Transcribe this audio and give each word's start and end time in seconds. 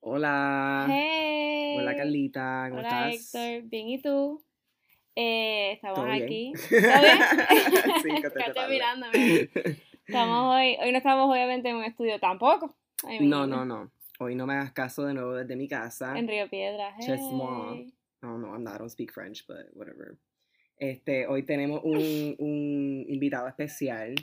Hola. 0.00 0.86
Hey. 0.88 1.76
Hola 1.78 1.96
Carlita, 1.96 2.66
¿cómo 2.68 2.80
Hola 2.80 3.10
estás? 3.10 3.34
Héctor, 3.34 3.68
bien 3.68 3.88
y 3.88 4.00
tú. 4.00 4.42
Eh, 5.16 5.72
estamos 5.72 5.98
¿Todo 5.98 6.06
bien? 6.06 6.22
aquí. 6.24 6.52
¿Todo 6.70 6.78
bien? 6.78 7.18
Sí, 8.02 8.08
mirándome. 8.70 9.50
Estamos 10.06 10.54
hoy, 10.54 10.76
hoy 10.80 10.92
no 10.92 10.98
estamos 10.98 11.30
obviamente 11.30 11.68
en 11.68 11.76
un 11.76 11.84
estudio 11.84 12.18
tampoco. 12.20 12.76
I 13.08 13.26
No, 13.26 13.46
no, 13.46 13.64
no. 13.64 13.90
Hoy 14.20 14.34
no 14.34 14.46
me 14.46 14.54
hagas 14.54 14.72
caso 14.72 15.04
de 15.04 15.14
nuevo 15.14 15.34
desde 15.34 15.56
mi 15.56 15.68
casa. 15.68 16.16
En 16.16 16.28
Río 16.28 16.48
Piedra. 16.48 16.94
Just 16.98 17.32
moi. 17.32 17.74
hey. 17.74 17.94
No, 18.22 18.38
no, 18.38 18.54
I'm 18.54 18.64
not, 18.64 18.76
I 18.76 18.78
don't 18.78 18.90
speak 18.90 19.12
French, 19.12 19.44
but 19.46 19.66
whatever. 19.74 20.16
Este, 20.76 21.26
hoy 21.26 21.44
tenemos 21.44 21.80
un, 21.84 22.36
un 22.38 23.04
invitado 23.08 23.48
especial. 23.48 24.14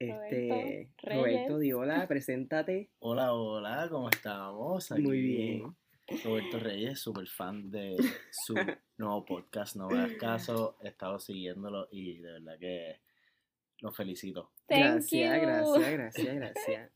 Este, 0.00 0.88
Roberto 1.02 1.20
Roberto. 1.20 1.58
Diola, 1.58 2.08
preséntate. 2.08 2.90
Hola, 3.00 3.34
hola, 3.34 3.86
¿cómo 3.90 4.08
estamos? 4.08 4.90
Aquí 4.90 5.02
Muy 5.02 5.20
bien. 5.20 5.76
Roberto 6.24 6.58
Reyes, 6.58 6.98
súper 6.98 7.28
fan 7.28 7.70
de 7.70 7.98
su 8.32 8.54
nuevo 8.96 9.26
podcast, 9.26 9.76
No 9.76 9.88
me 9.88 9.98
hagas 9.98 10.16
caso, 10.16 10.78
he 10.82 10.88
estado 10.88 11.20
siguiéndolo 11.20 11.86
y 11.92 12.16
de 12.16 12.32
verdad 12.32 12.58
que 12.58 13.00
lo 13.80 13.92
felicito. 13.92 14.52
Thank 14.66 14.80
gracias, 14.80 15.34
you. 15.34 15.42
gracias, 15.42 15.92
gracias, 15.92 16.34
gracias. 16.34 16.92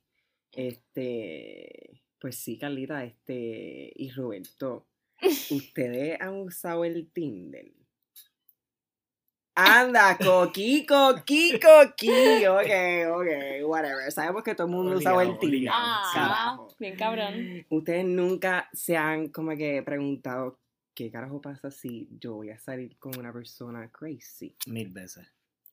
Este, 0.50 2.02
pues 2.18 2.38
sí, 2.38 2.56
Carlita, 2.56 3.04
este, 3.04 3.92
y 3.94 4.10
Roberto, 4.12 4.88
¿ustedes 5.50 6.18
han 6.22 6.36
usado 6.36 6.86
el 6.86 7.12
Tinder? 7.12 7.70
Anda, 9.56 10.18
coqui, 10.18 10.84
coqui, 10.84 11.60
coqui. 11.60 12.44
Ok, 12.46 12.70
ok, 13.12 13.68
whatever. 13.68 14.10
Sabemos 14.10 14.42
que 14.42 14.54
todo 14.54 14.66
el 14.66 14.72
mundo 14.72 14.96
usa 14.96 15.12
el 15.12 15.16
Obligado, 15.30 15.38
Tinder. 15.38 15.58
obligado. 15.60 15.78
Ah, 15.78 16.66
bien 16.80 16.96
cabrón. 16.96 17.66
Ustedes 17.70 18.04
nunca 18.04 18.68
se 18.72 18.96
han 18.96 19.28
como 19.28 19.56
que 19.56 19.80
preguntado 19.84 20.58
qué 20.92 21.08
carajo 21.10 21.40
pasa 21.40 21.70
si 21.70 22.08
yo 22.20 22.34
voy 22.34 22.50
a 22.50 22.58
salir 22.58 22.96
con 22.98 23.16
una 23.16 23.32
persona 23.32 23.88
crazy. 23.92 24.56
Mil 24.66 24.88
veces. 24.88 25.24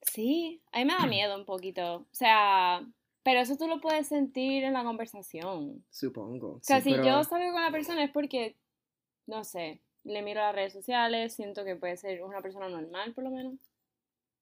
Sí, 0.03 0.61
a 0.71 0.79
mí 0.79 0.85
me 0.85 0.93
da 0.93 1.07
miedo 1.07 1.35
un 1.35 1.45
poquito. 1.45 1.95
O 1.95 2.07
sea, 2.11 2.81
pero 3.23 3.39
eso 3.39 3.57
tú 3.57 3.67
lo 3.67 3.81
puedes 3.81 4.07
sentir 4.07 4.63
en 4.63 4.73
la 4.73 4.83
conversación. 4.83 5.83
Supongo. 5.89 6.53
O 6.53 6.59
sea, 6.61 6.77
Sí, 6.81 6.89
si 6.89 6.91
pero- 6.91 7.03
yo 7.05 7.23
salgo 7.23 7.51
con 7.51 7.63
la 7.63 7.71
persona 7.71 8.03
es 8.03 8.11
porque, 8.11 8.57
no 9.25 9.43
sé, 9.43 9.81
le 10.03 10.21
miro 10.21 10.41
las 10.41 10.53
redes 10.55 10.73
sociales, 10.73 11.33
siento 11.35 11.63
que 11.63 11.75
puede 11.75 11.97
ser 11.97 12.21
una 12.23 12.41
persona 12.41 12.69
normal 12.69 13.13
por 13.13 13.23
lo 13.23 13.31
menos. 13.31 13.55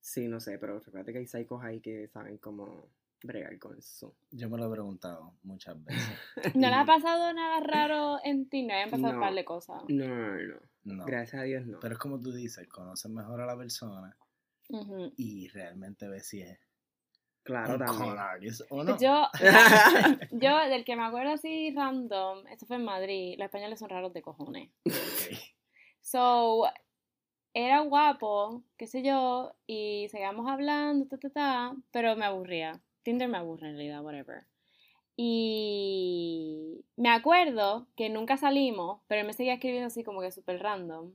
Sí, 0.10 0.28
no 0.28 0.40
sé, 0.40 0.58
pero 0.58 0.80
recuerda 0.80 1.12
que 1.12 1.20
hay 1.20 1.28
psicos 1.28 1.64
ahí 1.64 1.80
que 1.82 2.08
saben 2.08 2.40
cómo 2.40 2.88
bregar 3.22 3.60
con 3.60 3.78
eso. 3.78 4.16
Yo 4.32 4.50
me 4.50 4.58
lo 4.58 4.66
he 4.68 4.72
preguntado 4.72 5.34
muchas 5.44 5.76
veces. 5.86 6.18
¿No 6.56 6.68
le 6.68 6.74
ha 6.74 6.84
pasado 6.84 7.32
nada 7.32 7.60
raro 7.60 8.18
en 8.24 8.50
Tinder? 8.50 8.78
Han 8.86 8.90
pasado 8.90 9.10
un 9.10 9.16
No. 9.20 9.22
par 9.22 9.34
de 9.36 9.46
cosas. 9.46 9.84
No, 9.88 10.08
no, 10.08 10.38
no. 10.38 10.96
No. 10.96 11.06
Gracias 11.06 11.40
a 11.40 11.46
Dios 11.46 11.64
no. 11.68 11.80
Pero 11.80 11.94
es 11.94 12.00
como 12.00 12.20
tú 12.20 12.32
dices, 12.34 12.68
conoces 12.70 13.12
mejor 13.12 13.40
a 13.42 13.46
la 13.46 13.56
persona 13.56 14.18
y 15.16 15.48
realmente 15.50 16.08
ves 16.08 16.28
si 16.28 16.42
es 16.42 16.58
claro, 17.44 17.74
un 17.74 17.80
también. 17.86 18.10
con 18.10 18.18
artist 18.20 18.62
o 18.72 18.84
no. 18.84 18.98
Yo, 19.00 19.28
yo, 20.32 20.58
del 20.70 20.86
que 20.86 20.96
me 20.96 21.04
acuerdo 21.04 21.34
así 21.34 21.72
random, 21.76 22.48
esto 22.48 22.66
fue 22.66 22.78
en 22.78 22.86
Madrid, 22.86 23.36
los 23.38 23.46
españoles 23.46 23.78
son 23.78 23.90
raros 23.90 24.12
de 24.14 24.24
cojones. 24.24 24.72
Ok. 24.88 25.38
So, 26.02 26.64
era 27.54 27.82
guapo, 27.82 28.64
qué 28.78 28.88
sé 28.88 29.02
yo, 29.04 29.54
y 29.68 30.08
seguíamos 30.10 30.50
hablando, 30.50 31.08
ta, 31.08 31.18
ta, 31.18 31.30
ta, 31.30 31.76
pero 31.92 32.16
me 32.16 32.26
aburría. 32.26 32.82
Tinder 33.04 33.28
me 33.28 33.38
aburre 33.38 33.70
en 33.70 33.76
realidad, 33.76 34.04
whatever. 34.04 34.46
Y 35.16 36.86
me 36.96 37.10
acuerdo 37.10 37.88
que 37.96 38.10
nunca 38.10 38.38
salimos, 38.38 39.02
pero 39.08 39.22
él 39.22 39.28
me 39.28 39.34
seguía 39.34 39.56
escribiendo 39.56 39.88
así 39.88 40.04
como 40.04 40.22
que 40.22 40.32
súper 40.32 40.62
random. 40.62 41.12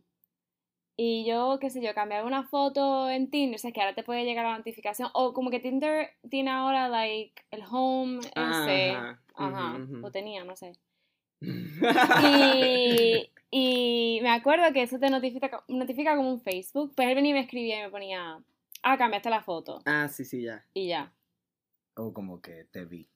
Y 0.97 1.25
yo, 1.27 1.59
qué 1.61 1.71
sé 1.71 1.83
yo, 1.83 1.93
cambiaba 1.95 2.27
una 2.27 2.45
foto 2.45 3.11
en 3.11 3.31
Tinder, 3.31 3.57
o 3.57 3.59
sea, 3.59 3.73
que 3.73 3.81
ahora 3.81 3.95
te 3.95 4.05
puede 4.05 4.25
llegar 4.25 4.45
la 4.45 4.57
notificación, 4.59 5.09
o 5.13 5.33
como 5.33 5.51
que 5.51 5.59
Tinder 5.59 6.11
tiene 6.31 6.51
ahora, 6.51 6.89
like, 6.89 7.43
el 7.51 7.63
home 7.69 8.19
ese, 8.21 8.35
Ajá, 8.37 9.21
ajá, 9.35 9.79
ujú. 9.83 10.07
o 10.07 10.11
tenía, 10.11 10.45
no 10.45 10.55
sé. 10.55 10.73
Y, 12.25 13.31
y 13.57 14.19
me 14.21 14.31
acuerdo 14.31 14.73
que 14.73 14.83
eso 14.83 14.99
te 14.99 15.09
notifica, 15.11 15.63
notifica 15.69 16.17
como 16.17 16.29
un 16.29 16.41
Facebook. 16.41 16.93
Pues 16.97 17.07
él 17.07 17.15
venía 17.15 17.31
y 17.31 17.35
me 17.35 17.41
escribía 17.41 17.79
y 17.79 17.83
me 17.83 17.89
ponía, 17.89 18.43
ah, 18.83 18.99
cambiaste 18.99 19.31
la 19.31 19.43
foto. 19.43 19.81
ah, 19.87 20.09
sí, 20.09 20.25
sí, 20.25 20.43
ya. 20.43 20.67
Y 20.75 20.89
ya. 20.89 21.13
O 21.95 22.13
como 22.13 22.41
que 22.41 22.65
te 22.65 22.85
vi. 22.85 23.09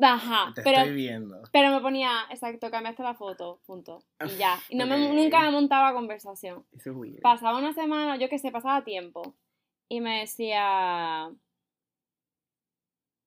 Ajá, 0.00 0.52
Te 0.52 0.62
pero, 0.62 0.78
estoy 0.78 0.94
viendo. 0.96 1.44
pero 1.52 1.70
me 1.70 1.80
ponía, 1.80 2.26
exacto, 2.28 2.72
cambiaste 2.72 3.04
la 3.04 3.14
foto, 3.14 3.60
punto. 3.66 4.02
Y 4.26 4.36
ya. 4.36 4.58
Y 4.68 4.74
no 4.74 4.84
me, 4.88 5.14
nunca 5.14 5.42
me 5.42 5.52
montaba 5.52 5.92
conversación. 5.92 6.66
Eso 6.72 6.90
es 6.90 6.96
weird. 6.96 7.20
Pasaba 7.20 7.56
una 7.56 7.72
semana, 7.72 8.16
yo 8.16 8.28
qué 8.28 8.40
sé, 8.40 8.50
pasaba 8.50 8.82
tiempo. 8.82 9.36
Y 9.88 10.00
me 10.00 10.20
decía, 10.20 11.30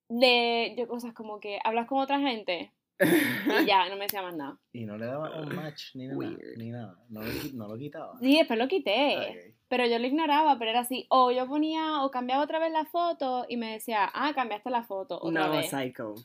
de, 0.10 0.76
yo 0.78 0.90
cosas 0.90 1.14
como 1.14 1.40
que, 1.40 1.60
hablas 1.64 1.88
con 1.88 2.00
otra 2.00 2.20
gente. 2.20 2.74
Y 3.02 3.66
ya, 3.66 3.90
no 3.90 3.96
me 3.96 4.04
decía 4.04 4.22
más 4.22 4.36
nada. 4.36 4.58
Y 4.74 4.86
no 4.86 4.98
le 4.98 5.06
daba 5.06 5.42
un 5.42 5.56
match 5.56 5.96
ni 5.96 6.08
nada. 6.08 6.38
Ni 6.58 6.70
nada. 6.70 6.96
No 7.10 7.22
lo, 7.22 7.32
qui- 7.32 7.54
no 7.54 7.68
lo 7.68 7.78
quitaba. 7.78 8.14
Y 8.22 8.38
después 8.38 8.60
lo 8.60 8.68
quité. 8.68 9.56
Pero 9.68 9.86
yo 9.88 10.00
lo 10.00 10.06
ignoraba, 10.08 10.58
pero 10.60 10.72
era 10.72 10.82
así. 10.82 11.06
O 11.10 11.32
yo 11.32 11.48
ponía, 11.48 12.04
o 12.04 12.12
cambiaba 12.12 12.44
otra 12.44 12.60
vez 12.60 12.72
la 12.72 12.86
foto 12.86 13.46
y 13.48 13.58
me 13.58 13.72
decía, 13.74 14.10
ah, 14.14 14.34
cambiaste 14.36 14.70
la 14.70 14.84
foto 14.84 15.18
otra 15.22 15.48
no, 15.48 15.52
vez. 15.52 15.70
psycho. 15.70 16.16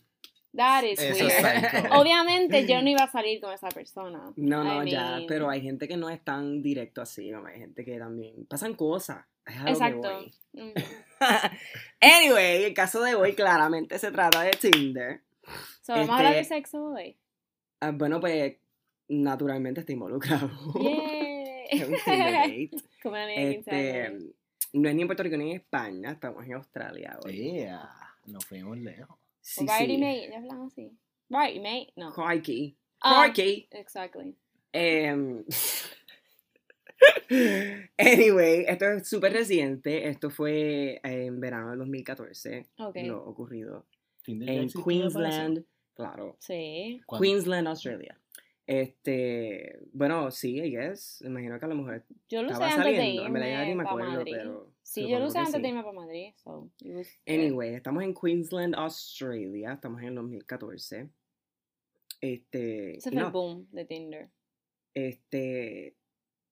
That 0.55 0.85
is 0.85 0.99
Eso 0.99 1.27
es 1.27 1.43
weird. 1.43 1.71
psycho. 1.71 1.95
Obviamente 2.01 2.67
yo 2.67 2.81
no 2.83 2.89
iba 2.89 3.05
a 3.05 3.11
salir 3.13 3.41
con 3.41 3.53
esa 3.53 3.69
persona. 3.69 4.33
No, 4.37 4.65
no, 4.65 4.83
I 4.85 4.91
ya, 4.91 5.17
mean, 5.17 5.27
pero 5.29 5.51
hay 5.51 5.61
gente 5.61 5.87
que 5.87 5.97
no 5.97 6.09
es 6.09 6.25
tan 6.25 6.63
directo 6.63 7.03
así, 7.03 7.31
¿no? 7.31 7.45
Hay 7.47 7.59
gente 7.59 7.85
que 7.85 7.99
también 7.99 8.47
pasan 8.47 8.75
cosas. 8.75 9.27
Exacto. 9.67 10.25
Mm. 10.55 10.71
anyway, 12.01 12.65
el 12.65 12.75
caso 12.75 13.03
de 13.03 13.15
hoy 13.15 13.35
claramente 13.35 13.99
se 13.99 14.11
trata 14.11 14.43
de 14.43 14.51
Tinder. 14.53 15.23
So, 15.87 15.93
vamos 15.93 16.11
a 16.11 16.17
hablar 16.17 16.35
de 16.35 16.41
Este- 16.41 16.55
sexo 16.57 16.85
hoy. 16.85 17.17
Ah, 17.81 17.93
bueno, 17.93 18.19
pues 18.19 18.57
naturalmente 19.09 19.81
está 19.81 19.93
involucrado. 19.93 20.51
Es 21.69 21.85
un 21.87 21.93
date. 21.93 22.71
Como 23.03 23.15
una 23.15 23.27
niña 23.27 23.41
de 23.49 23.55
15 23.57 23.71
Este, 23.71 24.03
años. 24.03 24.23
no 24.73 24.89
es 24.89 24.95
ni 24.95 25.03
en 25.03 25.09
Puerto 25.09 25.23
Rico 25.25 25.37
ni 25.37 25.51
en 25.51 25.57
España, 25.57 26.13
estamos 26.13 26.45
en 26.45 26.53
Australia 26.55 27.19
hoy. 27.25 27.37
Yeah. 27.53 27.91
Nos 28.27 28.45
fuimos 28.47 28.79
lejos. 28.79 29.17
Sí, 29.41 29.65
O 29.69 29.73
Righty 29.73 29.95
sí. 29.97 30.01
mate, 30.01 30.29
¿ya 30.31 30.39
hablan 30.39 30.63
así? 30.63 30.93
Righty 31.29 31.61
mate, 31.61 31.93
no. 31.97 32.13
Crikey. 32.13 32.77
Ah, 33.01 33.25
Crikey. 33.33 33.69
Exactly. 33.73 34.37
Em, 34.73 35.45
anyway, 37.99 38.65
esto 38.69 38.85
es 38.93 39.09
súper 39.09 39.33
reciente. 39.33 40.09
Esto 40.09 40.31
fue 40.31 41.01
en 41.03 41.41
verano 41.41 41.71
del 41.71 41.79
2014. 41.81 42.67
Ok. 42.79 42.97
Lo 43.07 43.25
ocurrido 43.25 43.87
en. 44.27 44.69
Queensland. 44.71 45.65
Claro. 45.97 46.37
Sí. 46.39 47.01
¿Cuándo? 47.07 47.23
Queensland, 47.23 47.69
Australia. 47.69 48.21
Este, 48.67 49.79
bueno, 49.93 50.31
sí, 50.31 50.59
I 50.59 50.71
guess. 50.71 51.23
Imagino 51.23 51.59
que 51.59 51.65
a 51.65 51.69
lo 51.69 51.77
mejor 51.77 52.05
Yo 52.29 52.43
lo 52.43 52.49
usé 52.49 52.55
estaba 52.55 52.73
antes 52.73 52.93
de 52.93 52.97
saliendo. 52.97 53.23
Irme 53.25 53.75
me 53.75 53.85
pa' 53.85 53.91
acuerdo, 53.91 54.11
Madrid. 54.11 54.33
pero. 54.37 54.73
Sí, 54.83 55.09
yo 55.09 55.19
lo 55.19 55.27
usé 55.27 55.35
que 55.35 55.39
antes 55.39 55.55
sí. 55.55 55.63
de 55.63 55.69
irme 55.69 55.83
para 55.83 55.95
Madrid. 55.95 56.33
So, 56.37 56.71
it 56.81 56.95
was. 56.95 57.09
Anyway, 57.27 57.75
estamos 57.75 58.03
en 58.03 58.13
Queensland, 58.13 58.75
Australia. 58.75 59.73
Estamos 59.73 60.03
en 60.03 60.09
el 60.09 60.15
2014. 60.17 61.09
Este. 62.21 62.97
Ese 62.99 63.11
fue 63.11 63.21
no, 63.21 63.27
el 63.27 63.33
boom 63.33 63.69
de 63.71 63.85
Tinder. 63.87 64.31
Este. 64.93 65.97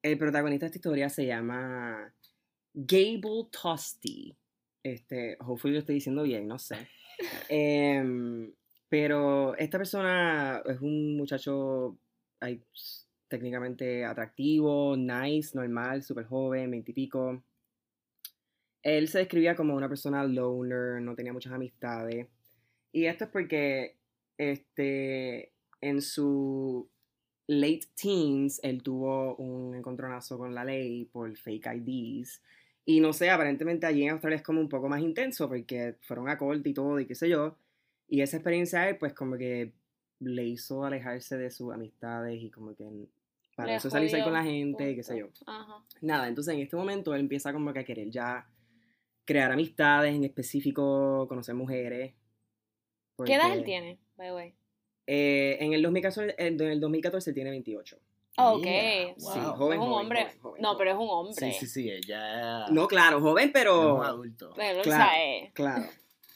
El 0.02 0.18
protagonista 0.18 0.64
de 0.64 0.68
esta 0.68 0.78
historia 0.78 1.08
se 1.10 1.26
llama 1.26 2.14
Gable 2.72 3.48
Tosti. 3.50 4.36
Este, 4.82 5.36
hopefully 5.40 5.74
lo 5.74 5.80
estoy 5.80 5.96
diciendo 5.96 6.22
bien, 6.22 6.46
no 6.46 6.58
sé. 6.58 6.76
Em, 7.48 8.52
pero 8.94 9.56
esta 9.56 9.76
persona 9.76 10.62
es 10.66 10.80
un 10.80 11.16
muchacho 11.16 11.98
ay, 12.38 12.62
técnicamente 13.26 14.04
atractivo, 14.04 14.96
nice, 14.96 15.50
normal, 15.58 16.04
súper 16.04 16.26
joven, 16.26 16.70
veintipico. 16.70 17.42
Él 18.84 19.08
se 19.08 19.18
describía 19.18 19.56
como 19.56 19.74
una 19.74 19.88
persona 19.88 20.22
loner, 20.22 21.02
no 21.02 21.16
tenía 21.16 21.32
muchas 21.32 21.52
amistades. 21.52 22.28
Y 22.92 23.06
esto 23.06 23.24
es 23.24 23.30
porque 23.30 23.96
este, 24.38 25.52
en 25.80 26.00
su 26.00 26.88
late 27.48 27.88
teens, 28.00 28.60
él 28.62 28.80
tuvo 28.84 29.34
un 29.34 29.74
encontronazo 29.74 30.38
con 30.38 30.54
la 30.54 30.64
ley 30.64 31.06
por 31.06 31.36
fake 31.36 31.66
IDs. 31.84 32.40
Y 32.84 33.00
no 33.00 33.12
sé, 33.12 33.28
aparentemente 33.28 33.86
allí 33.86 34.04
en 34.04 34.10
Australia 34.10 34.36
es 34.36 34.42
como 34.44 34.60
un 34.60 34.68
poco 34.68 34.88
más 34.88 35.00
intenso 35.00 35.48
porque 35.48 35.96
fueron 36.02 36.28
a 36.28 36.38
corte 36.38 36.68
y 36.68 36.74
todo 36.74 37.00
y 37.00 37.06
qué 37.06 37.16
sé 37.16 37.28
yo. 37.28 37.58
Y 38.14 38.20
esa 38.20 38.36
experiencia 38.36 38.82
a 38.82 38.88
él, 38.90 38.96
pues 38.96 39.12
como 39.12 39.36
que 39.36 39.72
le 40.20 40.44
hizo 40.44 40.84
alejarse 40.84 41.36
de 41.36 41.50
sus 41.50 41.74
amistades 41.74 42.40
y 42.40 42.48
como 42.48 42.72
que 42.72 42.88
para 43.56 43.70
Le 43.70 43.74
eso 43.74 43.90
jodió 43.90 44.22
con 44.22 44.32
la 44.32 44.44
gente 44.44 44.92
y 44.92 44.94
qué 44.94 45.02
sé 45.02 45.18
yo. 45.18 45.26
Ajá. 45.46 45.82
Nada, 46.00 46.28
entonces 46.28 46.54
en 46.54 46.60
este 46.60 46.76
momento 46.76 47.12
él 47.12 47.22
empieza 47.22 47.52
como 47.52 47.72
que 47.72 47.80
a 47.80 47.84
querer 47.84 48.08
ya 48.10 48.46
crear 49.24 49.50
amistades, 49.50 50.14
en 50.14 50.22
específico 50.22 51.26
conocer 51.28 51.56
mujeres. 51.56 52.14
¿Qué 53.24 53.34
edad 53.34 53.46
él 53.46 53.58
porque 53.58 53.64
tiene, 53.64 53.98
by 54.16 54.28
the 54.28 54.32
way? 54.34 54.54
Eh, 55.08 55.56
en, 55.58 55.72
el 55.72 55.82
2014, 55.82 56.36
en 56.38 56.60
el 56.60 56.78
2014 56.78 57.32
tiene 57.32 57.50
28. 57.50 57.98
Oh, 58.36 58.58
ok. 58.58 58.62
Yeah, 58.62 59.14
Sí, 59.16 59.40
wow. 59.40 59.54
joven, 59.56 59.80
es 59.80 59.86
un 59.88 59.92
hombre. 59.92 60.20
joven, 60.20 60.38
joven, 60.40 60.62
no, 60.62 60.76
pero 60.76 60.90
es 60.92 60.96
un 60.96 61.08
hombre. 61.10 61.34
Sí, 61.34 61.52
sí, 61.52 61.66
sí, 61.66 61.90
ella 61.90 62.68
No, 62.68 62.86
claro, 62.86 63.20
joven, 63.20 63.46
es 63.46 63.52
pero... 63.52 63.96
un 63.96 64.04
adulto. 64.04 64.52
Pero, 64.54 64.82
Claro. 64.82 65.02
o 65.04 65.06
sea, 65.08 65.24
eh, 65.24 65.50
Claro. 65.52 65.84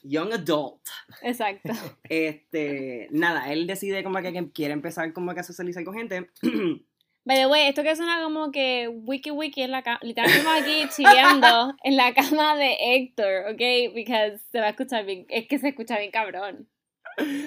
Young 0.02 0.32
adult. 0.32 0.80
exacto. 1.22 1.72
Este, 2.08 3.08
nada, 3.10 3.52
él 3.52 3.66
decide 3.66 4.02
como 4.02 4.20
que, 4.20 4.50
quiere 4.52 4.72
empezar 4.72 5.12
como 5.12 5.34
que 5.34 5.40
a 5.40 5.44
socializar 5.44 5.84
con 5.84 5.94
gente. 5.94 6.30
By 7.24 7.36
the 7.36 7.46
way, 7.46 7.68
esto 7.68 7.82
que 7.82 7.94
suena 7.94 8.22
como 8.22 8.50
que 8.50 8.88
wiki 8.88 9.30
wiki 9.30 9.60
en 9.60 9.70
la 9.70 9.82
cama, 9.82 10.00
literalmente 10.02 10.38
estamos 10.38 10.62
aquí 10.62 10.88
chileando 10.96 11.76
en 11.84 11.96
la 11.96 12.14
cama 12.14 12.56
de 12.56 12.76
Héctor, 12.80 13.52
¿ok? 13.52 13.94
Because 13.94 14.38
se 14.50 14.60
va 14.60 14.68
a 14.68 14.70
escuchar 14.70 15.04
bien, 15.04 15.26
es 15.28 15.46
que 15.46 15.58
se 15.58 15.68
escucha 15.68 15.98
bien 15.98 16.10
cabrón. 16.10 16.68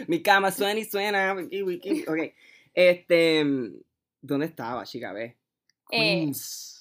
Mi 0.07 0.21
cama 0.21 0.51
suena 0.51 0.79
y 0.79 0.85
suena. 0.85 1.33
wiki, 1.33 1.63
wiki. 1.63 2.01
Ok. 2.07 2.33
Este, 2.73 3.43
¿dónde 4.21 4.45
estaba, 4.45 4.83
chica? 4.85 5.13
Ve. 5.13 5.40
Eh, 5.91 6.31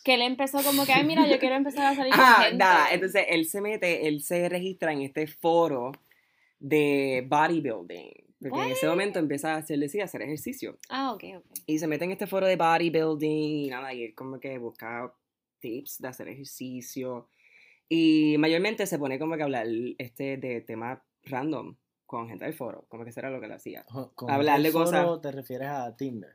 que 0.04 0.14
él 0.14 0.22
empezó 0.22 0.62
como 0.62 0.86
que, 0.86 0.92
ay, 0.92 1.04
mira, 1.04 1.26
yo 1.28 1.38
quiero 1.38 1.56
empezar 1.56 1.86
a 1.86 1.94
salir 1.96 2.12
con 2.14 2.20
Ah, 2.22 2.42
gente. 2.44 2.56
nada, 2.56 2.86
entonces 2.92 3.26
él 3.28 3.44
se 3.46 3.60
mete, 3.60 4.08
él 4.08 4.22
se 4.22 4.48
registra 4.48 4.92
en 4.92 5.02
este 5.02 5.26
foro 5.26 5.92
de 6.58 7.26
bodybuilding. 7.28 8.12
Porque 8.40 8.58
en 8.62 8.70
ese 8.70 8.86
momento 8.86 9.18
empieza 9.18 9.52
a 9.54 9.58
hacer, 9.58 9.78
decide 9.78 10.02
hacer 10.02 10.22
ejercicio. 10.22 10.78
Ah, 10.88 11.12
ok, 11.12 11.24
ok. 11.38 11.44
Y 11.66 11.78
se 11.78 11.86
mete 11.86 12.06
en 12.06 12.12
este 12.12 12.26
foro 12.26 12.46
de 12.46 12.56
bodybuilding 12.56 13.66
y 13.66 13.68
nada, 13.68 13.92
y 13.92 14.04
él 14.04 14.14
como 14.14 14.40
que 14.40 14.56
busca 14.56 15.12
tips 15.58 15.98
de 15.98 16.08
hacer 16.08 16.28
ejercicio. 16.28 17.28
Y 17.86 18.36
mayormente 18.38 18.86
se 18.86 18.98
pone 18.98 19.18
como 19.18 19.36
que 19.36 19.42
a 19.42 19.44
hablar 19.44 19.66
este 19.98 20.38
de 20.38 20.62
temas 20.62 21.00
random 21.24 21.76
con 22.06 22.28
gente 22.28 22.46
del 22.46 22.54
foro, 22.54 22.86
como 22.88 23.04
que 23.04 23.10
eso 23.10 23.20
era 23.20 23.30
lo 23.30 23.40
que 23.40 23.46
él 23.46 23.52
hacía. 23.52 23.84
Con 24.14 24.30
hablarle 24.30 24.68
el 24.68 24.72
foro 24.72 24.84
cosas. 24.86 25.20
¿Te 25.20 25.32
refieres 25.32 25.68
a 25.68 25.94
Tinder? 25.96 26.32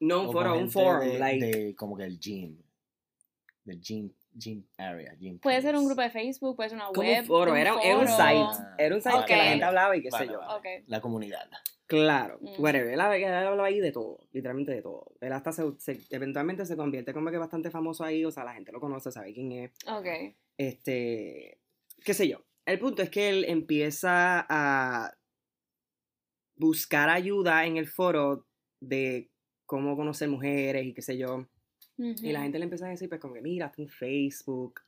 Un 0.00 0.32
foro, 0.32 0.50
con 0.52 0.62
un 0.62 0.70
forum, 0.70 1.00
de, 1.08 1.18
like, 1.18 1.44
de 1.46 1.74
como 1.74 1.96
que 1.96 2.04
el 2.04 2.18
gym. 2.18 2.58
Del 3.64 3.80
gym, 3.80 4.12
gym 4.32 4.64
area. 4.76 5.14
Gym 5.18 5.38
Puede 5.40 5.60
ser 5.62 5.74
un 5.76 5.86
grupo 5.86 6.00
de 6.02 6.10
Facebook, 6.10 6.54
puede 6.56 6.68
ser 6.70 6.76
una 6.76 6.86
como 6.88 7.00
web. 7.00 7.20
un 7.20 7.26
foro, 7.26 7.56
era, 7.56 7.74
era 7.82 7.98
un 7.98 8.06
foro. 8.06 8.16
site, 8.52 8.64
era 8.78 8.94
un 8.94 9.00
site 9.00 9.24
que 9.26 9.36
la 9.36 9.44
gente 9.44 9.64
hablaba 9.64 9.96
y 9.96 10.02
qué 10.02 10.10
sé 10.10 10.26
yo. 10.26 10.38
vale. 10.38 10.84
La 10.86 11.00
comunidad. 11.00 11.48
Claro, 11.88 12.38
Mm. 12.40 12.60
whatever. 12.60 12.92
Él, 12.92 13.00
hab- 13.00 13.16
él 13.16 13.24
hablaba 13.32 13.66
ahí 13.68 13.78
de 13.80 13.92
todo, 13.92 14.18
literalmente 14.32 14.72
de 14.72 14.82
todo. 14.82 15.12
Él 15.20 15.32
hasta 15.32 15.52
se, 15.52 15.62
se- 15.78 16.00
eventualmente 16.10 16.66
se 16.66 16.76
convierte 16.76 17.12
como 17.12 17.30
que 17.30 17.38
bastante 17.38 17.70
famoso 17.70 18.02
ahí, 18.04 18.24
o 18.24 18.30
sea, 18.32 18.44
la 18.44 18.54
gente 18.54 18.72
lo 18.72 18.80
conoce, 18.80 19.10
sabe 19.12 19.32
quién 19.32 19.52
es. 19.52 19.70
Ok. 19.88 20.06
Este, 20.58 21.58
qué 22.04 22.12
sé 22.14 22.28
yo. 22.28 22.44
El 22.66 22.78
punto 22.80 23.02
es 23.02 23.10
que 23.10 23.28
él 23.28 23.44
empieza 23.44 24.44
a 24.48 25.16
buscar 26.56 27.08
ayuda 27.08 27.64
en 27.66 27.76
el 27.76 27.86
foro 27.86 28.46
de 28.80 29.30
cómo 29.66 29.96
conocer 29.96 30.28
mujeres 30.28 30.84
y 30.86 30.94
qué 30.94 31.02
sé 31.02 31.18
yo. 31.18 31.46
Y 31.98 32.32
la 32.32 32.42
gente 32.42 32.58
le 32.58 32.64
empieza 32.64 32.86
a 32.86 32.90
decir, 32.90 33.08
pues 33.08 33.20
como 33.20 33.34
que 33.34 33.40
mira, 33.40 33.66
hasta 33.66 33.82
un 33.82 33.88
Facebook. 33.88 34.80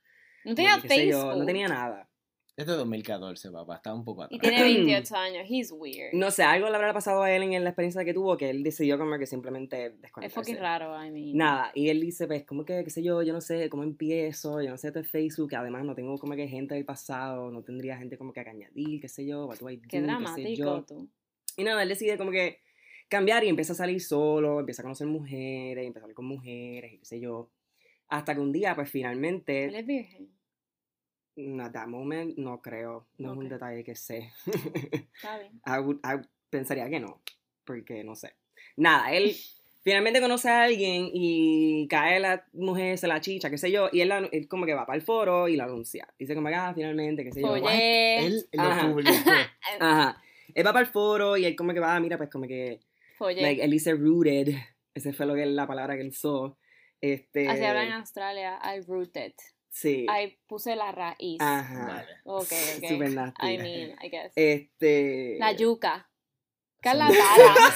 No 0.45 0.55
tenía 0.55 0.77
sé 0.81 0.83
yo, 0.83 0.89
Facebook. 0.89 1.39
no 1.39 1.47
tenía 1.47 1.69
nada. 1.69 2.09
Es 2.57 2.67
2014, 2.67 3.53
papá. 3.53 3.77
Estaba 3.77 3.95
un 3.95 4.05
poco 4.05 4.25
atrás. 4.25 4.37
Y 4.37 4.41
tiene 4.41 4.63
28 4.85 5.15
años. 5.17 5.47
He's 5.49 5.71
weird. 5.71 6.13
No 6.13 6.31
sé, 6.33 6.43
algo 6.43 6.69
le 6.69 6.75
habrá 6.75 6.93
pasado 6.93 7.23
a 7.23 7.31
él 7.31 7.45
en 7.45 7.63
la 7.63 7.71
experiencia 7.71 8.05
que 8.05 8.13
tuvo 8.13 8.37
que 8.37 8.51
él 8.51 8.65
decidió 8.65 8.99
como 8.99 9.17
que 9.17 9.27
simplemente 9.27 9.87
es 9.87 10.01
desconectarse. 10.03 10.51
fucking 10.51 10.61
raro, 10.61 10.93
I 11.01 11.11
mean. 11.11 11.37
Nada, 11.37 11.71
y 11.73 11.89
él 11.89 12.01
dice, 12.01 12.27
pues, 12.27 12.45
como 12.45 12.65
que, 12.65 12.83
qué 12.83 12.91
sé 12.91 13.01
yo, 13.01 13.23
yo 13.23 13.33
no 13.33 13.41
sé 13.41 13.69
cómo 13.71 13.85
empiezo, 13.85 14.61
yo 14.61 14.71
no 14.71 14.77
sé 14.77 14.89
esto 14.89 14.99
es 14.99 15.09
Facebook, 15.09 15.55
además 15.55 15.85
no 15.85 15.95
tengo 15.95 16.19
como 16.19 16.35
que 16.35 16.49
gente 16.49 16.75
del 16.75 16.85
pasado, 16.85 17.51
no 17.53 17.63
tendría 17.63 17.97
gente 17.97 18.19
como 18.19 18.33
que 18.33 18.41
a 18.41 18.51
añadir, 18.51 19.01
qué 19.01 19.09
sé 19.09 19.25
yo, 19.25 19.47
what 19.47 19.59
do 19.59 19.71
I 19.71 19.77
do, 19.77 19.83
Qué 19.83 19.89
qué 19.89 19.97
sé 20.01 20.03
dramático 20.03 20.51
yo. 20.57 20.85
tú. 20.85 21.09
Y 21.57 21.63
nada, 21.63 21.81
él 21.85 21.89
decide 21.89 22.19
como 22.19 22.33
que 22.33 22.59
cambiar 23.09 23.45
y 23.45 23.49
empieza 23.49 23.73
a 23.73 23.77
salir 23.77 24.01
solo, 24.01 24.61
empieza 24.61 24.83
a 24.83 24.85
conocer 24.85 25.07
mujeres, 25.07 25.85
empieza 25.87 26.01
a 26.01 26.03
salir 26.03 26.15
con 26.17 26.27
mujeres 26.27 26.93
y 26.93 26.99
qué 26.99 27.05
sé 27.05 27.21
yo. 27.21 27.51
Hasta 28.09 28.35
que 28.35 28.41
un 28.41 28.53
día, 28.53 28.75
pues, 28.75 28.87
Él 28.89 28.93
finalmente, 28.93 29.67
es 29.79 29.87
virgen. 29.87 30.29
at 31.61 31.73
that 31.73 31.87
moment, 31.87 32.37
no 32.37 32.61
creo, 32.61 33.07
no 33.19 33.29
es 33.33 33.37
Ok. 33.37 33.43
un 33.45 33.49
detalle 33.49 33.85
que 33.85 33.95
sé. 33.95 34.33
Está 35.15 35.39
bien. 35.39 35.61
I 35.67 35.79
would- 35.81 36.01
I 36.05 36.27
pensaría 36.51 36.89
que 36.89 37.01
no, 37.01 37.21
porque 37.65 38.03
no 38.03 38.15
sé. 38.17 38.35
Nada, 38.77 39.13
él 39.13 39.33
finalmente 39.83 40.21
conoce 40.21 40.49
a 40.49 40.63
alguien 40.65 41.11
y 41.13 41.87
cae 41.89 42.19
la 42.19 42.45
mujer, 42.53 42.99
se 42.99 43.07
la 43.07 43.21
chicha, 43.21 43.51
qué 43.51 43.59
sé 43.59 43.71
yo, 43.71 43.89
y 43.93 44.01
él, 44.01 44.09
la- 44.09 44.29
él 44.33 44.49
como 44.49 44.67
que 44.67 44.75
va 44.75 44.85
para 44.87 44.97
el 44.97 45.03
foro 45.03 45.49
y 45.49 45.57
lo 45.57 45.65
anuncia. 45.65 46.09
Dice 46.19 46.35
como 46.35 46.49
que, 46.49 46.55
ah, 46.55 46.73
finalmente, 46.75 47.23
qué 47.25 47.33
sé 47.33 47.41
yo. 47.43 47.49
Follé. 47.49 48.27
Él 48.27 48.49
lo 48.53 48.63
Ajá. 48.63 48.91
publicó. 48.91 49.11
Ajá. 49.81 50.23
Él 50.55 50.67
va 50.67 50.73
para 50.73 50.87
el 50.87 50.91
foro 50.93 51.37
y 51.37 51.45
él 51.45 51.55
como 51.55 51.73
que 51.75 51.81
va, 51.81 51.95
ah, 51.95 52.01
mira, 52.01 52.17
pues 52.17 52.31
como 52.31 52.47
que, 52.47 52.81
Follé. 53.19 53.43
like, 53.43 53.63
él 53.63 53.71
dice 53.71 53.95
rooted, 53.95 54.55
esa 54.95 55.13
fue 55.13 55.27
lo 55.27 55.35
que, 55.35 55.45
la 55.47 55.67
palabra 55.67 55.95
que 55.97 56.03
él 56.03 56.09
usó. 56.09 56.59
Este, 57.01 57.49
Así 57.49 57.65
hablan 57.65 57.87
en 57.89 57.93
Australia. 57.95 58.59
I 58.65 58.81
rooted. 58.87 59.33
Sí. 59.71 60.07
I 60.09 60.39
puse 60.49 60.75
la 60.75 60.91
raíz. 60.93 61.41
Ajá. 61.41 61.87
Vale. 61.87 62.09
Ok, 62.25 62.53
ok. 62.79 62.89
Super 62.89 63.11
nasty. 63.11 63.47
I 63.47 63.59
mean, 63.59 63.97
I 64.03 64.09
guess. 64.09 64.33
Este. 64.35 65.37
La 65.39 65.53
yuca. 65.53 66.11
¿Qué 66.81 66.89
es 66.91 66.95
la 66.97 67.09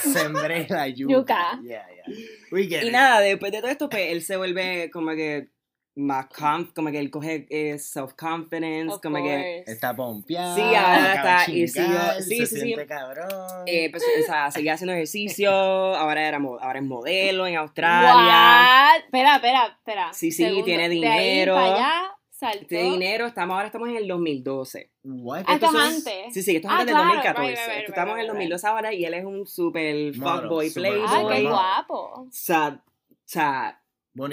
Sembré- 0.01 0.67
la 0.69 0.87
yuca. 0.87 1.13
Yuca. 1.13 1.59
Yeah, 1.63 1.85
yeah. 1.93 2.15
We 2.51 2.63
get 2.67 2.83
Y 2.83 2.87
it. 2.87 2.91
nada, 2.93 3.19
después 3.19 3.51
de 3.51 3.59
todo 3.61 3.69
esto, 3.71 3.89
pues 3.89 4.11
él 4.11 4.21
se 4.21 4.37
vuelve 4.37 4.89
como 4.91 5.11
que 5.11 5.49
más 5.95 6.25
conf, 6.27 6.71
como 6.73 6.89
que 6.89 6.97
él 6.99 7.11
coge 7.11 7.45
eh, 7.49 7.77
self-confidence, 7.77 8.93
Of 8.95 9.01
como 9.01 9.17
que. 9.23 9.63
Está 9.67 9.95
pompeado. 9.95 10.55
Sí, 10.55 10.61
ahora 10.61 11.13
está- 11.15 11.45
de 11.51 11.57
y 11.59 11.67
siguió- 11.67 12.13
sí, 12.21 12.37
se 12.37 12.45
sí, 12.47 12.55
sí. 12.55 12.61
siente 12.61 12.87
cabrón. 12.87 13.27
eh, 13.67 13.89
pues, 13.91 14.03
o 14.03 14.25
sea, 14.25 14.49
seguía 14.51 14.73
haciendo 14.73 14.93
ejercicio, 14.93 15.51
ahora, 15.51 16.27
era, 16.27 16.37
ahora 16.37 16.79
es 16.79 16.85
modelo 16.85 17.45
en 17.45 17.57
Australia. 17.57 18.15
What? 18.15 19.05
Espera, 19.05 19.35
espera, 19.35 19.65
espera. 19.77 20.13
Sí, 20.13 20.31
sí, 20.31 20.61
tiene 20.65 20.89
De 20.89 21.07
ahí 21.07 21.23
dinero. 21.29 21.53
para 21.55 21.75
allá 21.75 22.09
saltó. 22.31 22.65
De 22.69 22.83
dinero, 22.83 23.27
estamos, 23.27 23.53
ahora 23.53 23.67
estamos 23.67 23.87
en 23.89 23.97
el 23.97 24.07
2012. 24.07 24.91
What? 25.03 25.43
Ah, 25.47 25.53
esto 25.53 25.67
es 25.67 25.75
antes. 25.75 26.33
Sí, 26.33 26.41
sí, 26.41 26.55
esto 26.55 26.67
es 26.67 26.73
Ah, 26.73 26.79
antes 26.79 26.93
claro, 26.95 27.09
del 27.09 27.17
2014. 27.23 27.49
right, 27.51 27.75
right, 27.77 27.89
estamos 27.89 28.13
en 28.15 28.19
el 28.19 28.25
right, 28.25 28.33
right. 28.33 28.49
2012 28.49 28.67
ahora 28.67 28.93
y 28.93 29.05
él 29.05 29.13
es 29.13 29.25
un 29.25 29.45
super 29.45 30.13
fuckboy 30.15 30.69
playboy. 30.71 31.05
Ay, 31.07 31.17
qué 31.27 31.43
Boy. 31.43 31.47
guapo. 31.47 31.95
O 32.23 32.27
sea, 32.31 32.81
o 32.83 33.15
sea, 33.25 33.79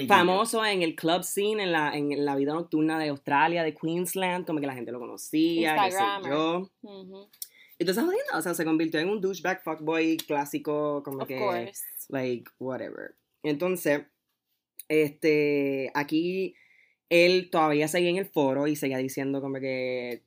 Famoso 0.07 0.63
en 0.65 0.83
el 0.83 0.95
club 0.95 1.23
scene, 1.23 1.63
en 1.63 1.71
la, 1.71 1.95
en 1.95 2.23
la 2.23 2.35
vida 2.35 2.53
nocturna 2.53 2.99
de 2.99 3.09
Australia, 3.09 3.63
de 3.63 3.73
Queensland, 3.73 4.45
como 4.45 4.59
que 4.59 4.67
la 4.67 4.75
gente 4.75 4.91
lo 4.91 4.99
conocía, 4.99 5.75
qué 5.85 5.91
sé 5.91 6.03
yo. 6.29 6.69
Ujú. 6.83 7.27
Entonces, 7.79 8.03
jodiendo, 8.03 8.37
o 8.37 8.41
sea, 8.43 8.53
se 8.53 8.63
convirtió 8.63 8.99
en 8.99 9.09
un 9.09 9.19
douchebag 9.19 9.63
fuckboy 9.63 10.17
clásico, 10.17 11.01
como 11.03 11.23
Of 11.23 11.27
que, 11.27 11.39
course. 11.39 11.83
like, 12.09 12.49
whatever. 12.59 13.15
Entonces, 13.41 14.03
este, 14.87 15.89
aquí 15.95 16.53
él 17.09 17.49
todavía 17.49 17.87
seguía 17.87 18.11
en 18.11 18.17
el 18.17 18.27
foro 18.27 18.67
y 18.67 18.75
seguía 18.75 18.97
diciendo 18.99 19.41
como 19.41 19.59
que 19.59 20.21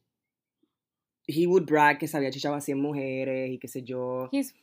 he 1.26 1.46
would 1.46 1.64
brag 1.64 1.98
que 1.98 2.08
se 2.08 2.16
había 2.16 2.30
chichado 2.30 2.56
a 2.56 2.60
100 2.60 2.78
mujeres 2.80 3.50
y 3.52 3.58
qué 3.58 3.68
sé 3.68 3.82
yo. 3.82 4.28
He's... 4.32 4.54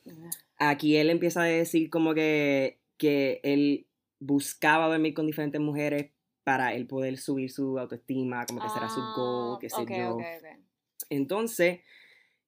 Aquí 0.57 0.97
él 0.97 1.09
empieza 1.09 1.43
a 1.43 1.45
decir 1.45 1.89
como 1.89 2.13
que, 2.13 2.77
que 2.97 3.39
él 3.43 3.87
buscaba 4.21 4.87
dormir 4.87 5.13
con 5.13 5.25
diferentes 5.25 5.59
mujeres 5.59 6.11
para 6.43 6.73
él 6.73 6.87
poder 6.87 7.17
subir 7.17 7.51
su 7.51 7.77
autoestima, 7.77 8.45
como 8.45 8.61
que 8.61 8.69
será 8.69 8.87
su 8.87 9.01
goal, 9.15 9.55
Ah, 9.55 9.57
qué 9.59 9.69
sé 9.69 9.85
yo. 9.85 10.17
Entonces, 11.09 11.79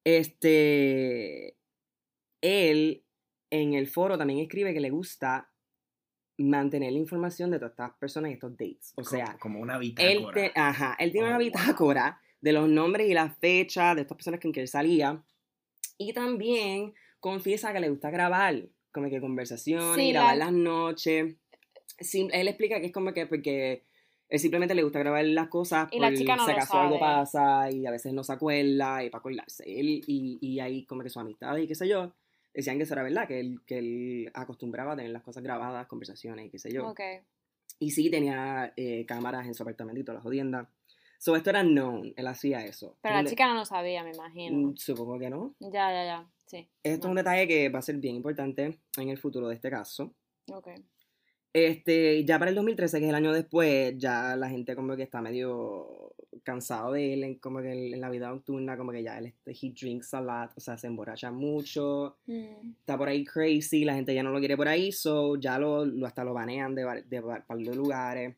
este, 0.04 1.58
él 2.42 3.04
en 3.50 3.74
el 3.74 3.88
foro 3.88 4.18
también 4.18 4.40
escribe 4.40 4.74
que 4.74 4.80
le 4.80 4.90
gusta 4.90 5.50
mantener 6.38 6.92
la 6.94 7.00
información 7.00 7.52
de 7.52 7.58
todas 7.60 7.72
estas 7.72 7.94
personas 7.98 8.32
y 8.32 8.34
estos 8.36 8.52
dates. 8.58 8.94
O 8.96 9.04
sea, 9.04 9.38
como 9.40 9.60
una 9.60 9.76
él, 9.78 9.80
bitácora. 9.80 10.34
te- 10.34 10.52
ajá, 10.60 10.96
él 11.00 11.12
tiene 11.12 11.28
Oh, 11.28 11.30
una 11.30 11.38
wow. 11.38 11.46
bitácora 11.46 12.22
de 12.42 12.54
los 12.54 12.68
nombres 12.70 13.10
y 13.10 13.14
las 13.14 13.38
fechas 13.38 13.96
de 13.96 14.02
estas 14.02 14.18
personas 14.18 14.40
con 14.40 14.52
que 14.52 14.62
él 14.62 14.68
salía. 14.68 15.24
Y 15.98 16.14
también 16.14 16.94
confiesa 17.20 17.72
que 17.72 17.80
le 17.80 17.90
gusta 17.90 18.10
grabar, 18.10 18.68
como 18.92 19.10
que 19.10 19.22
conversaciones, 19.22 19.96
Sí, 19.96 20.10
y 20.10 20.12
grabar 20.12 20.38
la- 20.38 20.46
las 20.46 20.54
noches. 20.54 21.36
Él 22.32 22.48
explica 22.48 22.80
que 22.80 22.88
es 22.88 22.92
como 22.92 23.14
que 23.14 23.26
porque 23.26 23.84
él 24.30 24.40
simplemente 24.40 24.74
le 24.74 24.84
gusta 24.84 25.00
grabar 25.00 25.24
las 25.26 25.48
cosas 25.48 25.90
Y 25.92 26.00
la 26.00 26.10
por 26.10 26.18
chica 26.18 26.36
no 26.36 26.46
si 26.46 26.52
acaso 26.52 26.80
algo 26.80 27.00
pasa 27.00 27.70
y 27.72 27.86
a 27.86 27.92
veces 27.92 28.14
no 28.14 28.24
se 28.24 28.34
acuerda 28.34 29.04
y 29.04 29.10
para 29.10 29.20
acordarse. 29.20 29.64
Él 29.68 30.04
y, 30.08 30.40
y 30.42 30.60
ahí 30.60 30.86
como 30.86 31.04
que 31.04 31.10
su 31.10 31.20
amistad 31.20 31.56
y 31.58 31.68
qué 31.68 31.76
sé 31.76 31.88
yo, 31.88 32.14
decían 32.54 32.78
que 32.78 32.84
eso 32.84 32.94
era 32.94 33.04
verdad, 33.04 33.28
que 33.28 33.40
él, 33.40 33.60
que 33.66 33.78
él 33.80 34.32
acostumbraba 34.34 34.94
a 34.94 34.96
tener 34.96 35.12
las 35.12 35.24
cosas 35.24 35.44
grabadas, 35.44 35.88
conversaciones 35.88 36.48
y 36.48 36.50
qué 36.50 36.60
sé 36.60 36.72
yo. 36.72 36.88
Ok. 36.88 37.02
Y 37.80 37.92
sí 37.92 38.10
tenía 38.10 38.74
eh, 38.78 39.06
cámaras 39.06 39.48
en 39.48 39.54
su 39.54 39.64
apartamento 39.64 40.00
y 40.00 40.04
todas 40.04 40.18
las 40.18 40.24
jodiendas. 40.24 40.68
So, 41.18 41.36
esto 41.36 41.50
era 41.52 41.64
known, 41.64 42.14
él 42.18 42.28
hacía 42.28 42.66
eso. 42.66 42.98
Pero 43.02 43.16
la 43.16 43.24
chica 43.24 43.48
no 43.48 43.54
lo 43.56 43.66
sabía, 43.66 44.04
me 44.04 44.12
imagino. 44.12 44.72
Mm, 44.72 44.76
Supongo 44.76 45.18
que 45.20 45.30
no. 45.30 45.56
Ya, 45.60 45.92
ya, 45.92 46.06
ya. 46.06 46.32
Sí. 46.46 46.68
Esto 46.84 47.08
es 47.08 47.10
un 47.10 47.16
detalle 47.16 47.48
que 47.48 47.70
va 47.70 47.80
a 47.80 47.82
ser 47.82 47.96
bien 47.98 48.16
importante 48.16 48.80
en 48.98 49.10
el 49.10 49.18
futuro 49.18 49.48
de 49.48 49.56
este 49.56 49.70
caso. 49.70 50.14
Ok. 50.52 50.70
Este, 51.54 52.26
ya 52.26 52.40
para 52.40 52.50
el 52.50 52.56
2013, 52.56 52.98
que 53.00 53.06
es 53.06 53.10
el 53.10 53.16
año 53.16 53.32
después, 53.32 53.94
ya 53.98 54.36
la 54.36 54.50
gente 54.50 54.76
como 54.76 54.96
que 54.96 55.04
está 55.04 55.22
medio 55.22 56.14
cansado 56.44 56.94
de 56.94 57.14
él, 57.14 57.24
en, 57.24 57.36
como 57.40 57.62
que 57.62 57.72
en 57.94 58.02
la 58.02 58.10
vida 58.10 58.28
nocturna, 58.30 58.76
como 58.76 58.92
que 58.92 59.04
ya 59.04 59.20
él, 59.20 59.28
este, 59.28 59.52
he 59.52 59.72
drinks 59.72 60.14
a 60.16 60.22
lot, 60.22 60.52
o 60.58 60.60
sea, 60.60 60.78
se 60.78 60.88
emborracha 60.88 61.32
mucho, 61.32 62.18
Mm. 62.26 62.72
está 62.80 62.98
por 62.98 63.08
ahí 63.08 63.24
crazy, 63.24 63.86
la 63.86 63.94
gente 63.94 64.16
ya 64.16 64.24
no 64.24 64.32
lo 64.32 64.40
quiere 64.40 64.58
por 64.58 64.68
ahí, 64.68 64.92
so 64.92 65.36
ya 65.36 65.60
lo, 65.60 65.86
lo- 65.86 66.08
hasta 66.08 66.24
lo 66.24 66.34
banean 66.34 66.74
de, 66.76 66.84
de, 67.08 67.22
de 67.22 67.76
lugares. 67.76 68.36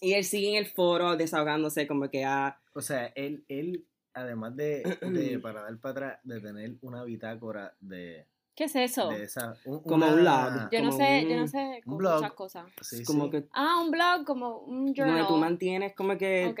Y 0.00 0.12
él 0.14 0.24
sigue 0.24 0.50
en 0.50 0.56
el 0.56 0.66
foro 0.66 1.16
desahogándose 1.16 1.86
como 1.86 2.08
que 2.10 2.24
ah, 2.24 2.60
O 2.74 2.80
sea, 2.80 3.06
él, 3.14 3.44
él 3.48 3.84
además 4.12 4.56
de, 4.56 4.82
de, 5.00 5.38
para 5.42 5.62
dar 5.62 5.78
para 5.78 5.92
atrás, 5.92 6.18
de 6.24 6.40
tener 6.40 6.74
una 6.82 7.04
bitácora 7.04 7.74
de, 7.80 8.26
¿Qué 8.60 8.64
es 8.66 8.76
eso? 8.76 9.08
de 9.08 9.24
esa. 9.24 9.54
un- 9.64 9.80
Como 9.82 10.04
una- 10.06 10.14
un 10.14 10.22
log. 10.24 10.68
Yo 10.70 10.82
no 10.82 10.90
como 10.90 11.02
sé, 11.02 11.26
yo 11.26 11.36
no 11.36 11.48
sé 11.48 11.58
un 11.58 11.80
con 11.92 11.96
blog. 11.96 12.14
muchas 12.16 12.32
cosas. 12.34 12.66
Sí, 12.82 13.04
como 13.04 13.24
sí. 13.24 13.30
que 13.30 13.48
Ah, 13.52 13.80
un 13.82 13.90
blog, 13.90 14.26
como 14.26 14.58
un 14.58 14.92
journal. 14.94 15.14
donde 15.16 15.28
tú 15.28 15.36
mantienes 15.38 15.94
como 15.96 16.18
que 16.18 16.46
Ok. 16.48 16.60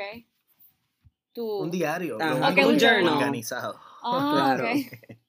Tú. 1.34 1.58
Un 1.60 1.70
diario. 1.70 2.16
Ajá. 2.18 2.52
pero 2.54 2.66
Ok, 2.68 2.72
un 2.72 2.78
journal. 2.80 3.14
Organizado. 3.16 3.78
Ah, 4.02 4.54
Claro. 4.56 4.64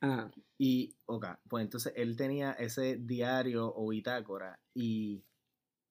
ajá, 0.00 0.30
Y, 0.56 0.94
ok, 1.06 1.26
pues 1.48 1.64
entonces 1.64 1.92
él 1.96 2.16
tenía 2.16 2.52
ese 2.52 2.96
diario 2.96 3.72
o 3.74 3.88
bitácora 3.88 4.58
y 4.74 5.24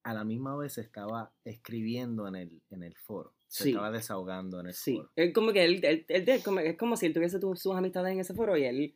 a 0.03 0.13
la 0.13 0.23
misma 0.23 0.55
vez 0.55 0.77
estaba 0.77 1.33
escribiendo 1.43 2.27
en 2.29 2.35
el, 2.35 2.61
en 2.69 2.83
el 2.83 2.95
foro. 2.95 3.33
Se 3.47 3.63
Sí. 3.65 3.69
estaba 3.71 3.91
desahogando 3.91 4.59
en 4.61 4.67
el 4.67 4.73
sí, 4.73 4.95
foro. 4.95 5.11
él 5.17 5.33
como 5.33 5.51
que 5.51 5.65
él, 5.65 5.83
él- 5.83 6.05
él- 6.07 6.29
él 6.29 6.43
como- 6.43 6.59
es 6.61 6.77
como 6.77 6.95
si 6.95 7.05
él 7.07 7.13
tuviese 7.13 7.39
tu- 7.39 7.55
sus 7.57 7.75
amistades 7.75 8.13
en 8.13 8.19
ese 8.21 8.33
foro 8.33 8.55
y 8.57 8.63
él 8.63 8.95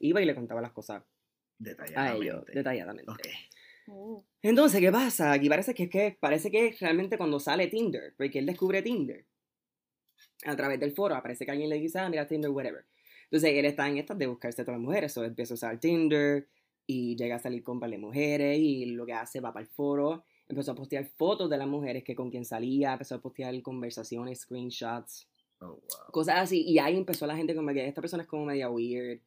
iba 0.00 0.20
y 0.20 0.24
le 0.24 0.34
contaba 0.34 0.60
las 0.60 0.72
cosas 0.72 1.02
a 1.02 1.06
Detalladamente. 1.58 2.24
ellos 2.26 2.44
detalladamente. 2.46 3.10
Ok. 3.12 3.26
Uh, 3.88 4.22
Entonces, 4.42 4.80
¿qué 4.80 4.92
pasa? 4.92 5.32
Aquí 5.32 5.48
parece 5.48 5.72
que, 5.74 5.84
es 5.84 5.90
que 5.90 6.16
parece 6.20 6.50
que 6.50 6.76
realmente 6.78 7.16
cuando 7.16 7.40
sale 7.40 7.68
Tinder, 7.68 8.14
porque 8.16 8.38
él 8.38 8.46
descubre 8.46 8.82
Tinder 8.82 9.26
a 10.44 10.54
través 10.56 10.78
del 10.78 10.92
foro, 10.92 11.14
aparece 11.14 11.44
que 11.44 11.50
alguien 11.52 11.70
le 11.70 11.78
dice, 11.78 11.98
ah, 11.98 12.08
mira 12.08 12.26
Tinder, 12.26 12.50
whatever. 12.50 12.84
Entonces, 13.24 13.50
él 13.54 13.64
está 13.64 13.88
en 13.88 13.98
estas 13.98 14.18
de 14.18 14.26
buscarse 14.26 14.62
a 14.62 14.64
todas 14.64 14.78
las 14.78 14.86
mujeres, 14.86 15.16
o 15.16 15.24
empieza 15.24 15.54
a 15.54 15.56
usar 15.56 15.80
Tinder 15.80 16.48
y 16.86 17.16
llega 17.16 17.36
a 17.36 17.38
salir 17.38 17.62
con 17.62 17.80
de 17.80 17.98
mujeres 17.98 18.58
y 18.58 18.86
lo 18.86 19.04
que 19.04 19.12
hace 19.12 19.40
va 19.40 19.52
para 19.52 19.64
el 19.64 19.70
foro, 19.70 20.24
empezó 20.48 20.72
a 20.72 20.74
postear 20.74 21.04
fotos 21.06 21.50
de 21.50 21.58
las 21.58 21.66
mujeres 21.68 22.02
que 22.04 22.14
con 22.14 22.30
quien 22.30 22.44
salía, 22.44 22.92
empezó 22.92 23.16
a 23.16 23.20
postear 23.20 23.60
conversaciones, 23.62 24.40
screenshots, 24.40 25.28
Oh, 25.60 25.66
wow. 25.70 25.80
cosas 26.12 26.36
así, 26.36 26.62
y 26.62 26.78
ahí 26.78 26.96
empezó 26.96 27.26
la 27.26 27.36
gente 27.36 27.52
como 27.52 27.72
que 27.72 27.84
esta 27.84 28.00
persona 28.00 28.22
es 28.22 28.28
como 28.28 28.44
media 28.44 28.70
weird, 28.70 29.20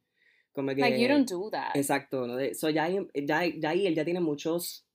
como 0.52 0.74
que... 0.74 0.80
like, 0.80 1.00
you 1.00 1.08
don't 1.08 1.28
do 1.28 1.50
that. 1.50 1.74
Exacto, 1.74 2.26
¿no? 2.26 2.38
So 2.54 2.68
ya, 2.70 2.84
ahí- 2.84 3.08
ya, 3.14 3.44
ya 3.46 3.70
ahí 3.70 3.86
él 3.86 3.94
ya 3.94 4.04
tiene 4.04 4.20
muchos 4.20 4.86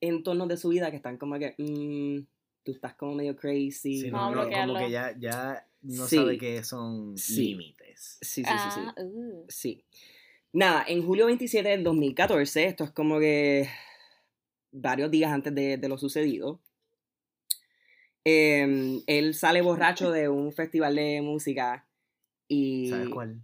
entornos 0.00 0.48
de 0.48 0.56
su 0.56 0.68
vida 0.70 0.90
que 0.90 0.96
están 0.96 1.16
como 1.18 1.38
que, 1.38 1.54
mm, 1.58 2.26
tú 2.64 2.72
estás 2.72 2.94
como 2.94 3.14
medio 3.14 3.36
crazy. 3.36 4.00
Sí, 4.02 4.10
no, 4.10 4.30
no, 4.34 4.48
como 4.50 4.78
que 4.78 4.90
ya, 4.90 5.14
ya 5.18 5.66
no 5.82 6.06
Sí. 6.06 6.16
sabe 6.16 6.38
qué 6.38 6.62
son 6.64 7.16
Sí. 7.16 7.48
límites. 7.54 8.18
Sí, 8.20 8.42
sí, 8.44 8.50
sí, 8.58 8.70
sí. 8.70 8.80
ah, 8.86 8.94
uh. 9.02 9.44
Sí. 9.48 9.84
Nada, 10.52 10.84
en 10.86 11.04
julio 11.04 11.26
27 11.26 11.68
del 11.68 11.82
2014, 11.84 12.64
esto 12.64 12.84
es 12.84 12.90
como 12.92 13.18
que 13.18 13.68
varios 14.72 15.10
días 15.10 15.32
antes 15.32 15.54
de, 15.54 15.76
de 15.78 15.88
lo 15.88 15.98
sucedido, 15.98 16.60
em, 18.24 19.02
él 19.06 19.34
sale 19.34 19.60
borracho 19.62 20.10
de 20.10 20.28
un 20.28 20.52
festival 20.52 20.94
de 20.94 21.20
música 21.22 21.86
y... 22.48 22.88
¿Sabes 22.88 23.08
cuál? 23.10 23.40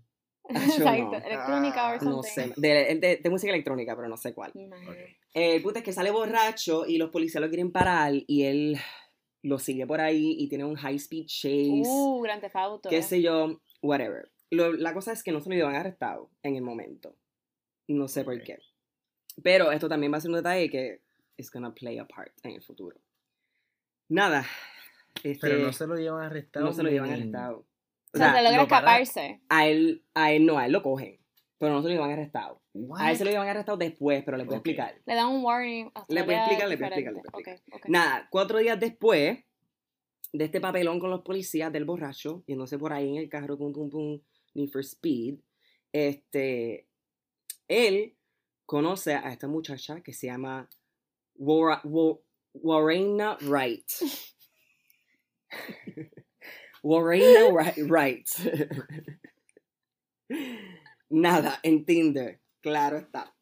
Ah, 0.55 0.65
Exacto. 0.65 1.11
no. 1.11 1.17
Electrónica 1.19 1.89
or 1.93 2.03
No 2.03 2.23
something. 2.23 2.31
sé, 2.31 2.53
de, 2.57 2.95
de- 3.01 3.17
de 3.23 3.31
música 3.31 3.53
electrónica, 3.53 3.95
pero 3.97 4.09
no 4.09 4.17
sé 4.17 4.35
cuál. 4.35 4.53
Me 4.55 4.65
imagino. 4.65 4.91
Ok. 4.91 4.97
El 5.35 5.63
punto 5.63 5.79
es 5.79 5.85
que 5.85 5.93
sale 5.93 6.11
borracho 6.11 6.87
y 6.87 6.99
los 6.99 7.11
policías 7.11 7.41
lo 7.43 7.49
quieren 7.49 7.71
parar 7.73 8.13
y 8.27 8.43
él 8.45 8.77
lo 9.43 9.59
sigue 9.59 9.87
por 9.87 10.01
ahí 10.01 10.35
y 10.39 10.49
tiene 10.49 10.65
un 10.65 10.75
high 10.77 10.97
speed 10.97 11.27
chase, 11.27 11.83
Uh, 11.87 12.21
Grand 12.23 12.41
Theft 12.41 12.57
Auto. 12.57 12.89
qué 12.91 13.03
sé 13.03 13.23
yo, 13.23 13.61
whatever. 13.83 14.31
Lo- 14.51 14.73
la 14.73 14.93
cosa 14.93 15.13
es 15.13 15.23
que 15.23 15.33
no 15.33 15.41
se 15.41 15.49
lo 15.49 15.55
llevan 15.55 15.77
arrestado 15.77 16.31
en 16.43 16.57
el 16.57 16.63
momento. 16.63 17.15
No 17.89 18.09
sé 18.09 18.25
por 18.25 18.35
Ok. 18.35 18.43
qué. 18.45 18.59
Pero 19.43 19.71
esto 19.73 19.89
también 19.89 20.13
va 20.13 20.17
a 20.19 20.21
ser 20.21 20.31
un 20.31 20.37
detalle 20.37 20.69
que 20.69 21.01
es 21.37 21.51
gonna 21.51 21.73
play 21.73 21.97
a 21.99 22.07
part 22.07 22.33
en 22.43 22.53
el 22.57 22.63
futuro. 22.63 22.99
Nada. 24.09 24.45
Este, 25.23 25.39
Pero 25.49 25.59
no 25.65 25.73
se 25.73 25.87
lo 25.87 25.97
llevan 25.97 26.25
arrestado. 26.25 26.67
no 26.67 26.73
se 26.73 26.83
lo 26.83 26.91
llevan 26.91 27.11
arrestado. 27.11 27.65
O 28.13 28.19
sea, 28.19 28.35
se 28.35 28.43
logra 28.43 28.63
escaparse. 28.63 29.41
a 29.49 29.67
él, 29.69 30.05
a 30.15 30.33
él 30.33 30.47
no, 30.47 30.59
a 30.59 30.67
él 30.67 30.73
lo 30.73 30.83
cogen. 30.83 31.19
Pero 31.59 31.75
no 31.75 31.83
se 31.83 31.89
lo 31.89 31.95
llevan 31.95 32.11
arrestado. 32.13 32.63
What? 32.73 33.01
A 33.03 33.11
él 33.11 33.17
se 33.19 33.25
lo 33.25 33.31
llevan 33.31 33.49
arrestado 33.49 33.77
después, 33.77 34.23
pero 34.25 34.37
le 34.39 34.45
voy 34.45 34.55
a 34.55 34.59
Ok. 34.59 34.67
explicar. 34.67 35.01
Le 35.05 35.15
dan 35.15 35.29
un 35.29 35.45
warning. 35.45 35.91
Le 36.09 36.23
voy 36.23 36.35
a 36.35 36.45
Australia 36.45 36.65
explicar, 36.65 36.69
le 36.69 36.77
voy 36.77 36.85
a 36.85 36.89
explicar, 36.89 37.13
le 37.13 37.19
a 37.21 37.53
explicar. 37.55 37.91
Nada, 37.91 38.29
cuatro 38.31 38.59
días 38.59 38.81
después 38.81 39.39
de 40.33 40.45
este 40.45 40.61
papelón 40.61 40.99
con 41.01 41.11
los 41.11 41.21
policías 41.23 41.71
del 41.73 41.85
borracho, 41.85 42.43
yéndose 42.47 42.79
por 42.79 42.93
ahí 42.93 43.09
en 43.11 43.17
el 43.17 43.29
carro, 43.29 43.59
pum, 43.59 43.73
pum, 43.73 43.91
pum, 43.91 44.21
Need 44.55 44.71
for 44.71 44.81
Speed, 44.83 45.37
este, 45.93 46.89
él 47.69 48.17
conoce 48.65 49.15
a 49.15 49.31
esta 49.31 49.47
muchacha 49.49 50.01
que 50.03 50.13
se 50.13 50.29
llama 50.29 50.69
Wara- 51.37 51.81
Wa- 51.85 52.19
Warena 52.55 53.37
Wright. 53.43 53.87
Wri- 56.83 57.89
Wright. 57.89 58.29
Nada, 61.09 61.59
en 61.63 61.85
Tinder, 61.85 62.41
claro 62.61 62.99
está. 62.99 63.35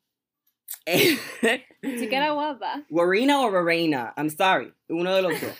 Sí 0.86 2.08
que 2.08 2.16
era 2.16 2.30
guapa. 2.32 2.84
Warina 2.90 3.40
o 3.40 3.50
Warena, 3.50 4.14
I'm 4.16 4.30
sorry, 4.30 4.72
uno 4.88 5.14
de 5.14 5.22
los 5.22 5.40
dos. 5.40 5.52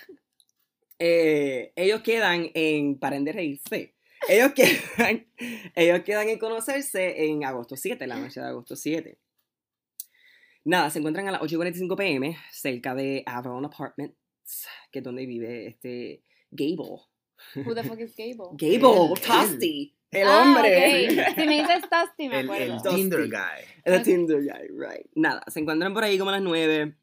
Eh, 0.99 1.73
ellos 1.77 2.01
quedan 2.03 2.51
en, 2.55 2.99
paren 2.99 3.25
de 3.25 3.33
reírse, 3.33 3.95
ellos 4.29 4.53
quedan, 4.53 5.27
ellos 5.75 6.01
quedan 6.01 6.29
en 6.29 6.39
conocerse 6.39 7.25
en 7.27 7.45
agosto 7.45 7.77
7, 7.77 8.07
la 8.07 8.17
noche 8.17 8.41
de 8.41 8.47
agosto 8.47 8.75
7. 8.75 9.19
Nada, 10.65 10.91
se 10.91 10.99
encuentran 10.99 11.29
a 11.29 11.33
las 11.33 11.41
8.45 11.41 11.97
pm 11.97 12.37
cerca 12.51 12.95
de 12.95 13.23
Avalon 13.27 13.65
Apartments, 13.67 14.17
que 14.91 14.99
es 14.99 15.05
donde 15.05 15.25
vive 15.27 15.69
este 15.69 16.23
Gable. 16.51 17.03
Who 17.55 17.75
the 17.75 17.83
fuck 17.85 17.99
is 18.01 18.15
Gable? 18.17 18.51
Gable, 18.57 19.15
Tosti, 19.21 19.95
el 20.11 20.27
Ah, 20.29 20.43
hombre. 20.43 21.09
ok. 21.09 21.35
Si 21.35 21.47
me 21.47 21.61
dices 21.61 21.83
Dusty, 21.91 22.29
me 22.29 22.41
El, 22.41 22.45
acuerdo. 22.47 22.75
el 22.77 22.83
Tosti. 22.83 22.97
Tinder 22.97 23.29
guy. 23.29 23.65
El. 23.85 24.03
Tinder 24.03 24.43
guy, 24.43 24.69
right. 24.77 25.07
Nada, 25.15 25.43
se 25.49 25.61
encuentran 25.61 25.93
por 25.95 26.05
ahí 26.05 26.19
como 26.19 26.31
a 26.31 26.35
las 26.35 26.43
9. 26.43 26.97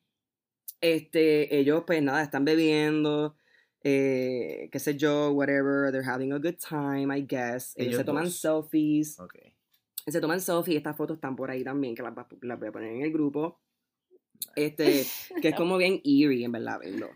Este, 0.81 1.57
ellos 1.57 1.83
pues 1.87 2.01
nada, 2.03 2.21
están 2.21 2.45
bebiendo, 2.45 3.35
eh, 3.83 4.69
qué 4.71 4.79
sé 4.79 4.95
yo, 4.95 5.31
whatever, 5.31 5.91
they're 5.91 6.07
having 6.07 6.31
a 6.33 6.37
good 6.37 6.57
time, 6.57 7.15
I 7.15 7.21
guess. 7.21 7.73
Ellos, 7.75 7.87
Ellos 7.87 7.97
se 7.97 8.03
toman 8.03 8.23
dos. 8.25 8.39
selfies, 8.39 9.19
Ok. 9.19 9.35
se 10.05 10.21
toman 10.21 10.41
selfies, 10.41 10.77
estas 10.77 10.95
fotos 10.95 11.17
están 11.17 11.35
por 11.35 11.49
ahí 11.49 11.63
también, 11.63 11.95
que 11.95 12.03
las, 12.03 12.13
las 12.41 12.59
voy 12.59 12.67
a 12.67 12.71
poner 12.71 12.91
en 12.93 13.01
el 13.01 13.11
grupo. 13.11 13.59
Este, 14.55 15.05
que 15.41 15.47
es 15.49 15.55
como 15.55 15.77
bien 15.77 16.01
eerie, 16.03 16.43
en 16.45 16.51
verdad, 16.51 16.79
verlo. 16.79 17.09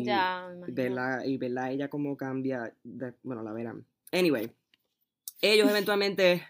Y 0.00 0.04
ya, 0.04 0.48
verla, 0.68 1.22
y 1.24 1.36
verla 1.38 1.64
a 1.64 1.70
ella 1.70 1.88
cómo 1.88 2.16
cambia, 2.16 2.72
de- 2.84 3.14
bueno, 3.22 3.42
la 3.42 3.52
verán. 3.52 3.84
Anyway, 4.12 4.50
ellos 5.42 5.68
eventualmente 5.70 6.42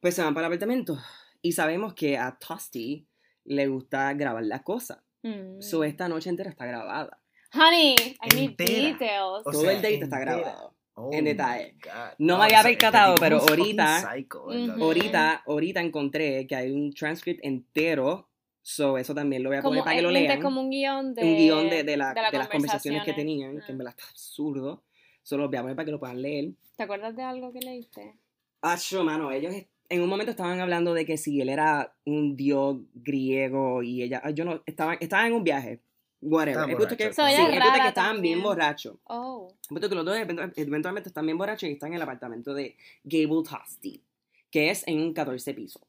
pues 0.00 0.14
se 0.14 0.22
van 0.22 0.34
para 0.34 0.46
el 0.46 0.52
apartamento 0.52 0.98
y 1.40 1.52
sabemos 1.52 1.94
que 1.94 2.18
a 2.18 2.36
Tosti 2.38 3.06
le 3.44 3.66
gusta 3.68 4.12
grabar 4.14 4.44
las 4.44 4.62
cosas. 4.62 4.98
Mm. 5.22 5.60
So 5.60 5.84
esta 5.84 6.08
noche 6.08 6.30
entera 6.30 6.50
está 6.50 6.66
grabada. 6.66 7.18
Honey, 7.54 7.94
I 7.94 8.34
need 8.34 8.50
Entera. 8.50 8.88
details. 8.92 9.42
O 9.46 9.50
Todo 9.52 9.62
sea, 9.62 9.72
el 9.72 9.76
date 9.82 9.94
está 9.94 10.04
entera. 10.20 10.36
grabado. 10.38 10.74
Oh 10.94 11.10
en 11.12 11.24
detalle. 11.24 11.74
No 12.18 12.36
me 12.38 12.44
había 12.44 12.58
este 12.58 12.70
percatado, 12.70 13.14
tipo 13.14 13.24
es 13.24 13.30
pero 13.30 13.40
ahorita- 13.40 14.12
psycho. 14.14 14.46
Ahorita, 14.80 15.42
ahorita 15.46 15.80
encontré 15.80 16.46
que 16.46 16.54
hay 16.54 16.70
un 16.70 16.92
transcript 16.92 17.40
entero. 17.42 18.28
So 18.62 18.96
eso 18.96 19.14
también 19.14 19.42
lo 19.42 19.50
voy 19.50 19.58
a 19.58 19.62
poner 19.62 19.80
como, 19.80 19.84
para 19.84 19.96
que 19.96 20.02
lo 20.02 20.08
él 20.08 20.14
lente 20.14 20.28
lean. 20.28 20.42
como 20.42 20.60
un 20.60 20.70
guion 20.70 21.14
de, 21.14 21.22
un 21.24 21.36
guion 21.36 21.68
de, 21.70 21.82
de, 21.84 21.96
la- 21.96 22.14
de 22.14 22.22
las 22.22 22.32
de 22.32 22.38
las 22.38 22.48
conversaciones 22.48 23.02
que 23.04 23.12
tenían, 23.12 23.52
que 23.60 23.66
en 23.66 23.74
Ah. 23.74 23.78
verdad 23.78 23.94
está 23.98 24.08
absurdo. 24.10 24.82
Solo 25.22 25.48
voy 25.48 25.56
a 25.56 25.62
poner 25.62 25.76
para 25.76 25.86
que 25.86 25.92
lo 25.92 25.98
puedan 26.00 26.22
leer. 26.22 26.52
¿Te 26.76 26.82
acuerdas 26.84 27.14
de 27.16 27.22
algo 27.22 27.52
que 27.52 27.60
leíste? 27.60 28.14
Ah, 28.62 28.76
yo, 28.76 29.02
mano, 29.04 29.30
ellos 29.32 29.54
en 29.88 30.00
un 30.02 30.08
momento 30.08 30.30
estaban 30.30 30.60
hablando 30.60 30.94
de 30.94 31.04
que 31.04 31.16
si 31.16 31.40
él 31.40 31.48
era 31.48 31.94
un 32.06 32.36
dios 32.36 32.76
griego 32.94 33.82
y 33.82 34.02
ella, 34.02 34.20
ah, 34.24 34.30
yo 34.30 34.44
no, 34.44 34.62
estaban, 34.66 34.96
estaban 35.00 35.26
en 35.26 35.32
un 35.34 35.44
viaje, 35.44 35.80
whatever. 36.20 36.70
El 36.70 36.76
punto 36.76 36.92
es 36.94 36.98
que. 36.98 37.12
So, 37.12 37.26
sí, 37.26 37.32
el 37.34 37.60
punto 37.60 37.72
que 37.82 37.88
estaban 37.88 38.22
bien 38.22 38.42
borrachos. 38.42 38.96
Oh. 39.04 39.48
El 39.62 39.68
punto 39.68 39.88
que 39.88 39.94
los 39.96 40.04
dos 40.04 40.16
eventu- 40.16 40.52
eventualmente 40.56 41.08
están 41.08 41.26
bien 41.26 41.36
borrachos 41.36 41.68
y 41.68 41.72
están 41.72 41.88
en 41.90 41.96
el 41.96 42.02
apartamento 42.02 42.54
de 42.54 42.76
Gable 43.04 43.42
Tosti, 43.48 44.02
que 44.50 44.70
es 44.70 44.86
en 44.86 45.00
un 45.00 45.12
14 45.12 45.52
piso, 45.54 45.80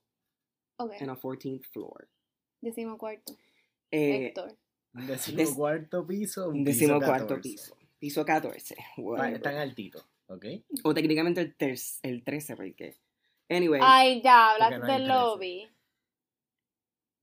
Ok. 0.77 0.93
en 0.99 1.09
el 1.09 1.15
14th 1.15 1.63
floor. 1.71 2.07
Decimo 2.63 2.97
cuarto. 2.97 3.33
Eh, 3.91 4.27
Héctor. 4.27 4.57
Un 4.93 5.07
decimocuarto 5.07 6.05
piso. 6.07 6.49
un 6.49 6.63
decimocuarto 6.63 7.35
14. 7.35 7.41
piso. 7.41 7.77
Piso 7.99 8.25
14. 8.25 8.73
Está- 8.73 9.01
whatever. 9.01 9.35
Están 9.35 9.55
altitos, 9.57 10.05
¿ok? 10.27 10.45
O 10.83 10.93
técnicamente 10.93 11.41
el, 11.41 11.55
ter- 11.55 11.77
el 12.03 12.23
13, 12.23 12.55
porque. 12.55 12.95
Anyway. 13.49 13.81
Ay, 13.83 14.21
ya, 14.21 14.51
hablaste 14.51 14.79
no 14.79 14.85
del 14.87 15.07
lobby. 15.07 15.67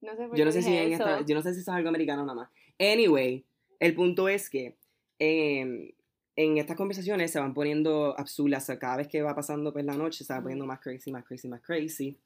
No 0.02 0.16
sé 0.16 0.28
por 0.28 0.36
Yo 0.36 0.44
no 0.44 0.50
qué 0.50 0.52
sé 0.52 0.62
si 0.62 0.76
en 0.76 0.92
esta- 0.92 1.24
yo 1.24 1.34
no 1.34 1.42
sé 1.42 1.54
si 1.54 1.60
eso 1.60 1.70
es 1.70 1.76
algo 1.76 1.88
americano 1.88 2.22
nada 2.24 2.34
más. 2.34 2.50
Anyway, 2.78 3.44
el 3.78 3.94
punto 3.94 4.28
es 4.28 4.48
que 4.50 4.76
eh, 5.18 5.94
en 6.36 6.58
estas 6.58 6.76
conversaciones 6.76 7.30
se 7.30 7.38
van 7.38 7.52
poniendo 7.54 8.18
absurdas. 8.18 8.62
o 8.64 8.66
sea, 8.66 8.78
cada 8.78 8.96
vez 8.96 9.08
que 9.08 9.22
va 9.22 9.34
pasando 9.34 9.72
pues, 9.72 9.84
la 9.84 9.94
noche 9.94 10.24
se 10.24 10.32
va 10.32 10.40
poniendo 10.40 10.66
más 10.66 10.80
crazy, 10.80 11.10
más 11.12 11.24
crazy, 11.24 11.48
más 11.48 11.60
crazy. 11.60 12.18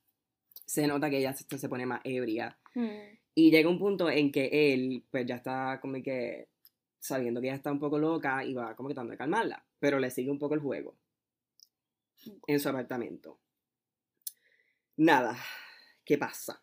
Se 0.67 0.87
nota 0.87 1.11
que 1.11 1.19
ella 1.19 1.33
se, 1.35 1.59
se 1.59 1.69
pone 1.69 1.85
más 1.87 2.01
ebria. 2.05 2.57
Mm. 2.75 3.19
Y 3.35 3.51
llega 3.51 3.69
un 3.69 3.79
punto 3.79 4.09
en 4.11 4.31
que 4.31 4.73
él, 4.73 5.05
pues 5.11 5.27
ya 5.27 5.37
está 5.37 5.81
como 5.81 6.03
que 6.03 6.49
sabiendo 6.99 7.41
que 7.41 7.49
ella 7.49 7.57
está 7.57 7.73
un 7.73 7.81
poco 7.81 7.99
loca 7.99 8.45
y 8.45 8.55
va 8.55 8.75
como 8.75 8.89
que 8.89 8.95
tratando 8.95 9.13
de 9.13 9.19
calmarla. 9.19 9.65
Pero 9.79 9.99
le 9.99 10.11
sigue 10.11 10.31
un 10.31 10.39
poco 10.39 10.55
el 10.55 10.61
juego 10.61 10.97
en 12.47 12.61
su 12.61 12.69
apartamento. 12.69 13.39
Nada, 14.97 15.37
¿qué 16.05 16.17
pasa? 16.17 16.63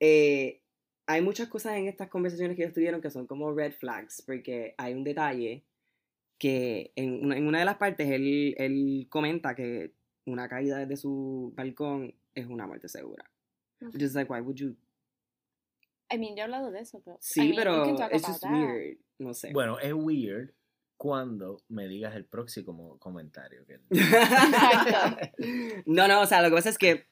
Eh, 0.00 0.60
hay 1.06 1.22
muchas 1.22 1.48
cosas 1.48 1.76
en 1.76 1.86
estas 1.86 2.08
conversaciones 2.08 2.56
que 2.56 2.62
ellos 2.62 2.74
tuvieron 2.74 3.00
que 3.00 3.10
son 3.10 3.26
como 3.26 3.52
red 3.52 3.72
flags, 3.72 4.22
porque 4.26 4.74
hay 4.76 4.94
un 4.94 5.04
detalle 5.04 5.64
que 6.38 6.92
en 6.96 7.24
una, 7.24 7.36
en 7.36 7.46
una 7.46 7.60
de 7.60 7.64
las 7.64 7.76
partes 7.76 8.10
él, 8.10 8.54
él 8.58 9.06
comenta 9.08 9.54
que 9.54 9.92
una 10.26 10.48
caída 10.48 10.78
desde 10.78 10.96
su 10.96 11.52
balcón 11.56 12.14
es 12.34 12.46
una 12.46 12.66
muerte 12.66 12.88
segura. 12.88 13.30
Ujú. 13.80 13.92
Just 13.98 14.14
like, 14.14 14.30
why 14.30 14.40
would 14.40 14.56
you 14.56 14.76
I 16.12 16.18
mean, 16.18 16.34
yo 16.36 16.40
he 16.40 16.44
hablado 16.44 16.70
de 16.70 16.80
eso, 16.80 17.00
pero. 17.04 17.16
Sí, 17.20 17.40
I 17.40 17.44
mean, 17.44 17.56
pero 17.56 17.84
just 18.12 18.42
that. 18.42 18.50
weird. 18.52 18.98
No 19.18 19.34
sé. 19.34 19.52
Bueno, 19.52 19.78
es 19.78 19.92
weird 19.92 20.50
cuando 20.96 21.62
me 21.68 21.88
digas 21.88 22.14
el 22.14 22.24
próximo 22.24 22.98
comentario. 22.98 23.64
que- 23.66 23.80
Exacto. 23.90 25.32
no, 25.86 26.06
no, 26.08 26.20
o 26.20 26.26
sea, 26.26 26.42
lo 26.42 26.48
que 26.48 26.54
pasa 26.56 26.68
es 26.70 26.78
que 26.78 27.06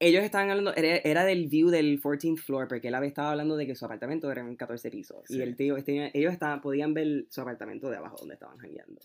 ellos 0.00 0.24
estaban 0.24 0.50
hablando, 0.50 0.74
era, 0.74 0.96
era 1.04 1.24
del 1.24 1.46
view 1.46 1.68
del 1.70 2.00
14th 2.02 2.36
floor, 2.38 2.66
porque 2.66 2.88
él 2.88 2.94
había 2.96 3.06
estado 3.06 3.28
hablando 3.28 3.56
de 3.56 3.66
que 3.68 3.76
su 3.76 3.84
apartamento 3.84 4.32
era 4.32 4.40
en 4.40 4.56
14 4.56 4.90
pisos. 4.90 5.22
Sí. 5.28 5.38
Y 5.38 5.42
el 5.42 5.54
tío, 5.54 5.76
este, 5.76 6.10
ellos 6.18 6.32
estaban, 6.32 6.60
podían 6.60 6.92
ver 6.92 7.26
su 7.30 7.40
apartamento 7.40 7.88
de 7.88 7.98
abajo 7.98 8.16
donde 8.18 8.34
estaban 8.34 8.58
jangueando. 8.58 9.00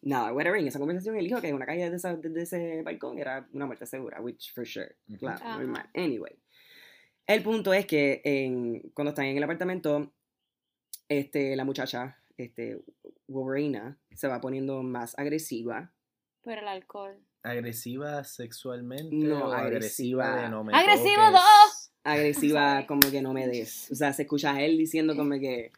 Nada, 0.00 0.32
whatever, 0.32 0.58
en 0.58 0.66
esa 0.68 0.78
conversación 0.78 1.18
él 1.18 1.26
dijo 1.26 1.42
que 1.42 1.52
una 1.52 1.66
calle 1.66 1.90
de, 1.90 1.96
esa- 1.96 2.16
de 2.16 2.40
ese 2.42 2.82
balcón 2.82 3.18
era 3.18 3.46
una 3.52 3.66
muerte 3.66 3.84
segura, 3.84 4.22
which 4.22 4.54
for 4.54 4.66
sure. 4.66 4.96
Claro, 5.18 5.36
Ajá. 5.44 5.58
normal. 5.58 5.90
Anyway. 5.94 6.38
El 7.28 7.42
punto 7.42 7.74
es 7.74 7.84
que 7.84 8.22
en, 8.24 8.90
cuando 8.94 9.10
están 9.10 9.26
en 9.26 9.36
el 9.36 9.42
apartamento, 9.42 10.14
este, 11.08 11.54
la 11.56 11.64
muchacha, 11.66 12.16
este, 12.38 12.80
Wolverina, 13.26 13.98
se 14.14 14.28
va 14.28 14.40
poniendo 14.40 14.82
más 14.82 15.16
agresiva. 15.18 15.92
Por 16.40 16.54
el 16.54 16.66
alcohol. 16.66 17.18
¿Agresiva 17.42 18.24
sexualmente? 18.24 19.14
No, 19.14 19.48
o 19.48 19.52
agresiva, 19.52 20.24
agresiva. 20.24 20.42
de 20.42 20.48
no 20.48 20.64
me 20.64 20.74
¡Agresivo 20.74 21.26
toques? 21.26 21.32
dos! 21.32 21.92
agresiva, 22.02 22.86
como 22.86 23.10
que 23.10 23.20
no 23.20 23.34
me 23.34 23.46
des. 23.46 23.90
O 23.92 23.94
sea, 23.94 24.14
se 24.14 24.22
escucha 24.22 24.54
a 24.54 24.62
él 24.62 24.78
diciendo 24.78 25.14
como 25.14 25.38
que 25.38 25.72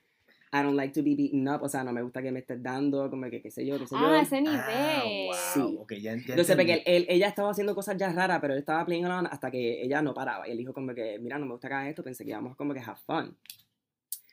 I 0.53 0.63
don't 0.65 0.75
like 0.77 0.93
to 0.95 1.03
be 1.03 1.15
beaten 1.15 1.47
up, 1.49 1.63
o 1.63 1.69
sea, 1.69 1.85
no 1.85 1.93
me 1.93 2.03
gusta 2.03 2.21
que 2.23 2.33
me 2.33 2.41
estés 2.41 2.61
dando, 2.61 3.09
como 3.09 3.31
que 3.31 3.41
qué 3.41 3.51
sé 3.53 3.65
yo, 3.65 3.79
qué 3.79 3.87
sé 3.87 3.95
yo. 3.95 4.01
Ah, 4.05 4.21
ese 4.23 4.41
nivel. 4.41 4.61
Ah, 4.61 5.05
wow. 5.05 5.33
Sí. 5.33 5.77
Ok, 5.79 5.93
ya, 6.01 6.17
ya 6.17 6.37
Yo 6.37 6.43
sé 6.45 6.57
porque 6.57 6.73
él, 6.75 6.83
él- 6.87 7.07
ella 7.09 7.29
estaba 7.29 7.51
haciendo 7.51 7.73
cosas 7.75 7.97
ya 7.97 8.11
raras, 8.13 8.41
pero 8.41 8.55
él 8.55 8.59
estaba 8.59 8.85
playing 8.85 9.05
along 9.05 9.29
hasta 9.31 9.49
que 9.51 9.83
ella 9.83 10.03
no 10.03 10.13
paraba. 10.13 10.49
Y 10.49 10.51
él 10.51 10.59
dijo 10.59 10.73
como 10.73 10.93
que, 10.95 11.19
mira, 11.21 11.39
no 11.39 11.47
me 11.47 11.53
gusta 11.53 11.69
que 11.69 11.75
hagas 11.75 11.89
esto, 11.91 12.03
pensé 12.03 12.25
que 12.25 12.31
íbamos 12.31 12.57
como 12.57 12.75
que 12.75 12.81
have 12.81 12.99
fun. 13.07 13.37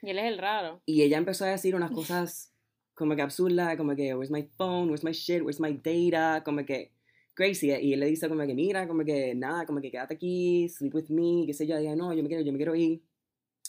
Y 0.01 0.09
él 0.09 0.17
es 0.19 0.25
el 0.25 0.37
raro. 0.39 0.81
Y 0.87 1.03
ella 1.03 1.17
empezó 1.19 1.45
a 1.45 1.49
decir 1.49 1.75
unas 1.75 1.91
cosas 1.91 2.51
como 2.95 3.15
que 3.15 3.21
absurdas, 3.21 3.77
como 3.77 3.95
que, 3.95 4.15
where's 4.15 4.31
my 4.31 4.41
phone, 4.57 4.87
where's 4.89 5.03
my 5.03 5.11
shit, 5.11 5.41
where's 5.43 5.59
my 5.59 5.73
data, 5.73 6.43
como 6.43 6.65
que 6.65 6.93
crazy. 7.35 7.67
Y 7.71 7.93
él 7.93 7.99
le 7.99 8.07
dice 8.07 8.27
como 8.27 8.43
que, 8.47 8.55
mira, 8.55 8.87
como 8.87 9.05
que 9.05 9.35
nada, 9.35 9.67
como 9.67 9.81
que 9.81 9.91
quédate 9.91 10.15
aquí, 10.15 10.67
sleep 10.67 10.95
with 10.95 11.09
me, 11.09 11.45
qué 11.45 11.53
sé 11.53 11.67
yo. 11.67 11.77
Y 11.79 11.81
ella, 11.83 11.95
no, 11.95 12.11
yo 12.13 12.23
me 12.23 12.27
quiero, 12.29 12.43
yo 12.43 12.51
me 12.51 12.57
quiero 12.57 12.73
ir. 12.73 13.03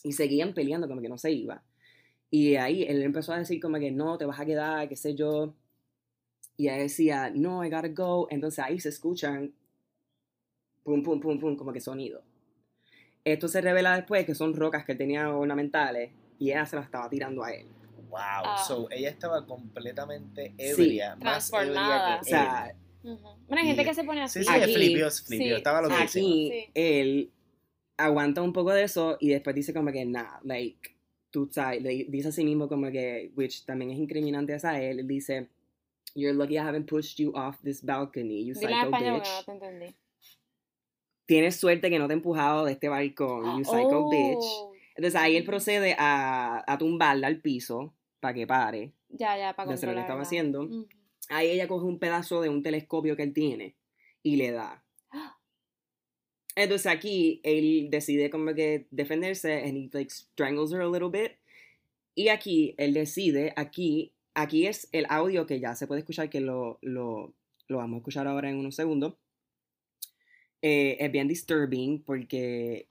Y 0.02 0.12
seguían 0.12 0.54
peleando 0.54 0.88
como 0.88 1.02
que 1.02 1.08
no 1.10 1.18
se 1.18 1.30
iba. 1.30 1.62
Y 2.30 2.56
ahí 2.56 2.82
él 2.82 3.02
empezó 3.02 3.32
a 3.32 3.38
decir 3.38 3.60
como 3.60 3.78
que 3.78 3.90
no, 3.90 4.18
te 4.18 4.24
vas 4.26 4.38
a 4.40 4.44
quedar, 4.44 4.88
qué 4.88 4.96
sé 4.96 5.14
yo. 5.14 5.54
Y 6.56 6.68
ella 6.68 6.76
decía, 6.82 7.30
no, 7.34 7.64
I 7.64 7.70
gotta 7.70 7.88
go. 7.88 8.26
Entonces 8.30 8.58
ahí 8.64 8.78
se 8.80 8.88
escuchan 8.90 9.52
pum, 10.82 11.02
pum, 11.02 11.20
pum, 11.20 11.38
pum, 11.38 11.56
como 11.56 11.72
que 11.72 11.80
sonido. 11.80 12.22
Esto 13.24 13.48
se 13.48 13.60
revela 13.60 13.96
después 13.96 14.24
que 14.26 14.34
son 14.34 14.54
rocas 14.54 14.84
que 14.84 14.92
él 14.92 14.98
tenía 14.98 15.28
ornamentales 15.30 16.10
y 16.38 16.50
ella 16.50 16.66
se 16.66 16.76
las 16.76 16.86
estaba 16.86 17.08
tirando 17.10 17.42
a 17.44 17.52
él. 17.52 17.66
Wow. 18.08 18.18
Ah. 18.20 18.64
So, 18.66 18.88
ella 18.90 19.10
estaba 19.10 19.44
completamente 19.46 20.54
Sí. 20.58 20.64
ebria. 20.64 21.16
más 21.16 21.48
ebria 21.52 21.60
Transformada. 21.60 22.16
O 22.16 22.20
que 22.20 22.30
sea, 22.30 22.66
él. 22.70 22.76
Ujú. 23.12 23.28
Bueno, 23.46 23.60
hay 23.62 23.66
gente 23.66 23.82
Y- 23.82 23.84
que 23.84 23.94
se 23.94 24.04
pone 24.04 24.22
así. 24.22 24.38
Sí, 24.40 24.44
sí, 24.44 24.50
Aquí- 24.54 24.74
flipió, 24.74 25.10
flipió. 25.10 25.46
sí, 25.46 25.52
Estaba 25.52 25.82
loquísimo. 25.82 26.02
aquí 26.28 26.50
Sí. 26.50 26.70
él 26.74 27.30
aguanta 27.96 28.42
un 28.42 28.52
poco 28.52 28.72
de 28.72 28.84
eso 28.84 29.16
y 29.20 29.28
después 29.30 29.54
dice 29.54 29.72
como 29.74 29.92
que 29.92 30.04
nah, 30.06 30.38
like, 30.42 30.96
tú 31.46 31.52
sabes, 31.52 31.82
le 31.82 32.06
dice 32.08 32.28
a 32.28 32.32
sí 32.32 32.44
mismo 32.44 32.68
como 32.68 32.90
que, 32.90 33.30
which 33.36 33.64
también 33.64 33.90
es 33.92 33.98
incriminante 33.98 34.56
a 34.62 34.82
él, 34.82 35.00
él 35.00 35.06
dice, 35.06 35.48
you're 36.14 36.36
lucky 36.36 36.54
I 36.54 36.58
haven't 36.58 36.86
pushed 36.88 37.18
you 37.18 37.32
off 37.34 37.56
this 37.62 37.82
balcony, 37.84 38.44
you 38.44 38.54
Dile 38.54 38.68
psycho 38.74 38.86
español 38.86 39.14
bitch. 39.20 39.28
no 39.28 39.44
te 39.44 39.52
entendí. 39.52 39.94
Tienes 41.26 41.56
suerte 41.56 41.90
que 41.90 41.98
no 41.98 42.06
te 42.06 42.14
he 42.14 42.16
empujado 42.16 42.64
de 42.64 42.72
este 42.72 42.88
balcón, 42.88 43.58
you 43.58 43.64
psycho 43.64 44.00
Oh, 44.00 44.08
bitch. 44.08 44.44
Entonces 44.96 45.20
ahí 45.20 45.36
él 45.36 45.44
procede 45.44 45.94
a, 45.98 46.64
a 46.66 46.78
tumbarla 46.78 47.26
al 47.28 47.40
piso 47.40 47.94
para 48.18 48.34
que 48.34 48.46
pare 48.46 48.92
Ya, 49.10 49.36
ya, 49.38 49.54
para 49.54 49.68
de 49.68 49.74
hacer 49.74 49.88
lo 49.90 49.94
que 49.94 50.00
estaba 50.00 50.22
haciendo. 50.22 50.62
Ujú. 50.62 50.88
Ahí 51.28 51.50
ella 51.50 51.68
coge 51.68 51.84
un 51.84 51.98
pedazo 51.98 52.40
de 52.40 52.48
un 52.48 52.62
telescopio 52.62 53.14
que 53.14 53.22
él 53.22 53.32
tiene 53.32 53.76
y 54.22 54.36
le 54.36 54.50
da. 54.50 54.82
Entonces 56.58 56.90
aquí 56.90 57.40
él 57.44 57.86
decide 57.88 58.30
como 58.30 58.52
que 58.52 58.88
defenderse 58.90 59.62
and 59.62 59.76
he 59.76 59.90
like 59.92 60.10
strangles 60.10 60.72
her 60.72 60.80
a 60.80 60.88
little 60.88 61.08
bit. 61.08 61.36
Y 62.16 62.30
aquí 62.30 62.74
él 62.78 62.94
decide, 62.94 63.52
aquí, 63.54 64.12
aquí 64.34 64.66
es 64.66 64.88
el 64.90 65.06
audio 65.08 65.46
que 65.46 65.60
ya 65.60 65.76
se 65.76 65.86
puede 65.86 66.00
escuchar, 66.00 66.28
que 66.28 66.40
lo, 66.40 66.80
lo, 66.82 67.32
lo 67.68 67.76
vamos 67.76 67.94
a 67.94 67.98
escuchar 67.98 68.26
ahora 68.26 68.50
en 68.50 68.56
unos 68.56 68.74
segundos. 68.74 69.14
Eh, 70.60 70.96
es 70.98 71.12
bien 71.12 71.28
disturbing 71.28 72.02
porque 72.02 72.88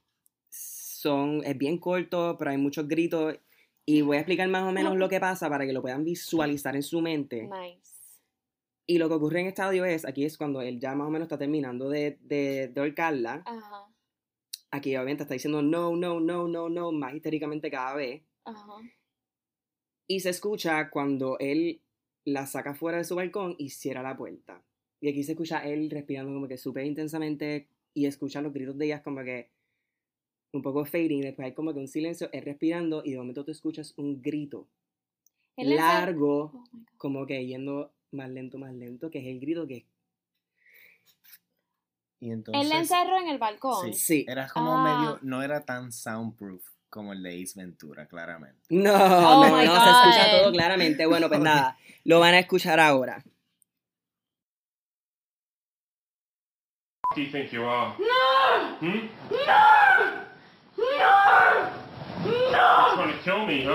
son, 0.48 1.42
es 1.44 1.58
bien 1.58 1.76
corto, 1.76 2.36
pero 2.38 2.52
hay 2.52 2.56
muchos 2.56 2.88
gritos. 2.88 3.38
Y 3.84 4.00
voy 4.00 4.16
a 4.16 4.20
explicar 4.20 4.48
más 4.48 4.62
o 4.62 4.72
menos 4.72 4.96
lo 4.96 5.10
que 5.10 5.20
pasa 5.20 5.50
para 5.50 5.66
que 5.66 5.74
lo 5.74 5.82
puedan 5.82 6.04
visualizar 6.04 6.74
en 6.74 6.82
su 6.82 7.02
mente. 7.02 7.42
Nice. 7.42 7.97
Y 8.90 8.96
lo 8.96 9.08
que 9.08 9.16
ocurre 9.16 9.40
en 9.40 9.54
audio 9.60 9.84
es, 9.84 10.06
aquí 10.06 10.24
es 10.24 10.38
cuando 10.38 10.62
él 10.62 10.80
ya 10.80 10.94
más 10.94 11.06
o 11.06 11.10
menos 11.10 11.26
está 11.26 11.36
terminando 11.36 11.90
de, 11.90 12.18
de, 12.22 12.68
de 12.68 12.80
ahorcarla. 12.80 13.42
Ajá, 13.44 13.86
Aquí 14.70 14.94
obviamente 14.96 15.22
está 15.24 15.34
diciendo 15.34 15.60
no, 15.62 15.94
no, 15.94 16.20
no, 16.20 16.48
no, 16.48 16.68
no, 16.68 16.92
más 16.92 17.14
histéricamente 17.14 17.70
cada 17.70 17.94
vez. 17.94 18.22
ajá. 18.44 18.80
Y 20.06 20.20
se 20.20 20.30
escucha 20.30 20.88
cuando 20.88 21.38
él 21.38 21.82
la 22.24 22.46
saca 22.46 22.74
fuera 22.74 22.96
de 22.96 23.04
su 23.04 23.14
balcón 23.14 23.56
y 23.58 23.70
cierra 23.70 24.02
la 24.02 24.16
puerta. 24.16 24.64
Y 25.00 25.10
aquí 25.10 25.22
se 25.22 25.32
escucha 25.32 25.58
él 25.68 25.90
respirando 25.90 26.32
como 26.32 26.48
que 26.48 26.56
súper 26.56 26.86
intensamente 26.86 27.68
y 27.92 28.06
escucha 28.06 28.40
los 28.40 28.54
gritos 28.54 28.78
de 28.78 28.86
ellas 28.86 29.02
como 29.02 29.22
que 29.22 29.50
un 30.54 30.62
poco 30.62 30.86
fading. 30.86 31.20
Después 31.20 31.44
hay 31.44 31.52
como 31.52 31.74
que 31.74 31.80
un 31.80 31.88
silencio, 31.88 32.30
él 32.32 32.42
respirando 32.42 33.02
y 33.04 33.12
de 33.12 33.18
momento 33.18 33.44
tú 33.44 33.50
escuchas 33.50 33.92
un 33.98 34.22
grito 34.22 34.66
largo, 35.58 36.52
Oh 36.54 36.64
como 36.96 37.26
que 37.26 37.46
yendo 37.46 37.92
más 38.12 38.28
lento, 38.30 38.58
más 38.58 38.72
lento, 38.74 39.10
que 39.10 39.18
es 39.20 39.26
el 39.26 39.40
grito 39.40 39.66
que 39.66 39.86
Y 42.20 42.32
entonces. 42.32 42.64
Él 42.66 42.72
encerró 42.76 43.20
en 43.20 43.28
el 43.28 43.38
balcón. 43.38 43.92
Sí, 43.92 43.98
Sí. 43.98 44.26
Era 44.28 44.48
como 44.48 44.76
Ah. 44.76 44.82
medio. 44.98 45.18
No 45.22 45.40
era 45.42 45.64
tan 45.64 45.92
soundproof 45.92 46.64
como 46.90 47.12
el 47.12 47.22
de 47.22 47.42
Ace 47.42 47.52
Ventura, 47.60 48.06
claramente. 48.08 48.60
No, 48.70 48.92
Oh 48.94 49.46
no, 49.46 49.56
my 49.56 49.64
no, 49.64 49.72
se 49.84 49.90
escucha 49.90 50.30
todo 50.40 50.50
claramente. 50.52 51.06
Bueno, 51.06 51.28
pues 51.28 51.38
nada, 51.40 51.76
lo 52.04 52.18
van 52.18 52.34
a 52.34 52.38
escuchar 52.40 52.80
ahora. 52.80 53.22
do 57.14 57.22
you 57.22 57.30
think 57.32 57.50
you 57.52 57.64
are? 57.64 57.94
No! 57.98 58.76
Hmm? 58.80 59.08
No! 59.30 60.26
No! 60.76 60.84
No! 60.86 61.70
You're 62.24 62.94
trying 62.94 63.12
to 63.16 63.22
kill 63.24 63.46
me, 63.46 63.64
huh? 63.64 63.72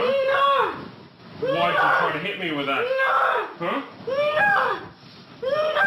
No! 1.41 1.51
Why'd 1.53 1.73
you 1.73 1.79
try 1.79 2.11
to 2.13 2.19
hit 2.19 2.39
me 2.39 2.51
with 2.51 2.67
that? 2.67 2.81
No! 2.83 3.42
Huh? 3.63 3.79
No! 4.07 4.13
No! 5.41 5.83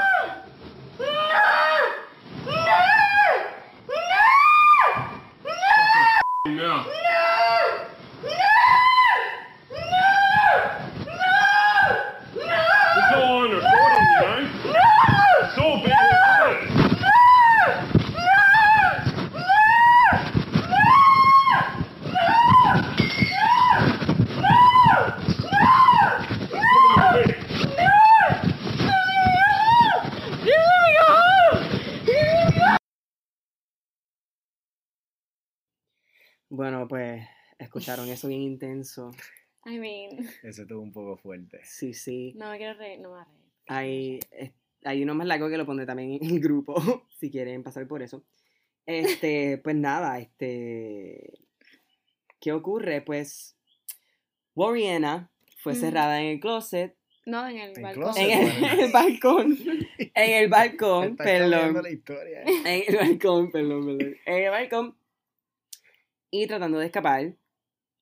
No! 6.46 6.86
It's 6.88 7.35
escucharon 37.86 38.08
eso 38.08 38.26
bien 38.26 38.42
intenso. 38.42 39.12
I 39.64 39.78
mean, 39.78 40.28
Eso 40.42 40.62
estuvo 40.62 40.80
un 40.80 40.92
poco 40.92 41.16
fuerte. 41.16 41.60
Sí, 41.62 41.94
sí. 41.94 42.32
no 42.36 42.50
me 42.50 42.58
quiero 42.58 42.74
reír, 42.76 42.98
no 42.98 43.10
me 43.10 43.14
voy 43.14 43.22
a 43.68 43.80
reír. 43.80 44.20
Hay, 44.28 44.50
hay 44.84 45.02
uno 45.04 45.14
más 45.14 45.26
largo 45.28 45.48
que 45.48 45.56
lo 45.56 45.64
pondré 45.66 45.86
también 45.86 46.18
en 46.20 46.24
el 46.30 46.40
grupo, 46.40 46.74
si 47.20 47.30
quieren 47.30 47.62
pasar 47.62 47.86
por 47.86 48.02
eso. 48.02 48.24
Este, 48.86 49.58
pues 49.62 49.76
nada, 49.76 50.18
este. 50.18 51.32
¿Qué 52.40 52.52
ocurre? 52.52 53.02
Pues. 53.02 53.56
Warriena 54.56 55.30
fue 55.58 55.74
cerrada 55.76 56.20
en 56.20 56.26
el 56.26 56.40
closet. 56.40 56.96
No, 57.24 57.46
en 57.46 57.58
el 57.58 57.76
En 57.76 57.82
balcón. 57.82 58.02
closet. 58.02 58.22
En 58.24 58.30
el, 58.32 58.60
bueno. 58.60 58.72
en 58.72 58.80
el 58.86 58.92
balcón. 58.92 59.58
En 59.98 60.42
el 60.42 60.48
balcón, 60.48 61.04
Está 61.10 61.24
perdón. 61.24 61.82
la 61.82 61.90
historia. 61.90 62.42
En 62.42 62.82
el 62.88 62.96
balcón, 62.96 63.50
perdón, 63.52 63.86
perdón. 63.98 64.16
En 64.26 64.42
el 64.44 64.50
balcón. 64.50 64.96
Y 66.32 66.46
tratando 66.48 66.78
de 66.78 66.86
escapar 66.86 67.34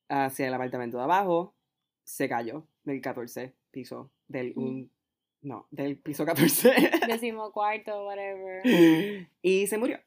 hacia 0.08 0.46
el 0.48 0.54
apartamento 0.54 0.96
de 0.98 1.04
abajo, 1.04 1.54
se 2.04 2.28
cayó 2.28 2.66
del 2.84 3.00
14 3.00 3.54
piso. 3.70 4.10
Del 4.28 4.52
un. 4.56 4.90
No, 5.42 5.66
del 5.70 5.98
piso 5.98 6.24
14. 6.24 6.72
Decimo 7.08 7.52
cuarto, 7.52 8.06
whatever. 8.06 8.62
y 9.42 9.66
se 9.66 9.78
murió. 9.78 9.98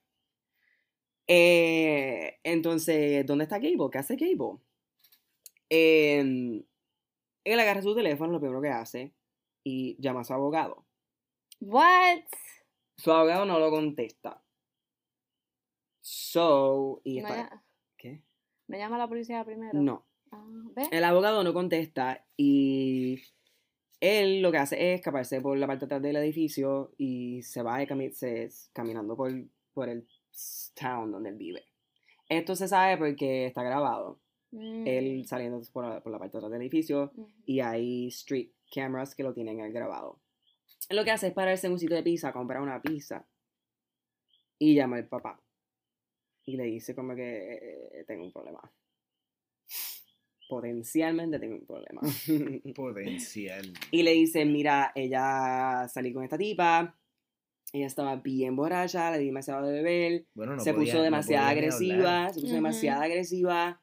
Eh, 1.28 2.40
entonces, 2.44 3.26
¿dónde 3.26 3.44
está 3.44 3.60
Gable? 3.60 3.90
¿Qué 3.92 3.98
hace 3.98 4.16
Gable? 4.16 4.60
Eh, 5.70 6.64
él 7.44 7.60
agarra 7.60 7.82
su 7.82 7.94
teléfono, 7.96 8.32
lo 8.34 8.40
primero 8.40 8.62
que 8.62 8.70
hace, 8.70 9.14
y 9.64 9.96
llama 10.02 10.22
a 10.22 10.24
su 10.24 10.34
abogado. 10.34 10.86
What? 11.60 12.24
Su 12.98 13.12
abogado 13.12 13.46
no 13.46 13.60
lo 13.60 13.70
contesta. 13.70 14.42
So, 16.02 17.02
y 17.04 17.20
está- 17.20 17.64
¿Me 18.68 18.78
llama 18.78 18.98
la 18.98 19.08
policía 19.08 19.44
primero? 19.46 19.72
No. 19.82 20.06
Ah, 20.32 20.46
¿Ves? 20.76 20.90
El 20.92 21.04
abogado 21.04 21.44
no 21.44 21.54
contesta 21.54 22.26
y 22.36 23.22
él 24.02 24.42
lo 24.42 24.52
que 24.52 24.58
hace 24.58 24.76
es 24.94 25.00
escaparse 25.00 25.42
por 25.42 25.58
la 25.58 25.68
parte 25.68 25.82
de 25.82 25.86
atrás 25.86 26.02
del 26.02 26.18
edificio 26.18 26.92
y 26.98 27.42
se 27.44 27.62
va 27.64 27.78
de 27.80 27.88
cami- 27.88 28.12
se- 28.12 28.50
caminando 28.74 29.16
por, 29.16 29.32
por 29.74 29.90
el 29.90 30.08
town 30.76 31.12
donde 31.12 31.30
él 31.30 31.36
vive. 31.38 31.64
Esto 32.30 32.56
se 32.56 32.68
sabe 32.68 32.98
porque 32.98 33.46
está 33.46 33.64
grabado. 33.64 34.20
Mm. 34.52 34.88
Él 34.88 35.26
saliendo 35.28 35.62
por 35.72 35.86
la, 35.86 36.02
por 36.04 36.12
la 36.12 36.20
parte 36.20 36.34
de 36.34 36.38
atrás 36.40 36.52
del 36.52 36.62
edificio 36.62 37.12
y 37.46 37.62
hay 37.62 38.08
street 38.08 38.52
cameras 38.74 39.16
que 39.16 39.24
lo 39.24 39.34
tienen 39.34 39.58
grabado. 39.74 40.20
Lo 40.90 41.04
que 41.04 41.12
hace 41.12 41.28
es 41.28 41.34
pararse 41.34 41.68
en 41.68 41.74
un 41.74 41.80
sitio 41.80 41.96
de 41.96 42.04
pizza, 42.04 42.32
comprar 42.34 42.62
una 42.62 42.82
pizza 42.82 43.26
y 44.60 44.76
llama 44.76 44.98
al 44.98 45.08
papá. 45.08 45.42
Y 46.48 46.56
le 46.56 46.64
dice 46.64 46.96
como 46.96 47.14
que 47.14 47.54
eh, 48.00 48.04
tengo 48.08 48.24
un 48.24 48.32
problema. 48.32 48.62
Potencialmente 50.48 51.40
tengo 51.40 51.56
un 51.58 51.66
problema. 51.66 52.02
Potencial. 52.76 53.74
y 53.92 54.04
le 54.04 54.12
dice, 54.14 54.46
mira, 54.46 54.94
ella 54.96 55.88
salí 55.90 56.14
con 56.14 56.24
esta 56.24 56.38
tipa, 56.38 56.98
ella 57.74 57.86
estaba 57.86 58.16
bien 58.16 58.56
borracha, 58.56 59.12
le 59.12 59.18
di 59.20 59.26
demasiado 59.26 59.66
de 59.68 59.74
beber, 59.74 60.26
Bueno, 60.36 60.56
no 60.56 60.64
se 60.64 60.74
podía- 60.74 60.86
puso 60.86 60.98
no 61.00 61.04
demasiado 61.04 61.48
agresiva, 61.48 62.30
se 62.34 62.40
puso 62.40 62.54
demasiado 62.56 63.02
agresiva. 63.02 63.82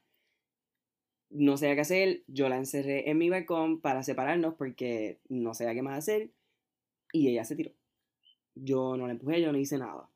No 1.31 1.57
sabía 1.59 1.75
qué 1.75 1.81
hacer, 1.83 2.25
yo 2.29 2.49
la 2.49 2.57
encerré 2.57 3.11
en 3.11 3.19
mi 3.19 3.29
balcón 3.29 3.81
para 3.83 4.03
separarnos 4.03 4.55
porque 4.55 5.21
no 5.29 5.53
sabía 5.53 5.75
qué 5.75 5.83
más 5.83 5.99
hacer 5.99 6.31
y 7.13 7.29
ella 7.29 7.45
se 7.45 7.57
tiró. 7.57 7.73
Yo 8.55 8.97
no 8.97 9.07
la 9.07 9.13
empujé, 9.13 9.43
yo 9.43 9.53
no 9.53 9.59
hice 9.59 9.77
nada. 9.77 10.09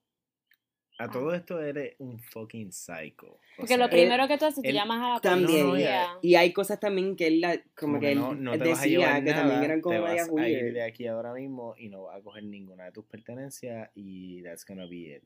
A 1.01 1.09
todo 1.11 1.33
esto 1.33 1.61
eres 1.63 1.95
un 1.99 2.19
fucking 2.19 2.73
psycho. 2.73 3.27
O 3.29 3.39
Porque 3.57 3.69
sea, 3.69 3.77
lo 3.77 3.89
primero 3.89 4.27
que 4.27 4.37
tú 4.37 4.47
haces, 4.47 4.63
tú 4.63 4.69
él 4.69 4.75
llamas 4.75 5.01
a 5.01 5.15
la 5.15 5.21
También. 5.21 5.67
Policía. 5.69 6.09
Y 6.23 6.35
hay 6.35 6.53
cosas 6.53 6.81
también 6.81 7.15
que 7.15 7.29
él, 7.29 7.41
la- 7.41 7.57
como, 7.57 7.93
como 7.95 8.01
que 8.01 8.13
él 8.13 8.19
no, 8.19 8.35
no 8.35 8.55
él 8.55 8.61
te 8.63 8.69
vas 8.69 8.79
a 8.81 8.83
decía 8.83 9.15
que 9.15 9.31
nada, 9.31 9.41
también 9.43 9.63
eran 9.65 9.81
como 9.81 9.95
te 9.95 10.01
vas 10.01 10.29
a 10.29 10.49
ir 10.49 10.73
de 10.73 10.83
aquí 10.83 11.07
ahora 11.07 11.33
mismo 11.35 11.75
y 11.79 11.89
no 11.89 12.05
vas 12.05 12.19
a 12.19 12.23
coger 12.23 12.43
ninguna 12.45 12.87
de 12.87 12.93
tus 12.93 13.05
pertenencias 13.05 13.91
y 13.95 14.43
that's 14.43 14.65
gonna 14.67 14.87
be 14.87 15.17
it. 15.17 15.23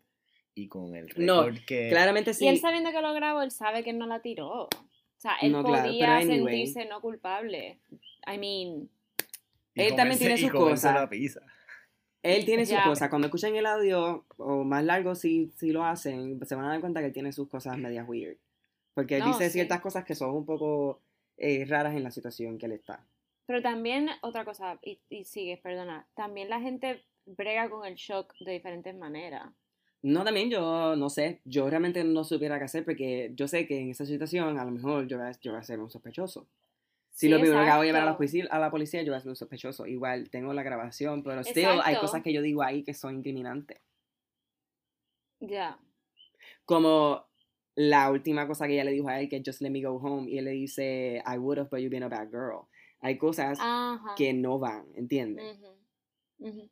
Y 0.54 0.68
con 0.68 0.94
el 0.94 1.08
No, 1.16 1.46
que... 1.66 1.88
Claramente 1.88 2.35
sí. 2.35 2.44
Y 2.44 2.48
él 2.48 2.58
sabiendo 2.61 2.90
que 2.90 3.00
lo 3.00 3.14
grabó, 3.14 3.40
él 3.40 3.50
sabe 3.50 3.82
que 3.82 3.88
él 3.90 3.98
no 3.98 4.06
la 4.06 4.20
tiró. 4.20 4.64
O 4.64 4.68
sea, 5.16 5.37
él 5.40 5.52
No, 5.52 5.64
claro, 5.64 5.85
podía 5.88 6.16
anyway. 6.18 6.66
sentirse 6.66 6.85
no 6.90 7.00
culpable. 7.00 7.78
I 8.26 8.37
mean, 8.38 8.90
y 9.74 9.80
él 9.82 9.96
también 9.96 10.18
tiene 10.18 10.37
sus 10.37 10.50
cosas. 10.50 10.94
la 10.94 11.08
pizza. 11.08 11.40
Él 12.22 12.44
tiene 12.44 12.64
sus 12.66 12.76
Ya. 12.76 12.85
cosas. 12.85 13.08
Cuando 13.08 13.26
escuchan 13.26 13.54
el 13.56 13.66
audio, 13.66 14.24
o 14.37 14.64
más 14.64 14.85
largo 14.85 15.14
si, 15.14 15.50
si 15.56 15.72
lo 15.72 15.85
hacen, 15.85 16.44
se 16.46 16.54
van 16.54 16.66
a 16.66 16.68
dar 16.68 16.80
cuenta 16.80 17.00
que 17.00 17.06
él 17.06 17.12
tiene 17.12 17.32
sus 17.32 17.48
cosas 17.48 17.76
medias 17.78 18.08
weird. 18.08 18.37
Porque 18.94 19.16
él 19.16 19.22
No, 19.24 19.28
dice 19.28 19.46
sí. 19.46 19.52
ciertas 19.54 19.80
cosas 19.80 20.04
que 20.04 20.14
son 20.14 20.30
un 20.30 20.44
poco 20.46 21.00
eh, 21.37 21.64
raras 21.66 21.94
en 21.96 22.04
la 22.04 22.11
situación 22.11 22.58
que 22.58 22.66
él 22.66 22.72
está. 22.72 23.04
pero 23.46 23.61
también 23.61 24.08
otra 24.22 24.44
cosa, 24.44 24.78
y, 24.82 25.00
y 25.11 25.24
sigues, 25.24 25.58
perdona, 25.61 26.06
también 26.14 26.48
la 26.48 26.61
gente 26.61 27.02
brega 27.26 27.68
con 27.68 27.85
el 27.87 27.96
shock 27.96 28.35
de 28.40 28.52
diferentes 28.52 28.94
maneras. 28.94 29.50
No, 30.02 30.24
también 30.24 30.50
yo 30.50 30.96
no 30.96 31.08
sé. 31.11 31.40
Yo 31.44 31.68
realmente 31.70 32.02
no 32.04 32.24
supiera 32.24 32.58
qué 32.58 32.64
hacer 32.64 32.85
porque 32.85 33.30
yo 33.35 33.46
sé 33.48 33.66
que 33.66 33.78
en 33.80 33.90
esa 33.90 34.04
situación 34.06 34.58
a 34.58 34.64
lo 34.64 34.70
mejor 34.72 35.06
yo 35.06 35.18
voy 35.18 35.26
a, 35.28 35.32
yo 35.40 35.52
voy 35.52 35.61
a 35.61 35.64
ser 35.64 35.78
un 35.80 35.90
sospechoso. 35.90 36.46
Si 37.12 37.27
Sí, 37.27 37.29
lo 37.29 37.38
primero 37.38 37.62
que 37.62 37.68
hago 37.70 37.83
es 37.83 37.88
llamar 37.88 38.03
a 38.03 38.05
la, 38.07 38.11
exacto. 38.11 38.18
policía, 38.18 38.46
a 38.51 38.59
la 38.59 38.70
policía, 38.70 39.03
yo 39.03 39.12
voy 39.12 39.18
a 39.18 39.20
ser 39.20 39.29
un 39.29 39.37
sospechoso. 39.37 39.87
Igual 39.87 40.31
tengo 40.31 40.53
la 40.55 40.62
grabación, 40.62 41.22
pero 41.22 41.42
still 41.44 41.66
hay 41.66 41.77
Exacto. 41.77 42.01
cosas 42.01 42.22
que 42.22 42.33
yo 42.33 42.42
digo 42.42 42.62
ahí 42.62 42.83
que 42.85 42.94
son 42.94 43.16
incriminantes. 43.16 43.81
Ya. 45.40 45.79
Como 46.64 47.27
la 47.75 48.11
última 48.11 48.46
cosa 48.46 48.66
que 48.66 48.75
ella 48.75 48.85
le 48.85 48.92
dijo 48.92 49.09
a 49.09 49.20
él, 49.20 49.29
que 49.29 49.42
just 49.44 49.61
let 49.61 49.70
me 49.70 49.83
go 49.83 49.96
home, 49.96 50.31
y 50.31 50.38
él 50.38 50.44
le 50.46 50.53
dice, 50.53 51.22
I 51.27 51.38
would 51.38 51.59
have, 51.59 51.68
but 51.70 51.81
you've 51.81 51.90
been 51.90 52.03
a 52.03 52.09
bad 52.09 52.31
girl. 52.31 52.68
Hay 53.01 53.18
cosas 53.18 53.59
Ajá. 53.61 54.14
que 54.16 54.33
no 54.33 54.59
van, 54.59 54.87
¿entiendes? 54.94 55.59
Ujú, 55.59 56.48
ujú. 56.48 56.70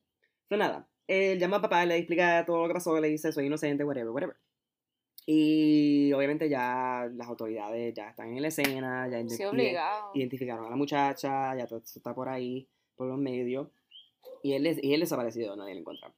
Pero 0.48 0.58
nada, 0.58 0.88
él 1.06 1.38
llama 1.38 1.58
a 1.58 1.60
papá, 1.62 1.84
le 1.86 1.96
explica 1.96 2.44
todo 2.46 2.62
lo 2.62 2.68
que 2.68 2.74
pasó, 2.74 2.98
le 3.00 3.08
dice, 3.08 3.32
soy 3.32 3.46
inocente, 3.46 3.84
whatever, 3.84 4.10
whatever. 4.10 4.36
Y 5.32 6.12
obviamente 6.12 6.48
ya 6.48 7.08
las 7.14 7.28
autoridades 7.28 7.94
ya 7.94 8.08
están 8.10 8.34
en 8.36 8.42
la 8.42 8.48
escena, 8.48 9.08
ya 9.08 9.22
Sí, 9.28 9.44
identificaron 10.14 10.66
a 10.66 10.70
la 10.70 10.74
muchacha, 10.74 11.54
ya 11.56 11.68
todo 11.68 11.78
eso 11.78 12.00
está 12.00 12.12
por 12.12 12.28
ahí, 12.28 12.66
por 12.96 13.06
los 13.06 13.16
medios. 13.16 13.68
Y 14.42 14.54
él, 14.54 14.66
y 14.82 14.92
él 14.92 14.98
desaparecido, 14.98 15.54
nadie 15.54 15.74
lo 15.74 15.80
encuentra. 15.82 16.12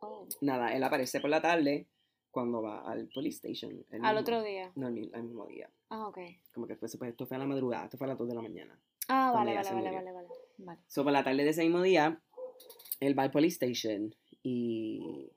Oh. 0.00 0.26
Nada, 0.40 0.74
él 0.74 0.82
aparece 0.82 1.20
por 1.20 1.28
la 1.28 1.42
tarde 1.42 1.88
cuando 2.30 2.62
va 2.62 2.90
al 2.90 3.06
police 3.08 3.36
station. 3.46 3.84
Al 3.90 4.00
mismo- 4.00 4.18
otro 4.20 4.42
día. 4.42 4.72
No, 4.76 4.88
el, 4.88 5.10
el 5.12 5.22
mismo 5.24 5.46
día. 5.46 5.68
Ah, 5.90 6.08
ok. 6.08 6.20
Como 6.54 6.66
que 6.66 6.76
fue, 6.76 6.88
pues, 6.98 7.10
esto 7.10 7.26
fue 7.26 7.36
a 7.36 7.40
la 7.40 7.46
madrugada, 7.46 7.84
esto 7.84 7.98
fue 7.98 8.06
a 8.06 8.08
las 8.08 8.18
2 8.18 8.28
de 8.28 8.34
la 8.34 8.40
mañana. 8.40 8.80
Ah, 9.08 9.30
vale, 9.34 9.54
vale, 9.56 9.72
vale, 9.74 9.90
vale, 9.90 10.12
vale. 10.12 10.28
Vale. 10.56 10.80
So, 10.86 11.04
por 11.04 11.12
la 11.12 11.22
tarde 11.22 11.44
de 11.44 11.50
ese 11.50 11.64
mismo 11.64 11.82
día, 11.82 12.18
él 13.00 13.18
va 13.18 13.24
al 13.24 13.30
police 13.30 13.62
station 13.62 14.14
y, 14.42 15.30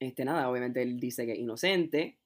este, 0.00 0.24
nada, 0.24 0.50
obviamente 0.50 0.82
él 0.82 0.98
dice 0.98 1.26
que 1.26 1.34
es 1.34 1.38
inocente 1.38 2.18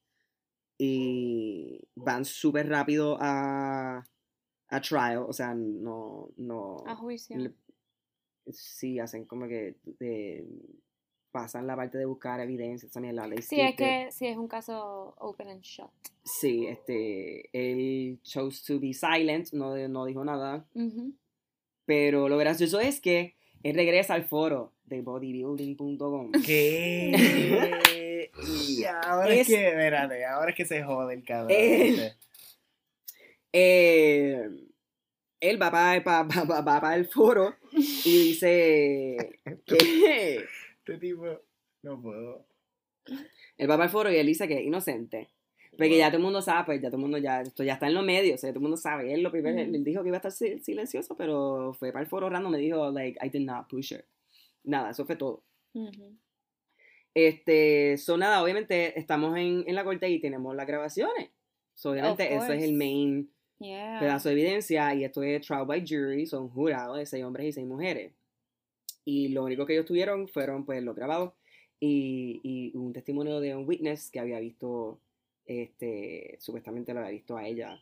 y 0.81 1.77
van 1.95 2.23
súper 2.23 2.69
rápido 2.69 3.17
a, 3.19 4.01
a 4.69 4.81
trial, 4.81 5.25
o 5.27 5.33
sea, 5.33 5.53
no, 5.53 6.29
no, 6.37 6.77
A 6.87 6.95
juicio. 6.95 7.37
le- 7.37 7.53
sí, 8.51 8.97
hacen 8.97 9.25
como 9.25 9.45
que 9.47 9.75
de- 9.99 10.47
pasan 11.31 11.67
la 11.67 11.75
parte 11.75 11.97
de 11.97 12.05
buscar 12.05 12.39
evidencia, 12.39 12.89
también 12.89 13.15
la 13.17 13.27
ley 13.27 13.41
Sí, 13.41 13.59
es 13.59 13.75
que 13.75 14.07
sí, 14.11 14.25
es 14.27 14.37
un 14.37 14.47
caso 14.47 15.13
open 15.19 15.49
and 15.49 15.61
shut. 15.61 15.89
Sí, 16.23 16.65
este, 16.65 17.49
él 17.53 18.19
chose 18.23 18.63
to 18.65 18.79
be 18.79 18.93
silent, 18.93 19.51
no, 19.51 19.75
no 19.89 20.05
dijo 20.05 20.23
nada, 20.23 20.65
pero 21.85 22.29
lo 22.29 22.37
gracioso 22.37 22.79
es 22.79 23.01
que 23.01 23.35
él 23.63 23.75
regresa 23.75 24.13
al 24.13 24.23
foro 24.23 24.73
de 24.85 25.01
bodybuilding.com. 25.01 26.31
¿Qué? 26.45 27.11
y 28.47 28.83
ahora 29.03 29.33
es, 29.33 29.41
Es- 29.41 29.47
que, 29.47 29.67
espérate, 29.67 30.25
ahora 30.25 30.51
es 30.51 30.55
que 30.57 30.65
se 30.65 30.83
jode 30.83 31.13
el 31.15 31.23
cabrón. 31.23 31.57
Este. 31.59 32.15
Eh, 33.51 34.47
él 35.39 35.61
va 35.61 35.71
para 35.71 36.95
el 36.95 37.07
foro 37.07 37.55
y 37.73 38.27
dice 38.27 39.39
que 39.65 40.45
Este 40.79 40.97
tipo, 40.99 41.25
no 41.83 42.01
puedo. 42.01 42.45
él 43.57 43.69
va 43.69 43.75
para 43.75 43.85
el 43.85 43.89
foro 43.89 44.11
y 44.11 44.17
él 44.17 44.27
dice 44.27 44.47
que 44.47 44.59
es 44.59 44.65
inocente. 44.65 45.29
Porque 45.71 45.97
ya 45.97 46.07
todo 46.07 46.17
el 46.17 46.23
mundo 46.23 46.41
sabe, 46.41 46.65
pues 46.65 46.81
ya 46.81 46.89
todo 46.89 46.97
el 46.97 47.01
mundo 47.03 47.17
ya, 47.19 47.41
esto 47.41 47.63
ya 47.63 47.73
está 47.75 47.87
en 47.87 47.93
los 47.93 48.03
medios, 48.03 48.35
o 48.35 48.37
sea, 48.37 48.49
todo 48.49 48.57
el 48.59 48.63
mundo 48.63 48.75
sabe. 48.75 49.13
Él 49.13 49.21
lo 49.23 49.31
primero, 49.31 49.61
Ujú. 49.61 49.75
él 49.75 49.83
dijo 49.83 50.01
que 50.01 50.09
iba 50.09 50.17
a 50.17 50.19
estar 50.19 50.31
si- 50.33 50.59
silencioso, 50.59 51.15
pero 51.15 51.73
fue 51.73 51.93
para 51.93 52.03
el 52.03 52.09
foro 52.09 52.29
random, 52.29 52.51
me 52.51 52.57
dijo, 52.57 52.91
like, 52.91 53.17
I 53.25 53.29
did 53.29 53.45
not 53.45 53.69
push 53.69 53.93
her. 53.93 54.05
Nada, 54.65 54.89
eso 54.89 55.05
fue 55.05 55.15
todo. 55.15 55.41
Ujú. 55.73 56.17
Este, 57.13 57.97
son 57.97 58.19
nada, 58.21 58.43
obviamente 58.43 58.97
estamos 58.99 59.37
en, 59.37 59.63
en 59.67 59.75
la 59.75 59.83
corte 59.83 60.09
y 60.09 60.19
tenemos 60.19 60.55
las 60.55 60.67
grabaciones. 60.67 61.29
So, 61.73 61.91
obviamente 61.91 62.33
ese 62.35 62.55
es 62.55 62.63
el 62.63 62.73
main 62.73 63.31
Yeah. 63.61 63.99
pedazo 63.99 64.29
de 64.29 64.35
evidencia 64.35 64.95
y 64.95 65.03
esto 65.03 65.21
es 65.21 65.45
trial 65.45 65.65
by 65.65 65.85
jury, 65.85 66.25
son 66.25 66.49
jurados 66.49 66.97
de 66.97 67.05
seis 67.05 67.25
hombres 67.25 67.47
y 67.47 67.51
seis 67.51 67.67
mujeres. 67.67 68.13
Y 69.03 69.29
lo 69.29 69.43
único 69.43 69.65
que 69.65 69.73
ellos 69.73 69.85
tuvieron 69.85 70.27
fueron 70.29 70.65
pues 70.65 70.81
los 70.81 70.95
grabados 70.95 71.33
y, 71.79 72.39
y 72.43 72.77
un 72.77 72.93
testimonio 72.93 73.39
de 73.41 73.55
un 73.55 73.67
witness 73.67 74.09
que 74.11 74.19
había 74.19 74.39
visto 74.39 75.01
este, 75.45 76.37
supuestamente 76.39 76.93
lo 76.93 76.99
había 76.99 77.11
visto 77.11 77.35
a 77.35 77.45
ella. 77.45 77.81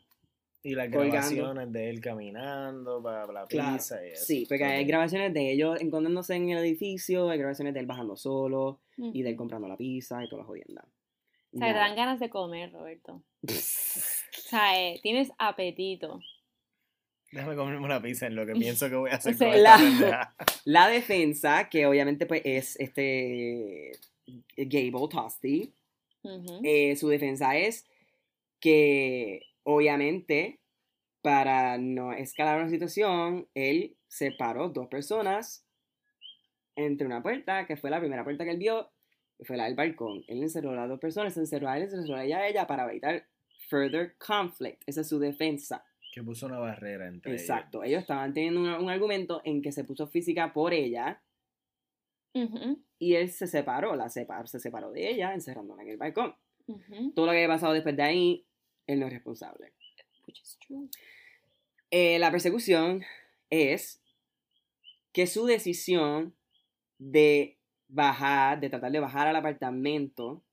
Y 0.68 0.76
las 0.76 0.90
Colgando. 0.90 1.12
grabaciones 1.12 1.72
de 1.72 1.90
él 1.90 2.02
caminando 2.02 3.02
para 3.02 3.26
la 3.32 3.46
Claro, 3.46 3.78
pizza 3.78 4.06
y 4.06 4.10
eso. 4.12 4.26
Sí, 4.26 4.46
porque 4.50 4.66
hay 4.66 4.84
grabaciones 4.86 5.34
de 5.34 5.52
ellos 5.52 5.80
encontrándose 5.80 6.36
en 6.36 6.50
el 6.50 6.58
edificio, 6.58 7.30
hay 7.30 7.38
grabaciones 7.40 7.74
de 7.74 7.80
él 7.80 7.86
bajando 7.86 8.18
solo 8.18 8.82
Mm. 8.98 9.12
y 9.14 9.22
de 9.24 9.30
él 9.30 9.36
comprando 9.38 9.68
la 9.68 9.78
pizza 9.78 10.24
y 10.24 10.28
toda 10.30 10.42
la 10.42 10.48
jodienda. 10.48 10.86
O 11.54 11.58
sea, 11.60 11.68
te 11.68 11.80
dan 11.80 11.96
ganas 11.96 12.20
de 12.20 12.30
comer, 12.30 12.72
Roberto. 12.74 13.24
O 14.38 14.50
sea, 14.50 14.80
eh, 14.82 15.00
tienes 15.04 15.30
apetito. 15.40 16.20
Déjame 17.32 17.56
comerme 17.56 17.84
una 17.86 18.02
pizza 18.02 18.28
en 18.28 18.36
lo 18.36 18.46
que 18.46 18.54
pienso 18.56 18.90
que 18.90 18.96
voy 18.96 19.10
a 19.12 19.16
hacer 19.16 19.38
con 19.38 19.48
esta 19.54 20.36
La- 20.66 20.88
defensa, 20.88 21.68
que 21.70 21.86
obviamente 21.86 22.26
pues 22.26 22.42
es 22.46 22.80
este 22.80 23.92
Gable 24.58 25.08
Tosti, 25.10 25.74
eh, 26.64 26.96
su 26.98 27.08
defensa 27.10 27.58
es 27.58 27.86
que 28.60 29.42
obviamente 29.68 30.62
para 31.22 31.78
no 31.78 32.14
escalar 32.14 32.60
una 32.62 32.70
situación, 32.70 33.50
él 33.54 33.98
separó 34.08 34.70
dos 34.70 34.88
personas 34.88 35.66
entre 36.76 37.08
una 37.08 37.22
puerta, 37.24 37.66
que 37.66 37.78
fue 37.78 37.90
la 37.90 38.00
primera 38.00 38.24
puerta 38.24 38.44
que 38.46 38.52
él 38.52 38.58
vio, 38.58 38.92
que 39.38 39.46
fue 39.46 39.58
la 39.58 39.66
del 39.66 39.76
balcón. 39.76 40.24
Él 40.28 40.42
encerró 40.44 40.72
a 40.72 40.76
las 40.76 40.90
dos 40.90 41.00
personas, 41.00 41.34
se 41.34 41.42
encerró 41.42 41.70
a 41.70 41.78
él, 41.78 41.90
se 41.90 41.96
encerró 41.98 42.18
a 42.18 42.24
ella, 42.26 42.38
a 42.40 42.48
ella 42.48 42.68
para 42.68 42.90
evitar 42.90 43.28
further 43.70 44.16
conflict. 44.18 44.82
Esa 44.86 45.02
es 45.02 45.10
su 45.10 45.20
defensa. 45.20 45.84
Que 46.12 46.22
puso 46.24 46.48
una 46.48 46.60
barrera 46.60 47.08
entre 47.08 47.46
ellos. 47.46 47.50
Exacto. 47.50 47.84
Ellos 47.84 48.02
estaban 48.02 48.34
teniendo 48.34 48.62
un, 48.62 48.68
un 48.70 48.90
argumento 48.90 49.42
en 49.44 49.62
que 49.62 49.72
se 49.72 49.84
puso 49.84 50.08
física 50.08 50.52
por 50.54 50.74
ella 50.74 51.24
Ujú, 52.34 52.80
y 53.00 53.16
él 53.16 53.30
se 53.30 53.48
separó, 53.48 53.96
la 53.96 54.10
separó, 54.10 54.48
se 54.48 54.60
separó 54.60 54.92
de 54.92 55.10
ella, 55.10 55.34
encerrándola 55.34 55.84
en 55.84 55.90
el 55.90 55.98
balcón. 55.98 56.36
ujú. 56.68 57.14
Todo 57.14 57.28
lo 57.28 57.34
que 57.34 57.40
haya 57.40 57.50
pasado 57.50 57.74
después 57.74 57.98
de 57.98 58.04
ahí, 58.04 58.47
él 58.88 59.00
no 59.00 59.08
es 59.08 59.14
responsable. 59.14 59.74
Which 60.26 60.42
is 60.42 60.58
true. 60.66 60.90
Eh, 61.92 62.20
la 62.20 62.32
persecución 62.32 63.04
es 63.50 64.02
que 65.14 65.28
su 65.28 65.46
decisión 65.46 66.36
de 66.98 67.58
bajar, 67.88 68.60
de 68.60 68.70
tratar 68.70 68.92
de 68.92 69.00
bajar 69.00 69.28
al 69.28 69.36
apartamento 69.36 70.44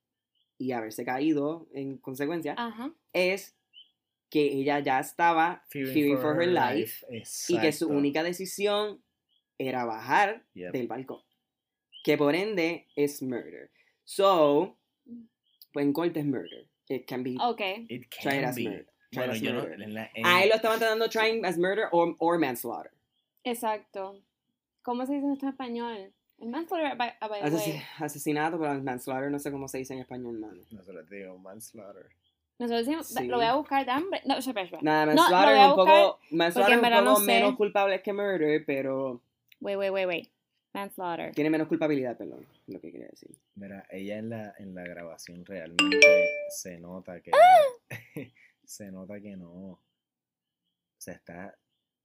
y 0.59 0.73
haberse 0.73 1.05
caído 1.05 1.69
en 1.73 1.99
consecuencia, 1.99 2.55
Ajá. 2.57 2.95
es 3.13 3.57
que 4.31 4.43
ella 4.53 4.81
ya 4.81 5.01
estaba 5.01 5.65
fearing, 5.69 6.19
for, 6.19 6.41
her 6.41 6.49
life, 6.49 7.05
y 7.49 7.59
que 7.61 7.73
su 7.73 7.89
única 7.89 8.23
decisión 8.23 9.03
era 9.59 9.85
bajar 9.85 10.45
Yep. 10.55 10.73
del 10.73 10.87
balcón. 10.89 11.23
Que 12.03 12.17
por 12.17 12.35
ende 12.35 12.87
es 12.97 13.23
murder. 13.23 13.71
So, 14.05 14.77
pues 15.73 15.87
en 15.87 15.93
corte 15.93 16.21
es 16.21 16.27
murder. 16.27 16.69
It 16.89 17.07
can 17.07 17.23
be 17.23 17.37
Ok. 17.41 17.61
It 17.89 18.11
tried 18.11 18.41
can 18.41 18.45
as 18.45 18.57
be. 18.57 18.65
murder. 18.65 18.87
Tried 19.11 19.27
Bueno, 19.27 19.33
as 19.33 19.41
yo 19.41 19.53
no. 19.53 19.61
murder. 19.63 19.83
en 19.83 19.95
la- 19.95 20.11
en- 20.15 20.27
A 20.27 20.43
él 20.43 20.49
lo 20.51 20.55
estaban 20.57 20.79
tratando 20.79 21.09
trying 21.09 21.45
as 21.45 21.57
murder 21.57 21.87
or, 21.93 22.15
or 22.19 22.39
manslaughter. 22.39 22.91
Exacto. 23.45 24.21
¿Cómo 24.83 25.07
se 25.07 25.15
dice 25.15 25.33
esto 25.33 25.47
en 25.47 25.53
español? 25.53 26.13
El 26.41 26.49
manslaughter, 26.51 26.97
by, 26.97 27.15
by 27.21 27.41
the 27.51 27.57
way. 27.57 27.83
asesinato, 28.01 28.59
pero 28.59 28.75
manslaughter 28.83 29.31
no 29.31 29.39
sé 29.39 29.51
cómo 29.51 29.69
se 29.69 29.79
dice 29.79 29.95
en 29.95 30.01
español, 30.01 30.39
mano. 30.39 30.61
No 30.71 30.83
se 30.83 30.93
lo 30.93 31.03
digo, 31.05 31.39
manslaughter. 31.39 32.07
Nosotros 32.59 32.87
decimos, 32.87 33.09
Sí. 33.09 33.27
lo 33.27 33.37
voy 33.37 33.47
a 33.47 33.55
buscar 33.55 33.85
de 33.85 33.93
hambre. 33.93 34.21
No, 34.27 34.37
espera, 34.37 34.63
espera. 34.63 34.83
Nada, 34.83 35.07
manslaughter 35.07 35.57
es 35.57 35.65
un 35.69 35.75
poco, 35.75 36.19
manslaughter 36.31 36.73
en 36.75 36.79
es 36.79 36.83
un 36.85 36.91
verdad 36.91 37.03
no 37.05 37.11
poco 37.15 37.21
sé. 37.21 37.27
menos 37.27 37.57
culpable 37.57 38.03
que 38.03 38.13
murder, 38.13 38.65
pero 38.67 39.21
Wait, 39.61 39.77
wait, 39.79 39.91
wait, 39.93 40.07
wait. 40.07 40.31
Manslaughter. 40.75 41.33
tiene 41.35 41.51
menos 41.51 41.69
culpabilidad, 41.69 42.17
perdón, 42.17 42.47
lo 42.67 42.81
que 42.81 42.91
quería 42.91 43.07
decir. 43.09 43.31
Mira, 43.55 43.87
ella 43.91 44.19
en 44.19 44.31
la, 44.31 44.55
en 44.59 44.75
la 44.75 44.83
grabación 44.83 45.45
realmente 45.47 46.01
se 46.51 46.79
nota 46.79 47.21
que. 47.21 47.31
se 48.65 48.91
nota 48.91 49.21
que 49.21 49.37
no. 49.37 49.51
O 49.51 49.81
sea, 50.99 51.15
está 51.15 51.57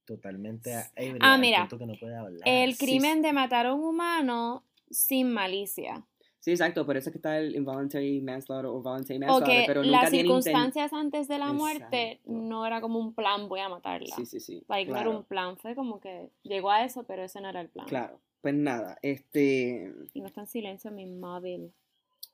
totalmente 0.06 0.72
ebria 0.96 1.20
Ah, 1.22 1.38
mira. 1.38 1.68
que 1.68 1.86
no 1.86 1.94
puede 2.00 2.16
hablar. 2.16 2.42
El 2.46 2.74
sí, 2.76 2.86
crimen 2.86 3.22
de 3.22 3.34
matar 3.34 3.66
a 3.66 3.74
un 3.74 3.84
humano 3.84 4.64
sin 4.90 5.32
malicia. 5.32 6.06
Sí, 6.40 6.52
exacto, 6.52 6.86
por 6.86 6.96
eso 6.96 7.10
es 7.10 7.12
que 7.14 7.18
está 7.18 7.38
el 7.38 7.54
involuntary 7.56 8.22
manslaughter 8.22 8.68
o 8.68 8.82
voluntary 8.82 9.20
manslaughter, 9.20 9.62
que 9.62 9.68
pero 9.68 9.84
nunca 9.84 10.02
las 10.04 10.10
circunstancias 10.10 10.94
antes 10.94 11.28
de 11.28 11.38
la 11.38 11.52
muerte 11.52 12.12
Exacto. 12.14 12.32
no 12.32 12.66
era 12.66 12.80
como 12.80 12.98
un 12.98 13.14
plan, 13.14 13.50
voy 13.50 13.60
a 13.60 13.68
matarla. 13.68 14.16
Sí, 14.16 14.26
sí, 14.26 14.40
sí. 14.40 14.64
Like, 14.70 14.90
no 14.90 14.96
claro, 14.96 15.10
era 15.10 15.20
un 15.20 15.26
plan, 15.26 15.58
fue 15.58 15.76
como 15.76 16.00
que 16.00 16.30
llegó 16.44 16.72
a 16.72 16.86
eso, 16.86 17.04
pero 17.04 17.24
ese 17.24 17.42
no 17.42 17.50
era 17.50 17.60
el 17.60 17.68
plan. 17.70 17.88
Claro, 17.88 18.22
pues 18.42 18.54
nada, 18.54 18.98
este... 19.02 19.94
Y 20.14 20.22
no 20.22 20.28
está 20.28 20.42
en 20.42 20.48
silencio 20.48 20.92
mi 20.92 21.06
móvil. 21.06 21.74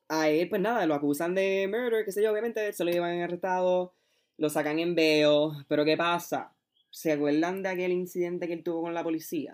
a 0.09 0.29
él, 0.29 0.47
pues 0.49 0.61
nada, 0.61 0.85
lo 0.85 0.93
acusan 0.93 1.33
de 1.35 1.67
murder, 1.67 2.05
qué 2.05 2.11
sé 2.11 2.21
yo, 2.23 2.31
obviamente 2.31 2.71
se 2.73 2.83
lo 2.85 2.91
llevan 2.91 3.19
arrestado, 3.21 3.93
lo 4.37 4.49
sacan 4.49 4.77
en 4.79 4.93
veo, 4.95 5.53
pero 5.67 5.83
¿qué 5.85 5.97
pasa? 5.97 6.53
¿Se 6.91 7.11
acuerdan 7.11 7.63
de 7.63 7.69
aquel 7.69 7.91
incidente 7.91 8.47
que 8.47 8.53
él 8.53 8.63
tuvo 8.63 8.83
con 8.83 8.93
la 8.93 9.03
policía? 9.03 9.53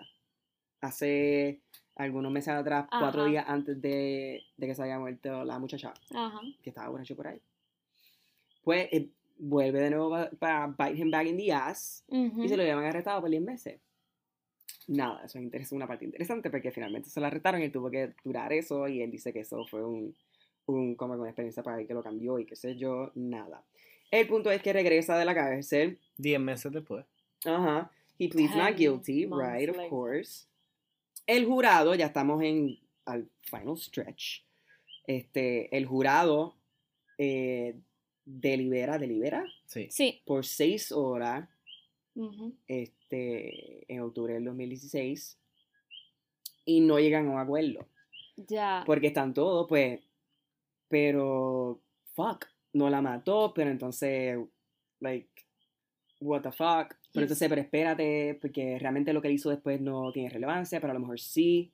Hace 0.80 1.60
algunos 1.94 2.32
meses 2.32 2.48
atrás, 2.54 2.86
cuatro 2.90 3.24
días 3.26 3.44
antes 3.48 3.80
de, 3.80 4.42
de 4.56 4.66
que 4.66 4.74
se 4.74 4.82
haya 4.82 4.98
muerto 4.98 5.44
la 5.44 5.58
muchacha, 5.58 5.94
Ajá. 6.14 6.40
que 6.62 6.70
estaba 6.70 6.88
borracho 6.88 7.14
por 7.16 7.28
ahí. 7.28 7.40
Pues 8.62 8.88
eh, 8.92 9.08
vuelve 9.38 9.80
de 9.80 9.90
nuevo 9.90 10.16
para 10.38 10.66
bite 10.68 11.00
him 11.00 11.10
back 11.10 11.26
in 11.26 11.36
the 11.36 11.52
ass 11.52 12.04
y 12.08 12.48
se 12.48 12.56
lo 12.56 12.62
llevan 12.62 12.84
arrestado 12.84 13.20
por 13.20 13.30
10 13.30 13.42
meses. 13.42 13.80
Nada, 14.88 15.24
eso 15.24 15.38
es 15.52 15.72
una 15.72 15.86
parte 15.86 16.04
interesante 16.04 16.50
porque 16.50 16.70
finalmente 16.72 17.08
se 17.10 17.20
lo 17.20 17.26
arrestaron 17.26 17.60
y 17.60 17.64
él 17.64 17.72
tuvo 17.72 17.90
que 17.90 18.14
durar 18.24 18.52
eso 18.52 18.88
y 18.88 19.00
él 19.02 19.10
dice 19.10 19.32
que 19.32 19.40
eso 19.40 19.64
fue 19.66 19.84
un, 19.84 20.14
un 20.66 20.94
como 20.96 21.14
una 21.14 21.28
experiencia 21.28 21.62
para 21.62 21.80
él 21.80 21.86
que 21.86 21.94
lo 21.94 22.02
cambió 22.02 22.38
y 22.38 22.46
qué 22.46 22.56
sé 22.56 22.76
yo, 22.76 23.10
nada. 23.14 23.64
El 24.10 24.26
punto 24.28 24.50
es 24.50 24.60
que 24.62 24.72
regresa 24.72 25.16
de 25.16 25.24
la 25.24 25.34
cárcel, 25.34 25.98
Diez 26.18 26.40
meses 26.40 26.70
después. 26.72 27.04
ajá, 27.44 27.90
he 28.18 28.28
pleads 28.28 28.54
not 28.56 28.76
guilty, 28.76 29.26
right, 29.26 29.68
of 29.70 29.76
course. 29.88 30.46
El 31.26 31.46
jurado, 31.46 31.94
ya 31.94 32.06
estamos 32.06 32.42
en 32.42 32.78
al 33.04 33.28
final 33.42 33.76
stretch, 33.76 34.42
este, 35.06 35.74
el 35.76 35.86
jurado 35.86 36.56
eh, 37.18 37.76
delibera, 38.24 38.98
delibera 38.98 39.44
Sí. 39.66 39.88
Sí. 39.90 40.22
por 40.24 40.44
seis 40.44 40.92
horas 40.92 41.48
este, 42.66 43.01
en 43.12 44.00
octubre 44.00 44.34
del 44.34 44.44
2016 44.44 45.38
y 46.64 46.80
no 46.80 46.98
llegan 46.98 47.28
a 47.28 47.30
un 47.32 47.38
acuerdo. 47.38 47.86
Ya. 48.36 48.82
Porque 48.86 49.08
están 49.08 49.34
todos, 49.34 49.66
pues, 49.68 50.00
pero, 50.88 51.80
fuck, 52.14 52.46
no 52.72 52.88
la 52.90 53.00
mató, 53.02 53.52
pero 53.54 53.70
entonces, 53.70 54.38
like, 55.00 55.28
what 56.20 56.42
the 56.42 56.52
fuck. 56.52 56.94
Pero 57.12 57.24
entonces, 57.24 57.48
pero 57.48 57.60
espérate, 57.60 58.38
porque 58.40 58.78
realmente 58.78 59.12
lo 59.12 59.20
que 59.20 59.28
él 59.28 59.34
hizo 59.34 59.50
después 59.50 59.80
no 59.80 60.12
tiene 60.12 60.30
relevancia, 60.30 60.80
pero 60.80 60.92
a 60.92 60.94
lo 60.94 61.00
mejor 61.00 61.18
sí. 61.20 61.72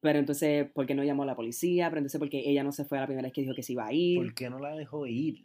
Pero 0.00 0.18
entonces, 0.18 0.70
¿por 0.70 0.86
qué 0.86 0.94
no 0.94 1.02
llamó 1.02 1.24
a 1.24 1.26
la 1.26 1.34
policía? 1.34 1.88
Pero 1.88 1.98
entonces, 1.98 2.18
porque 2.18 2.42
ella 2.44 2.62
no 2.62 2.70
se 2.70 2.84
fue 2.84 2.98
a 2.98 3.00
la 3.02 3.06
primera 3.06 3.26
vez 3.26 3.32
que 3.32 3.40
dijo 3.40 3.54
que 3.54 3.62
se 3.62 3.72
iba 3.72 3.86
a 3.86 3.92
ir. 3.92 4.18
¿Por 4.18 4.34
qué 4.34 4.50
no 4.50 4.58
la 4.60 4.76
dejó 4.76 5.06
ir? 5.06 5.42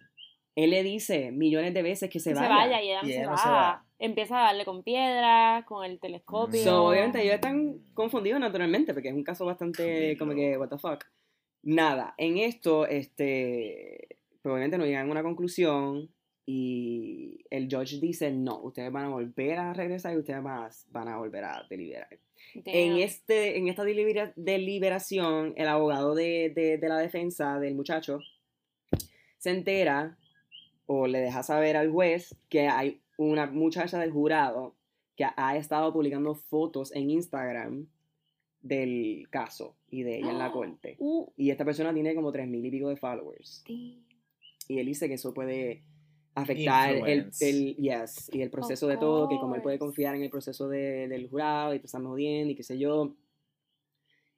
Él 0.56 0.72
le 0.72 0.84
dice 0.84 1.32
millones 1.32 1.74
de 1.74 1.82
veces 1.82 2.10
que 2.10 2.20
se 2.20 2.32
Que 2.32 2.36
se 2.36 2.42
vaya. 2.42 2.56
vaya 2.56 2.82
y 2.84 2.90
ella 2.90 3.02
no, 3.02 3.08
Y 3.08 3.12
se, 3.12 3.18
ella 3.18 3.26
no 3.26 3.32
va. 3.32 3.38
se 3.38 3.50
va. 3.50 3.86
Empieza 4.04 4.40
a 4.40 4.44
darle 4.46 4.66
con 4.66 4.82
piedra, 4.84 5.64
con 5.68 5.86
el 5.86 6.00
telescopio. 6.00 6.60
So, 6.64 6.86
obviamente 6.88 7.22
ellos 7.22 7.36
están 7.36 7.80
confundidos 7.94 8.40
naturalmente, 8.40 8.94
porque 8.94 9.10
es 9.10 9.14
un 9.14 9.24
caso 9.24 9.46
bastante 9.46 10.18
como 10.18 10.34
que, 10.34 10.58
what 10.58 10.70
the 10.70 10.78
fuck. 10.80 11.06
Nada, 11.64 12.16
en 12.18 12.38
esto, 12.40 12.88
este, 12.88 14.18
probablemente 14.42 14.80
no 14.80 14.86
llegan 14.86 15.08
a 15.08 15.12
una 15.12 15.22
conclusión 15.22 16.10
y 16.48 17.46
el 17.52 17.68
judge 17.72 18.00
dice, 18.02 18.32
no, 18.32 18.60
ustedes 18.64 18.92
van 18.92 19.06
a 19.06 19.10
volver 19.10 19.60
a 19.60 19.74
regresar 19.74 20.14
y 20.16 20.18
ustedes 20.18 20.42
van 20.42 20.64
a, 20.64 20.70
van 20.90 21.08
a 21.08 21.18
volver 21.18 21.44
a 21.44 21.66
deliberar. 21.70 22.10
En, 22.56 22.98
este, 22.98 23.60
en 23.60 23.68
esta 23.68 23.84
delibera- 23.84 24.34
deliberación, 24.36 25.54
el 25.56 25.68
abogado 25.68 26.16
de, 26.16 26.52
de- 26.56 26.80
de 26.80 26.90
la 26.90 26.98
defensa 26.98 27.60
del 27.60 27.76
muchacho 27.76 28.18
se 29.38 29.52
entera 29.52 30.18
o 30.88 31.06
le 31.06 31.20
deja 31.20 31.44
saber 31.44 31.78
al 31.78 31.92
juez 31.92 32.36
que 32.50 32.68
hay 32.68 33.00
una 33.30 33.46
muchacha 33.48 34.00
del 34.00 34.12
jurado 34.12 34.76
que 35.16 35.26
ha 35.36 35.58
estado 35.58 35.92
publicando 35.94 36.34
fotos 36.36 36.92
en 36.96 37.10
Instagram 37.10 37.88
del 38.62 39.28
caso 39.30 39.76
y 39.90 40.04
de 40.04 40.18
ella 40.20 40.32
en 40.32 40.38
la 40.40 40.52
corte. 40.54 40.96
Uh, 41.00 41.28
Y 41.38 41.50
esta 41.52 41.66
persona 41.66 41.94
tiene 41.94 42.16
como 42.16 42.32
tres 42.32 42.48
mil 42.48 42.66
y 42.66 42.72
pico 42.72 42.90
de 42.90 42.96
followers. 42.98 43.64
Y 44.68 44.80
él 44.80 44.86
dice 44.86 45.08
que 45.08 45.16
eso 45.16 45.34
puede 45.34 45.84
afectar 46.34 46.96
el, 47.42 47.76
yes, 47.76 48.30
y 48.34 48.42
el 48.42 48.50
proceso 48.50 48.86
Of 48.86 48.92
de 48.94 48.98
todo, 48.98 49.28
que 49.28 49.38
como 49.38 49.56
él 49.56 49.62
puede 49.62 49.78
confiar 49.80 50.16
en 50.16 50.22
el 50.24 50.30
proceso 50.30 50.70
de- 50.70 51.08
del 51.10 51.30
jurado 51.30 51.74
y 51.74 51.80
te 51.80 51.88
estamos 51.88 52.16
bien 52.16 52.50
y 52.50 52.56
qué 52.56 52.64
sé 52.64 52.78
yo. 52.80 53.16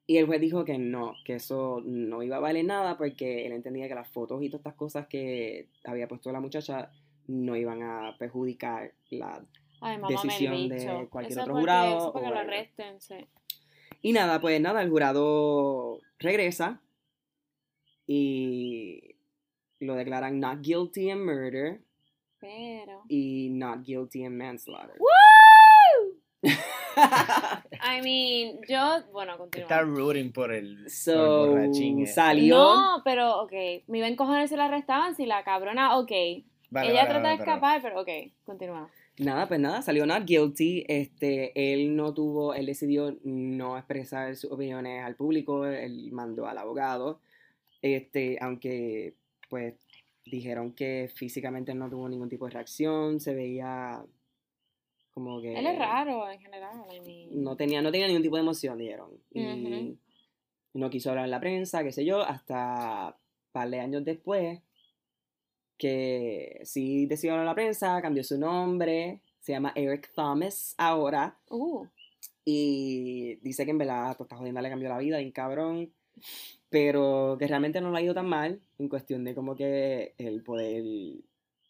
Y 0.07 0.17
el 0.17 0.25
juez 0.25 0.41
dijo 0.41 0.65
que 0.65 0.77
no, 0.77 1.13
que 1.23 1.35
eso 1.35 1.81
no 1.85 2.23
iba 2.23 2.37
a 2.37 2.39
valer 2.41 2.65
nada 2.65 2.97
porque 2.97 3.45
él 3.45 3.51
entendía 3.53 3.87
que 3.87 3.95
las 3.95 4.07
fotos 4.09 4.41
y 4.41 4.49
todas 4.49 4.61
estas 4.61 4.73
cosas 4.73 5.07
que 5.07 5.69
había 5.85 6.07
puesto 6.07 6.31
la 6.31 6.41
muchacha 6.41 6.91
no 7.27 7.55
iban 7.55 7.81
a 7.83 8.15
perjudicar 8.17 8.91
la... 9.09 9.43
Ay, 9.81 9.97
decisión 10.07 10.69
de 10.69 11.07
cualquier 11.09 11.31
Eso 11.33 11.41
otro 11.41 11.53
porque- 11.53 11.61
jurado 11.61 11.97
Eso 11.97 12.13
para 12.13 12.27
o 12.27 12.31
lo 12.33 12.39
arresten, 12.39 13.01
sí. 13.01 13.15
Y 14.01 14.13
nada, 14.13 14.39
pues 14.41 14.59
nada, 14.61 14.81
el 14.81 14.89
jurado 14.89 15.99
regresa 16.19 16.81
y 18.07 19.15
lo 19.79 19.95
declaran 19.95 20.39
not 20.39 20.61
guilty 20.61 21.09
in 21.09 21.23
murder 21.25 21.81
Pero. 22.39 23.03
y 23.09 23.49
not 23.51 23.83
guilty 23.85 24.23
in 24.25 24.37
manslaughter. 24.37 24.97
¡Woo! 24.99 26.19
I 26.95 28.01
mean, 28.03 28.59
yo. 28.67 29.01
Bueno, 29.11 29.37
continúa. 29.37 29.63
Está 29.63 29.81
rooting 29.81 30.31
por 30.31 30.51
el, 30.53 30.75
por 30.75 30.83
el 30.85 30.89
So, 30.89 31.47
borrachín. 31.47 32.01
este. 32.01 32.13
salió. 32.15 32.55
No, 32.57 33.01
pero 33.03 33.41
ok. 33.41 33.51
Me 33.87 33.97
iba 33.99 34.07
a 34.07 34.09
encojonar 34.09 34.47
si 34.47 34.55
la 34.55 34.65
arrestaban, 34.65 35.15
si 35.15 35.25
la 35.25 35.43
cabrona, 35.43 35.97
ok. 35.97 36.11
Vale, 36.73 36.89
Ella 36.89 37.01
vale, 37.01 37.09
trata 37.09 37.21
vale, 37.21 37.37
de 37.37 37.43
escapar, 37.43 37.81
pero 37.83 38.01
ok, 38.01 38.09
continúa. 38.45 38.89
Nada, 39.19 39.47
pues 39.47 39.59
nada, 39.59 39.83
salió 39.83 40.07
not 40.07 40.25
guilty. 40.25 40.85
Este, 40.87 41.51
él 41.55 41.95
no 41.95 42.15
tuvo, 42.15 42.55
él 42.55 42.65
decidió 42.65 43.15
no 43.23 43.77
expresar 43.77 44.35
sus 44.35 44.51
opiniones 44.51 45.03
al 45.03 45.15
público, 45.15 45.67
él 45.67 46.11
mandó 46.11 46.47
al 46.47 46.57
abogado. 46.57 47.19
Este, 47.83 48.39
aunque, 48.41 49.13
pues, 49.49 49.75
dijeron 50.25 50.73
que 50.73 51.11
físicamente 51.13 51.75
no 51.75 51.91
tuvo 51.91 52.09
ningún 52.09 52.29
tipo 52.29 52.45
de 52.45 52.53
reacción, 52.53 53.19
se 53.19 53.35
veía 53.35 54.03
como 55.11 55.39
que. 55.43 55.53
Él 55.53 55.67
es 55.67 55.77
raro 55.77 56.27
en 56.27 56.39
general, 56.39 56.83
I 56.91 56.99
mean. 57.01 57.43
No 57.43 57.55
tenía, 57.55 57.83
no 57.83 57.91
tenía 57.91 58.07
ningún 58.07 58.23
tipo 58.23 58.35
de 58.35 58.41
emoción, 58.41 58.79
dijeron. 58.79 59.11
Y 59.31 59.45
Ujú. 59.45 59.97
no 60.73 60.89
quiso 60.89 61.11
hablar 61.11 61.25
en 61.25 61.31
la 61.31 61.39
prensa, 61.39 61.83
qué 61.83 61.91
sé 61.91 62.03
yo, 62.03 62.21
hasta 62.21 63.09
un 63.09 63.51
par 63.51 63.69
de 63.69 63.79
años 63.79 64.03
después, 64.03 64.59
que 65.77 66.61
sí 66.63 67.05
decidió 67.05 67.35
en 67.35 67.45
la 67.45 67.55
prensa, 67.55 68.01
cambió 68.01 68.23
su 68.23 68.37
nombre, 68.37 69.21
se 69.39 69.51
llama 69.53 69.73
Eric 69.75 70.11
Thomas 70.15 70.75
ahora, 70.77 71.37
Uh, 71.49 71.85
y 72.45 73.35
dice 73.41 73.65
que 73.65 73.71
en 73.71 73.77
verdad 73.77 74.13
toda 74.13 74.25
esta 74.25 74.35
jodienda 74.37 74.61
le 74.61 74.69
cambió 74.69 74.89
la 74.89 74.97
vida, 74.97 75.17
bien 75.19 75.31
cabrón, 75.31 75.91
pero 76.69 77.35
que 77.39 77.47
realmente 77.47 77.81
no 77.81 77.91
le 77.91 77.97
ha 77.97 78.01
ido 78.01 78.13
tan 78.13 78.27
mal, 78.27 78.61
en 78.79 78.89
cuestión 78.89 79.23
de 79.23 79.33
como 79.35 79.55
que 79.55 80.13
el 80.17 80.43
poder, 80.43 80.83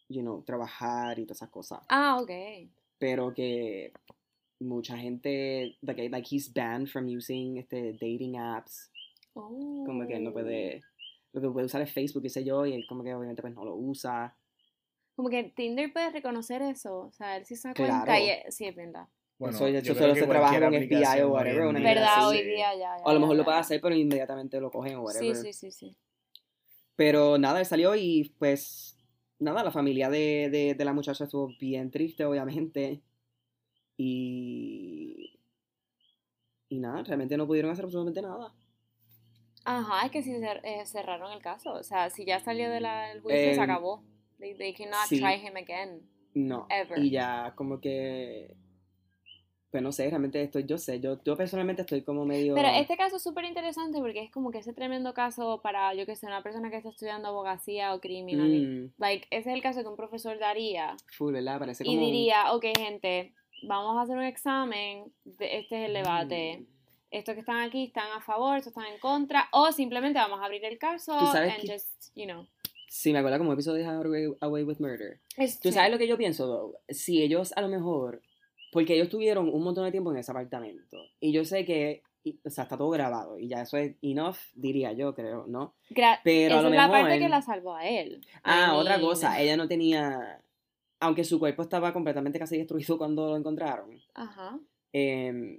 you 0.08 0.20
know, 0.20 0.42
trabajar 0.42 1.18
y 1.18 1.24
todas 1.24 1.38
esas 1.38 1.50
cosas 1.50 1.80
ah, 1.88 2.18
ok. 2.20 2.30
pero 2.98 3.32
que 3.34 3.92
mucha 4.60 4.96
gente, 4.96 5.76
like, 5.82 6.08
like 6.08 6.28
he's 6.30 6.52
banned 6.52 6.88
from 6.88 7.06
using 7.08 7.58
este 7.58 7.92
dating 7.94 8.36
apps, 8.38 8.90
como 9.34 10.06
que 10.06 10.14
él 10.16 10.24
no 10.24 10.30
Oh. 10.30 10.32
puede, 10.32 10.82
lo 11.34 11.40
que 11.40 11.50
puede 11.50 11.66
usar 11.66 11.82
es 11.82 11.92
Facebook, 11.92 12.22
qué 12.22 12.30
sé 12.30 12.44
yo, 12.44 12.64
y 12.64 12.72
él 12.72 12.86
como 12.88 13.02
que 13.04 13.14
obviamente 13.14 13.42
pues 13.42 13.54
no 13.54 13.64
lo 13.64 13.74
usa. 13.76 14.36
Como 15.16 15.28
que 15.28 15.44
Tinder 15.44 15.92
puede 15.92 16.10
reconocer 16.10 16.62
eso. 16.62 17.00
O 17.06 17.12
sea, 17.12 17.36
él 17.36 17.44
sí 17.44 17.56
se 17.56 17.68
da 17.68 17.74
Claro. 17.74 17.92
cuenta 18.06 18.20
y 18.20 18.30
es- 18.30 18.54
sí, 18.54 18.64
es 18.66 18.74
verdad. 18.74 19.06
Bueno, 19.38 19.56
Eso- 19.56 19.68
yo 19.68 19.78
eso 19.78 19.92
creo 19.94 20.02
solo 20.10 20.14
se 20.14 20.26
trabaja 20.26 20.60
con 20.60 20.74
FBI 20.74 21.20
o 21.22 21.28
whatever, 21.30 21.66
una 21.66 21.80
¿Verdad? 21.80 22.14
así. 22.18 22.24
Hoy 22.26 22.38
sí. 22.38 22.44
día 22.44 22.74
ya. 22.74 22.96
ya, 22.98 23.04
O 23.04 23.08
a 23.10 23.14
lo 23.14 23.20
mejor 23.20 23.34
ya, 23.34 23.38
lo 23.38 23.44
puede 23.44 23.56
ya. 23.56 23.60
hacer, 23.60 23.80
pero 23.80 23.94
inmediatamente 23.96 24.60
lo 24.60 24.70
cogen 24.70 24.94
o 24.96 25.08
Sí, 25.10 25.18
whatever. 25.28 25.36
sí, 25.36 25.52
sí, 25.52 25.70
sí. 25.70 25.96
Pero 26.96 27.36
nada, 27.38 27.58
él 27.60 27.66
salió 27.66 27.94
y 27.96 28.32
pues 28.38 28.96
nada, 29.40 29.64
la 29.64 29.72
familia 29.72 30.08
de, 30.08 30.48
de, 30.50 30.74
de 30.74 30.84
la 30.84 30.92
muchacha 30.92 31.24
estuvo 31.24 31.48
bien 31.58 31.90
triste, 31.90 32.24
obviamente. 32.24 33.02
Y... 33.96 35.38
Y 36.68 36.78
nada, 36.80 37.02
realmente 37.04 37.36
no 37.36 37.46
pudieron 37.46 37.70
hacer 37.70 37.84
absolutamente 37.84 38.22
nada. 38.22 38.52
Ajá, 39.64 40.06
es 40.06 40.12
que 40.12 40.22
si 40.22 40.32
cer- 40.32 40.60
eh, 40.62 40.84
cerraron 40.86 41.32
el 41.32 41.40
caso. 41.40 41.72
O 41.72 41.82
sea, 41.82 42.10
si 42.10 42.24
ya 42.24 42.40
salió 42.40 42.70
del 42.70 42.84
juicio, 43.22 43.40
se 43.40 43.54
Em, 43.54 43.60
acabó. 43.60 44.02
They, 44.38 44.54
they 44.54 44.74
cannot 44.74 45.06
sí. 45.08 45.18
try 45.20 45.34
him 45.34 45.56
again. 45.56 46.02
No. 46.34 46.66
Ever. 46.70 46.98
Y 46.98 47.10
ya 47.10 47.52
como 47.56 47.80
que... 47.80 48.54
Pues 49.70 49.82
no 49.82 49.90
sé, 49.90 50.08
realmente 50.08 50.40
estoy, 50.40 50.64
yo 50.66 50.78
sé, 50.78 51.00
yo, 51.00 51.20
yo 51.24 51.36
personalmente 51.36 51.82
estoy 51.82 52.02
como 52.02 52.24
medio... 52.24 52.54
Pero 52.54 52.68
este 52.68 52.96
caso 52.96 53.16
es 53.16 53.22
súper 53.24 53.44
interesante 53.44 53.98
porque 53.98 54.20
es 54.22 54.30
como 54.30 54.52
que 54.52 54.58
ese 54.58 54.72
tremendo 54.72 55.12
caso 55.14 55.60
para, 55.62 55.92
yo 55.94 56.06
que 56.06 56.14
sé, 56.14 56.26
una 56.26 56.44
persona 56.44 56.70
que 56.70 56.76
está 56.76 56.90
estudiando 56.90 57.26
abogacía 57.26 57.92
o 57.92 58.00
criminal. 58.00 58.48
Mm, 58.48 58.92
Like, 58.98 59.26
ese 59.30 59.50
es 59.50 59.56
el 59.56 59.62
caso 59.62 59.82
que 59.82 59.88
un 59.88 59.96
profesor 59.96 60.38
daría 60.38 60.96
full, 61.16 61.32
¿verdad? 61.32 61.58
Parece 61.58 61.82
y 61.82 61.86
como... 61.86 61.98
un- 61.98 62.04
diría, 62.06 62.52
ok, 62.52 62.66
gente, 62.78 63.34
vamos 63.66 63.96
a 63.96 64.02
hacer 64.02 64.16
un 64.16 64.22
examen, 64.22 65.12
de, 65.24 65.58
este 65.58 65.82
es 65.82 65.88
el 65.88 65.94
debate. 65.94 66.58
Mm. 66.60 66.73
Estos 67.14 67.34
que 67.34 67.40
están 67.40 67.58
aquí 67.60 67.84
están 67.84 68.10
a 68.10 68.20
favor, 68.20 68.58
estos 68.58 68.72
están 68.72 68.92
en 68.92 68.98
contra, 68.98 69.48
o 69.52 69.70
simplemente 69.70 70.18
vamos 70.18 70.40
a 70.40 70.46
abrir 70.46 70.64
el 70.64 70.78
caso 70.78 71.16
Tú 71.16 71.26
sabes 71.26 71.52
and 71.54 71.62
que- 71.62 71.72
just, 71.72 72.10
you 72.16 72.24
know. 72.24 72.44
Sí, 72.88 73.12
me 73.12 73.20
acuerdo 73.20 73.38
como 73.38 73.52
episodio 73.52 73.84
de 73.84 74.34
Away 74.40 74.62
with 74.64 74.78
Murder. 74.80 75.20
Es- 75.36 75.60
Tú 75.60 75.68
sí. 75.68 75.74
sabes 75.74 75.92
lo 75.92 75.98
que 75.98 76.08
yo 76.08 76.16
pienso, 76.16 76.46
though? 76.46 76.76
Si 76.88 77.22
ellos 77.22 77.52
a 77.56 77.60
lo 77.60 77.68
mejor, 77.68 78.20
porque 78.72 78.94
ellos 78.94 79.08
tuvieron 79.08 79.48
un 79.48 79.62
montón 79.62 79.84
de 79.84 79.92
tiempo 79.92 80.10
en 80.10 80.18
ese 80.18 80.32
apartamento, 80.32 80.98
y 81.20 81.30
yo 81.32 81.44
sé 81.44 81.64
que, 81.64 82.02
y- 82.24 82.40
o 82.44 82.50
sea, 82.50 82.64
está 82.64 82.76
todo 82.76 82.90
grabado, 82.90 83.38
y 83.38 83.46
ya 83.46 83.62
eso 83.62 83.76
es 83.76 83.94
enough, 84.02 84.36
diría 84.54 84.92
yo, 84.92 85.14
creo, 85.14 85.46
¿no? 85.46 85.76
Gra- 85.90 86.18
Pero 86.24 86.58
a 86.58 86.62
lo 86.62 86.68
es 86.70 86.74
la 86.74 86.90
parte 86.90 87.20
que 87.20 87.28
la 87.28 87.42
salvó 87.42 87.76
a 87.76 87.86
él. 87.86 88.26
Ah, 88.42 88.74
otra 88.74 89.00
cosa, 89.00 89.40
ella 89.40 89.56
no 89.56 89.68
tenía, 89.68 90.42
aunque 90.98 91.22
su 91.22 91.38
cuerpo 91.38 91.62
estaba 91.62 91.92
completamente 91.92 92.40
casi 92.40 92.58
destruido 92.58 92.98
cuando 92.98 93.28
lo 93.30 93.36
encontraron, 93.36 94.00
Ajá. 94.14 94.58
em, 94.92 95.58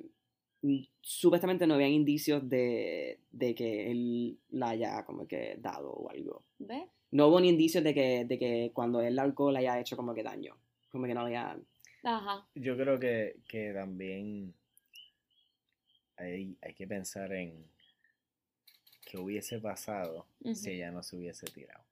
supuestamente 1.02 1.68
no 1.68 1.76
habían 1.76 1.92
indicios 1.92 2.48
de, 2.50 3.20
de 3.32 3.54
que 3.56 3.92
él 3.92 4.40
la 4.50 4.70
haya 4.70 5.06
como 5.06 5.28
que 5.28 5.56
dado 5.60 5.92
o 5.92 6.10
algo. 6.10 6.44
¿Ves? 6.60 6.84
No 7.12 7.28
hubo 7.28 7.40
ni 7.40 7.50
indicios 7.50 7.84
de 7.84 7.94
que, 7.94 8.26
de 8.26 8.38
que 8.40 8.72
cuando 8.74 9.00
él 9.02 9.16
la 9.16 9.22
alcohol 9.24 9.54
le 9.54 9.60
haya 9.60 9.80
hecho 9.80 9.96
como 9.96 10.14
que 10.14 10.24
daño. 10.24 10.58
Como 10.92 11.06
que 11.06 11.14
no 11.14 11.22
había... 11.22 11.58
Ajá. 12.04 12.48
Yo 12.56 12.76
creo 12.78 13.00
que, 13.00 13.38
que 13.48 13.72
también 13.74 14.54
hay, 16.18 16.56
hay 16.62 16.74
que 16.74 16.88
pensar 16.88 17.32
en 17.34 17.66
qué 19.06 19.18
hubiese 19.18 19.60
pasado 19.60 20.26
si 20.54 20.72
ella 20.72 20.92
no 20.92 21.04
se 21.04 21.16
hubiese 21.18 21.46
tirado. 21.48 21.84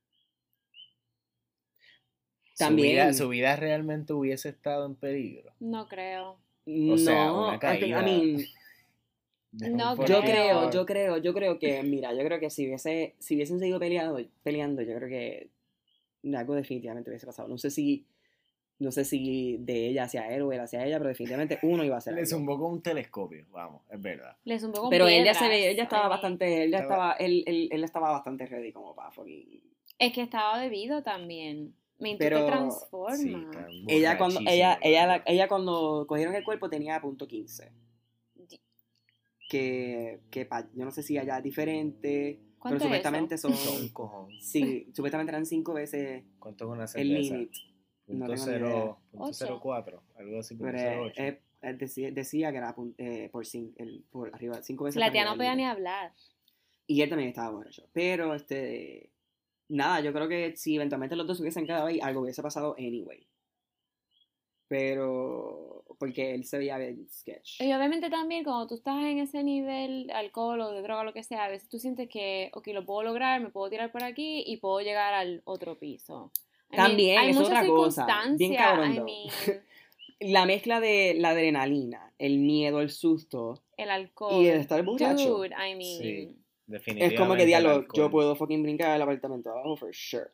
También- 2.58 2.90
Su 2.90 2.94
vida, 2.94 3.14
su 3.14 3.30
vida 3.30 3.56
realmente 3.56 4.14
hubiese 4.14 4.50
estado 4.50 4.86
en 4.86 4.96
peligro. 4.96 5.54
No 5.60 5.88
creo. 5.88 6.38
O 6.66 6.98
sea, 6.98 7.26
no, 7.28 7.48
una 7.50 7.56
I 7.56 7.60
mean, 7.90 8.38
de 8.38 8.48
No 9.54 9.96
yo 10.06 10.22
creo, 10.22 10.72
yo 10.72 10.86
creo, 10.86 11.18
yo 11.18 11.34
creo 11.34 11.60
que, 11.60 11.84
mira, 11.84 12.14
yo 12.14 12.24
creo 12.24 12.40
que 12.40 12.50
si 12.50 12.66
hubiese, 12.68 13.16
si 13.20 13.36
hubiesen 13.36 13.60
seguido 13.60 13.80
peleando, 13.80 14.20
peleando, 14.42 14.82
yo 14.82 14.96
creo 14.96 15.08
que 15.10 15.50
algo 16.36 16.56
definitivamente 16.56 17.10
hubiese 17.10 17.26
pasado. 17.28 17.48
No 17.48 17.58
sé 17.58 17.70
si, 17.70 18.08
no 18.80 18.92
sé 18.92 19.06
si 19.06 19.58
de 19.60 19.88
ella 19.90 20.04
hacia 20.06 20.28
él 20.34 20.42
o 20.42 20.52
él 20.52 20.60
hacia 20.60 20.84
ella, 20.86 20.98
pero 20.98 21.10
definitivamente 21.10 21.60
uno 21.62 21.84
iba 21.84 21.98
a 21.98 22.02
ser. 22.02 22.14
Le 22.16 22.26
zumbó 22.26 22.58
con 22.58 22.72
un 22.74 22.82
telescopio, 22.82 23.46
vamos, 23.52 23.82
es 23.92 24.02
verdad. 24.02 24.36
Le 24.44 24.60
zumbó 24.60 24.82
con 24.82 24.90
Pero 24.90 25.08
él 25.08 25.24
ya 25.24 25.34
se 25.34 25.42
piedras, 25.42 25.50
ve, 25.62 25.70
él 25.70 25.76
ya 25.78 25.84
I 25.84 25.86
estaba 25.86 26.02
mean, 26.04 26.10
bastante, 26.10 26.64
él 26.64 26.72
ya 26.72 26.80
Estaba- 26.80 27.14
él, 27.14 27.44
él, 27.46 27.70
él 27.72 27.84
estaba 27.84 28.12
bastante 28.12 28.46
ready 28.48 28.72
como 28.72 28.96
para 28.96 29.12
fucking. 29.12 29.62
Es 30.00 30.14
que 30.14 30.22
estaba 30.22 30.60
bebido 30.60 31.04
también. 31.04 31.76
Me 32.00 32.16
Pero- 32.18 32.40
te 32.46 32.52
transforma. 32.52 33.16
Sí, 33.70 33.86
Ella 33.88 34.18
cuando, 34.18 34.40
ella, 34.48 34.80
ella, 34.82 35.22
ella 35.28 35.48
cuando 35.48 36.06
cogieron 36.08 36.34
el 36.36 36.44
cuerpo 36.44 36.70
tenía 36.70 37.00
punto 37.00 37.28
15. 37.28 37.72
Que, 39.58 40.20
que 40.32 40.46
pa- 40.46 40.68
yo 40.74 40.84
no 40.86 40.92
sé 40.92 41.04
si 41.04 41.18
allá 41.18 41.38
es 41.38 41.44
diferente, 41.44 42.40
pero 42.40 42.54
¿Cuánto 42.60 42.78
es 42.78 42.84
supuestamente 42.84 43.38
son, 43.38 43.54
Son 43.56 43.82
un 43.84 43.90
cojón. 43.90 44.32
sí, 44.42 44.88
supuestamente 44.94 45.32
eran 45.32 45.46
cinco 45.46 45.74
veces 45.74 46.24
¿Cuánto 46.40 46.66
es 46.66 46.72
una 46.72 47.02
el 47.02 47.14
límite. 47.14 47.52
No 48.08 48.26
Punto 48.26 48.26
tengo 48.34 48.46
ni 48.46 48.52
cero- 48.52 48.68
idea. 48.70 48.96
punto 49.12 49.26
Ocho. 49.26 49.34
cero 49.34 49.60
cuatro, 49.62 50.04
algo 50.18 50.40
así, 50.40 50.56
punto 50.56 50.72
Pero 50.74 50.78
cero 50.80 50.94
eh, 50.94 51.06
ocho. 51.06 51.22
eh, 51.22 51.42
eh, 51.70 51.74
decía, 51.74 52.12
decía 52.12 52.52
que 52.52 52.58
era 52.58 52.76
eh, 52.98 53.30
por, 53.32 53.46
cin- 53.46 53.74
el, 53.78 54.04
por 54.12 54.34
arriba, 54.34 54.62
cinco 54.62 54.84
veces. 54.86 55.00
La 55.00 55.06
por 55.06 55.12
tía 55.14 55.22
arriba 55.22 55.34
no 55.34 55.38
podía 55.38 55.56
ni 55.56 55.66
hablar. 55.66 56.14
Y 56.88 57.02
él 57.02 57.10
también 57.10 57.30
estaba 57.30 57.52
borracho. 57.52 57.88
Pero, 57.94 58.34
este, 58.34 59.10
nada, 59.70 60.02
yo 60.02 60.12
creo 60.14 60.28
que 60.28 60.58
si 60.58 60.76
eventualmente 60.76 61.16
los 61.16 61.26
dos 61.28 61.40
hubiesen 61.40 61.66
quedado 61.66 61.86
ahí, 61.86 62.00
algo 62.02 62.22
hubiese 62.22 62.42
pasado 62.44 62.76
anyway. 62.78 63.26
Pero, 64.68 65.83
porque 65.98 66.34
él 66.34 66.46
se 66.46 66.58
veía 66.58 66.78
bien 66.78 67.08
sketch. 67.10 67.62
Y 67.62 67.74
obviamente 67.74 68.10
también 68.10 68.44
cuando 68.44 68.68
tú 68.68 68.76
estás 68.76 68.98
en 69.04 69.20
ese 69.20 69.44
nivel 69.44 70.08
de 70.08 70.14
alcohol 70.14 70.62
o 70.62 70.72
de 70.72 70.82
droga, 70.82 71.04
lo 71.04 71.14
que 71.14 71.24
sea, 71.24 71.46
a 71.46 71.50
veces 71.50 71.70
tú 71.70 71.80
sientes 71.80 72.10
que, 72.10 72.50
ok, 72.54 72.68
lo 72.68 72.86
puedo 72.86 73.04
lograr, 73.04 73.42
me 73.42 73.50
puedo 73.50 73.70
tirar 73.70 73.92
por 73.92 74.04
aquí 74.04 74.44
y 74.46 74.58
puedo 74.58 74.82
llegar 74.82 75.14
al 75.14 75.42
otro 75.46 75.78
piso. 75.80 76.32
I 76.72 76.76
mean, 76.76 76.88
También, 76.88 77.20
hay 77.20 77.30
es 77.30 77.36
muchas 77.36 77.50
otra 77.52 77.68
cosa, 77.68 78.08
bien 78.38 78.56
cabrón, 78.56 78.94
I 78.94 79.00
mean, 79.00 79.30
La 80.20 80.46
mezcla 80.46 80.80
de 80.80 81.16
la 81.18 81.30
adrenalina, 81.30 82.14
el 82.18 82.38
miedo, 82.40 82.80
el 82.80 82.90
susto 82.90 83.62
el 83.76 83.90
alcohol. 83.90 84.42
y 84.42 84.48
el 84.48 84.60
estar 84.60 84.82
borracho. 84.84 85.38
Dude, 85.38 85.50
I 85.50 85.76
mean, 85.76 86.02
Sí. 86.02 86.38
Es 86.66 86.72
Definitivamente. 86.72 87.18
como 87.18 87.36
que 87.36 87.56
alcohol. 87.56 87.88
yo 87.94 88.10
puedo 88.10 88.36
fucking 88.36 88.64
brincar 88.64 88.92
al 88.92 89.02
apartamento 89.02 89.50
abajo 89.52 89.76
for 89.76 89.94
sure. 89.94 90.28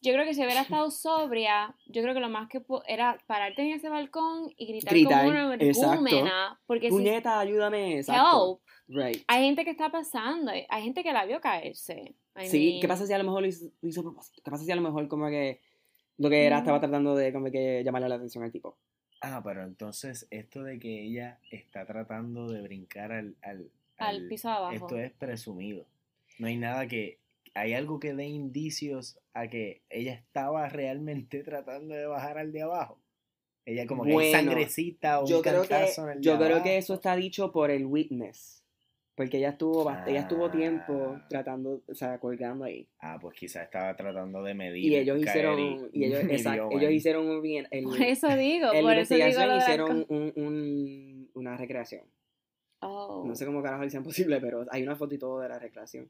Yo 0.00 0.12
creo 0.12 0.24
que 0.24 0.34
si 0.34 0.42
hubiera 0.42 0.60
estado 0.62 0.90
sobria, 0.90 1.74
yo 1.86 2.02
creo 2.02 2.14
que 2.14 2.20
lo 2.20 2.28
más 2.28 2.48
que 2.48 2.62
era 2.86 3.18
pararte 3.26 3.62
en 3.62 3.72
ese 3.72 3.88
balcón 3.88 4.52
y 4.56 4.66
gritar, 4.66 4.94
Gritar, 4.94 5.18
como 5.26 5.30
una 5.30 5.54
exacto. 5.54 5.90
energúmena, 5.92 6.60
porque 6.66 6.86
si 6.88 6.90
Puñeta, 6.96 7.40
ayúdame. 7.40 7.98
Exacto. 7.98 8.60
help, 8.60 8.60
Right. 8.88 9.22
hay 9.26 9.44
gente 9.44 9.64
que 9.64 9.70
está 9.70 9.90
pasando, 9.90 10.52
hay 10.52 10.82
gente 10.82 11.02
que 11.02 11.12
la 11.12 11.24
vio 11.24 11.40
caerse. 11.40 12.14
I 12.36 12.46
Sí, 12.48 12.66
mean, 12.68 12.80
¿qué 12.80 12.88
pasa 12.88 13.06
si 13.06 13.12
a 13.12 13.18
lo 13.18 13.24
mejor 13.24 13.42
lo 13.42 13.48
hizo, 13.48 13.66
lo 13.80 13.88
hizo 13.88 14.00
a 14.00 14.04
propósito? 14.04 14.40
¿Qué 14.44 14.50
pasa 14.50 14.64
si 14.64 14.70
a 14.72 14.76
lo 14.76 14.82
mejor 14.82 15.08
como 15.08 15.28
que 15.28 15.60
lo 16.18 16.30
que 16.30 16.46
era 16.46 16.56
Mm. 16.56 16.60
estaba 16.60 16.80
tratando 16.80 17.14
de 17.16 17.32
como 17.32 17.50
que 17.50 17.82
llamarle 17.84 18.08
la 18.08 18.14
atención 18.16 18.44
al 18.44 18.52
tipo? 18.52 18.76
Ah, 19.20 19.40
pero 19.44 19.62
entonces 19.64 20.26
esto 20.30 20.62
de 20.62 20.78
que 20.78 21.04
ella 21.04 21.38
está 21.50 21.86
tratando 21.86 22.48
de 22.48 22.60
brincar 22.62 23.12
al, 23.12 23.36
al, 23.42 23.70
Al 23.98 24.26
piso 24.28 24.48
de 24.48 24.54
abajo. 24.54 24.74
Esto 24.74 24.98
es 24.98 25.12
presumido. 25.12 25.86
No 26.38 26.46
hay 26.48 26.56
nada 26.56 26.86
que 26.88 27.18
hay 27.54 27.74
algo 27.74 28.00
que 28.00 28.14
dé 28.14 28.24
indicios 28.26 29.18
a 29.34 29.48
que 29.48 29.82
ella 29.90 30.14
estaba 30.14 30.68
realmente 30.68 31.42
tratando 31.44 31.94
de 31.94 32.06
bajar 32.06 32.38
al 32.38 32.52
de 32.52 32.62
abajo. 32.62 32.98
Ella 33.64 33.86
como 33.86 34.04
que 34.04 34.12
hay 34.16 34.32
sangrecita 34.32 35.20
o 35.20 35.26
Yo 35.26 35.36
un 35.36 35.42
creo 35.42 35.62
que, 35.62 35.74
en 35.74 36.08
el 36.08 36.14
de 36.16 36.20
yo 36.20 36.36
creo 36.38 36.62
que 36.64 36.76
eso 36.78 36.94
está 36.94 37.14
dicho 37.14 37.52
por 37.52 37.70
el 37.70 37.86
witness. 37.86 38.58
Porque 39.14 39.36
ella 39.36 39.50
estuvo, 39.50 39.84
bast- 39.84 40.08
ella 40.08 40.20
estuvo 40.20 40.50
tiempo 40.50 41.14
Ah. 41.16 41.26
tratando, 41.28 41.82
o 41.86 41.94
sea, 41.94 42.18
colgando 42.18 42.64
ahí. 42.64 42.88
Ah, 42.98 43.18
pues 43.20 43.38
quizás 43.38 43.64
estaba 43.64 43.94
tratando 43.94 44.42
de 44.42 44.54
medir. 44.54 44.84
Y 44.90 44.96
ellos 44.96 45.20
hicieron, 45.20 45.60
y 45.92 46.04
ellos, 46.06 46.24
ellos 46.72 46.90
hicieron 46.90 47.28
un 47.28 47.42
bien, 47.42 47.68
el, 47.70 47.84
Por 47.84 48.00
eso 48.02 48.26
digo, 48.36 48.70
por 48.72 48.94
eso 48.96 49.14
digo 49.14 49.28
hicieron 49.28 50.06
un, 50.08 50.32
un- 50.34 51.30
una 51.34 51.56
recreación. 51.58 52.04
Oh. 52.80 53.22
No 53.26 53.36
sé 53.36 53.44
cómo 53.46 53.62
carajo 53.62 53.82
le 53.82 53.88
hicieron 53.88 54.02
posible, 54.04 54.40
pero 54.40 54.64
hay 54.70 54.82
una 54.82 54.96
foto 54.96 55.14
y 55.14 55.18
todo 55.18 55.38
de 55.40 55.48
la 55.50 55.58
recreación. 55.58 56.08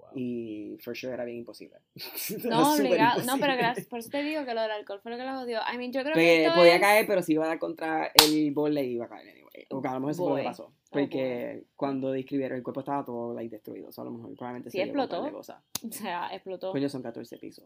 Wow. 0.00 0.10
Y 0.14 0.76
for 0.80 0.96
sure 0.96 1.12
era 1.14 1.24
bien 1.24 1.38
imposible. 1.38 1.76
No, 2.48 2.74
obligado. 2.74 3.22
No, 3.24 3.38
pero 3.38 3.56
gracias. 3.56 3.86
Por 3.90 3.98
eso 3.98 4.10
te 4.10 4.22
digo 4.22 4.44
que 4.44 4.54
lo 4.54 4.62
del 4.62 4.70
alcohol 4.70 5.00
fue 5.02 5.12
lo 5.12 5.18
que 5.18 5.24
la 5.24 5.36
jodió. 5.36 5.60
I 5.72 5.76
mean, 5.78 5.92
yo 5.92 6.02
creo 6.02 6.14
que 6.14 6.44
Pe- 6.48 6.52
podía 6.54 6.76
es- 6.76 6.80
caer, 6.80 7.06
pero 7.06 7.22
si 7.22 7.32
iba 7.34 7.44
a 7.44 7.48
dar 7.48 7.58
contra 7.58 8.10
el 8.14 8.50
borde 8.52 8.84
y 8.84 8.92
iba 8.94 9.04
a 9.06 9.08
caer 9.08 9.28
anyway. 9.28 9.66
O 9.70 9.80
que 9.82 9.88
a 9.88 9.92
lo 9.94 10.00
mejor 10.00 10.10
eso 10.12 10.22
fue 10.24 10.30
lo 10.30 10.36
que 10.36 10.42
pasó. 10.44 10.72
Porque 10.90 11.64
cuando 11.76 12.10
describieron 12.12 12.56
el 12.56 12.62
cuerpo 12.64 12.80
estaba 12.80 13.04
todo 13.04 13.34
like, 13.34 13.50
destruido. 13.54 13.88
O 13.88 13.92
sea, 13.92 14.02
a 14.02 14.06
lo 14.06 14.10
mejor 14.12 14.34
probablemente 14.36 14.70
Sí, 14.70 14.78
se 14.78 14.84
explotó. 14.84 15.22
O 15.36 15.42
sea, 15.42 16.28
explotó. 16.32 16.72
Coño, 16.72 16.88
son 16.88 17.02
14 17.02 17.36
pisos. 17.38 17.64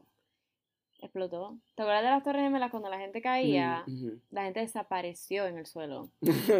Explotó. 1.00 1.58
¿Te 1.74 1.82
acuerdas 1.82 2.02
de 2.04 2.10
las 2.10 2.22
Torres 2.22 2.42
Gemelas 2.42 2.70
cuando 2.70 2.88
la 2.88 2.98
gente 2.98 3.20
caía? 3.20 3.84
Mm, 3.86 3.92
ujú. 4.06 4.20
La 4.30 4.44
gente 4.44 4.60
desapareció 4.60 5.46
en 5.46 5.58
el 5.58 5.66
suelo. 5.66 6.08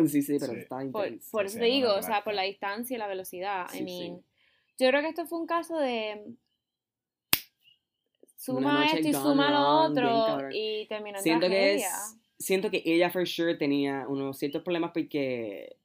sí, 0.07 0.21
sí, 0.23 0.37
pero 0.39 0.53
Sí. 0.53 0.59
estaba 0.59 0.83
Por, 0.91 1.07
intenso. 1.07 1.31
por 1.31 1.49
sí, 1.49 1.57
eso 1.57 1.59
te 1.61 1.65
digo, 1.67 1.95
o 1.95 2.03
sea, 2.03 2.23
por 2.25 2.35
la 2.35 2.43
distancia 2.43 2.95
y 2.95 2.99
la 2.99 3.07
velocidad. 3.07 3.67
I 3.73 3.83
mean, 3.83 4.17
sí. 4.19 4.25
Yo 4.79 4.89
creo 4.89 5.03
que 5.03 5.09
esto 5.09 5.27
fue 5.27 5.39
un 5.39 5.47
caso 5.47 5.77
de 5.79 6.37
suma 8.37 8.87
esto 8.87 9.09
y 9.09 9.13
suma 9.13 9.51
lo 9.51 9.91
otro 9.91 10.49
y 10.53 10.87
terminó 10.89 11.19
en 11.19 11.23
siento 11.23 11.47
que 11.47 11.55
tragedia. 11.55 11.89
es 11.89 12.19
siento 12.39 12.71
que 12.71 12.83
ella 12.85 13.11
for 13.11 13.27
sure 13.27 13.55
tenía 13.55 14.07
unos 14.09 14.39
ciertos 14.39 14.63
problemas 14.63 14.91
porque 14.93 15.77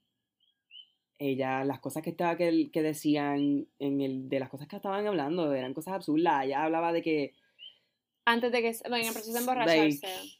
ella 1.17 1.63
las 1.63 1.79
cosas 1.79 2.03
que 2.03 2.09
estaba 2.09 2.35
que, 2.37 2.69
que 2.71 2.81
decían 2.81 3.67
en 3.77 4.01
el 4.01 4.29
de 4.29 4.39
las 4.39 4.49
cosas 4.49 4.67
que 4.67 4.75
estaban 4.75 5.05
hablando 5.05 5.53
eran 5.53 5.73
cosas 5.73 5.93
absurdas 5.93 6.45
ella 6.45 6.63
hablaba 6.63 6.91
de 6.91 7.01
que 7.01 7.33
Antes 8.25 8.51
de 8.51 8.61
que, 8.61 8.75
bueno, 8.87 8.97
en 8.97 9.07
el 9.07 9.13
proceso 9.13 9.33
de 9.33 9.39
emborracharse. 9.39 10.05
like, 10.05 10.38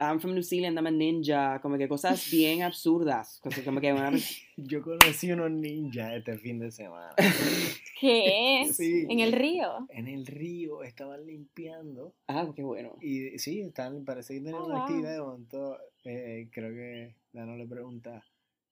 I'm 0.00 0.18
from 0.18 0.32
New 0.34 0.42
Zealand 0.42 0.78
I'm 0.78 0.86
a 0.86 0.90
ninja 0.90 1.60
como 1.60 1.76
que 1.76 1.86
cosas 1.88 2.28
bien 2.32 2.62
absurdas 2.62 3.38
cosas 3.42 3.62
como 3.64 3.80
que 3.80 3.92
una 3.92 4.10
Yo 4.56 4.82
conocí 4.82 5.30
unos 5.30 5.50
ninjas 5.50 6.12
este 6.14 6.36
fin 6.38 6.58
de 6.58 6.70
semana. 6.70 7.14
¿Qué? 8.00 8.66
Sí. 8.72 9.06
En 9.08 9.20
el 9.20 9.32
río. 9.32 9.86
En 9.90 10.08
el 10.08 10.26
río 10.26 10.82
estaban 10.82 11.24
limpiando. 11.26 12.14
ah 12.28 12.50
qué 12.54 12.62
bueno 12.62 12.96
Y 13.00 13.38
sí, 13.38 13.60
están, 13.60 14.04
parece 14.04 14.34
que 14.34 14.40
tenían 14.40 14.62
Oh, 14.62 14.66
una 14.66 14.74
wow. 14.74 14.82
actividad 14.82 15.12
de 15.12 15.20
momento. 15.20 15.78
eh, 16.04 16.48
creo 16.50 16.72
que 16.72 17.14
Dano 17.32 17.56
le 17.56 17.66
pregunta, 17.66 18.24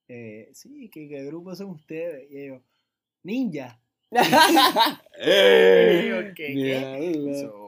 eh, 0.09 0.49
sí, 0.53 0.91
¿qué, 0.93 1.09
¿qué 1.09 1.25
grupo 1.25 1.55
son 1.55 1.71
ustedes? 1.71 2.31
Y 2.31 2.39
ellos, 2.45 2.63
ninja. 3.23 3.81
Y 4.11 6.09
yo, 6.09 6.17
¿qué? 6.35 6.47
qué? 6.47 6.55
Diablo. 6.55 7.35
So, 7.41 7.68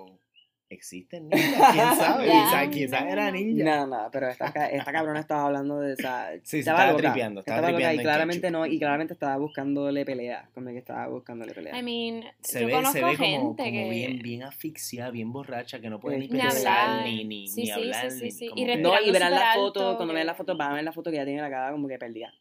¿Existen 0.71 1.29
ninjas? 1.29 1.73
¿Quién 1.73 1.85
sabe? 1.97 2.27
Ya. 2.29 2.33
Quizás 2.33 2.69
quizás 2.69 3.03
era 3.07 3.31
ninja. 3.33 3.65
Nada, 3.65 3.87
nada, 3.89 4.11
pero 4.13 4.29
esta, 4.29 4.47
esta 4.47 4.93
cabrona 4.93 5.19
estaba 5.19 5.47
hablando 5.47 5.81
de 5.81 5.95
esa. 5.95 6.31
Sí, 6.35 6.41
sí, 6.45 6.59
estaba 6.61 6.87
loca, 6.93 7.03
tripeando, 7.13 7.41
estaba 7.41 7.59
loca 7.61 7.73
tripeando 7.73 7.95
y 7.95 7.99
en 7.99 8.03
claramente 8.05 8.41
ketchup. 8.41 8.53
no, 8.53 8.67
y 8.67 8.79
claramente 8.79 9.13
estaba 9.13 9.37
buscándole 9.37 10.05
pelea. 10.05 10.49
Como 10.55 10.69
que 10.69 10.79
estaba 10.79 11.09
buscándole 11.09 11.53
pelea. 11.55 11.77
I 11.77 11.83
mean, 11.83 12.25
Se 12.41 12.61
yo 12.61 12.67
ve, 12.69 12.73
conozco 12.73 12.93
se 12.93 13.05
ve 13.05 13.17
como, 13.17 13.29
gente 13.29 13.63
como 13.65 13.83
que... 13.83 13.91
bien, 13.91 14.19
bien 14.23 14.43
asfixiada, 14.45 15.11
bien 15.11 15.33
borracha, 15.33 15.81
que 15.81 15.91
no 15.91 15.99
puede 15.99 16.19
ni 16.19 16.29
Ni 16.29 16.39
pensar, 16.39 16.89
hablar. 16.89 17.05
ni, 17.05 17.25
ni, 17.25 17.49
Sí, 17.49 17.63
ni 17.65 17.71
hablar. 17.73 18.11
sí, 18.13 18.19
sí, 18.19 18.25
ni 18.27 18.31
sí. 18.31 18.49
como 18.49 18.63
Y 18.63 18.67
que- 18.67 18.77
no, 18.77 19.01
y 19.01 19.11
verán 19.11 19.33
la 19.35 19.53
foto, 19.57 19.89
alto, 19.89 19.97
cuando 19.97 20.15
vean 20.15 20.27
la 20.29 20.35
foto, 20.35 20.57
van 20.57 20.71
a 20.71 20.75
ver 20.77 20.85
la 20.85 20.93
foto 20.93 21.11
que 21.11 21.17
ella 21.17 21.25
tiene 21.27 21.43
la 21.43 21.51
cara 21.51 21.73
como 21.73 21.89
que 21.89 21.99
perdida. 21.99 22.33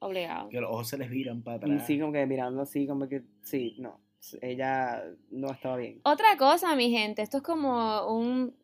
Obligado. 0.00 0.48
que 0.48 0.60
los 0.60 0.70
ojos 0.70 0.88
se 0.88 0.98
les 0.98 1.08
viran 1.10 1.42
para 1.42 1.58
Y 1.68 1.72
atrás. 1.72 1.86
sí, 1.86 2.00
como 2.00 2.10
que 2.12 2.26
mirando 2.26 2.62
así, 2.62 2.86
como 2.86 3.06
que, 3.06 3.22
sí, 3.42 3.76
no. 3.78 4.00
Ella 4.42 5.02
no 5.30 5.50
estaba 5.50 5.76
bien. 5.76 6.00
Otra 6.04 6.36
cosa, 6.38 6.74
mi 6.76 6.90
gente, 6.90 7.22
esto 7.22 7.38
es 7.38 7.42
como 7.42 8.06
un... 8.06 8.54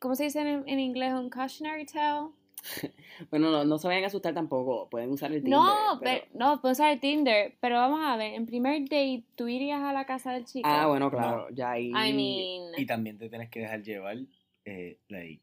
¿Cómo 0.00 0.14
se 0.14 0.24
dice 0.24 0.40
en, 0.40 0.68
en 0.68 0.80
inglés? 0.80 1.14
Un 1.14 1.30
cautionary 1.30 1.86
tale. 1.86 2.28
Bueno, 3.30 3.50
no, 3.50 3.64
no 3.64 3.78
se 3.78 3.86
vayan 3.88 4.04
a 4.04 4.08
asustar 4.08 4.34
tampoco. 4.34 4.90
Pueden 4.90 5.10
usar 5.10 5.32
el 5.32 5.42
Tinder. 5.42 5.58
No, 5.58 5.98
pero- 6.00 6.20
pero, 6.20 6.38
no, 6.38 6.60
puedo 6.60 6.72
usar 6.72 6.92
el 6.92 7.00
Tinder, 7.00 7.54
pero 7.60 7.76
vamos 7.76 8.00
a 8.04 8.16
ver, 8.16 8.34
en 8.34 8.44
primer 8.44 8.82
date, 8.82 9.24
¿tú 9.36 9.48
irías 9.48 9.80
a 9.82 9.92
la 9.94 10.04
casa 10.04 10.32
del 10.32 10.44
chico? 10.44 10.68
Ah, 10.70 10.86
bueno, 10.86 11.10
claro. 11.10 11.46
Ya 11.50 11.70
ahí. 11.70 11.86
I 11.88 12.12
mean, 12.12 12.72
Y 12.76 12.84
también 12.84 13.16
te 13.16 13.30
tienes 13.30 13.48
que 13.48 13.60
dejar 13.60 13.82
llevar, 13.82 14.18
eh, 14.66 14.98
like, 15.08 15.40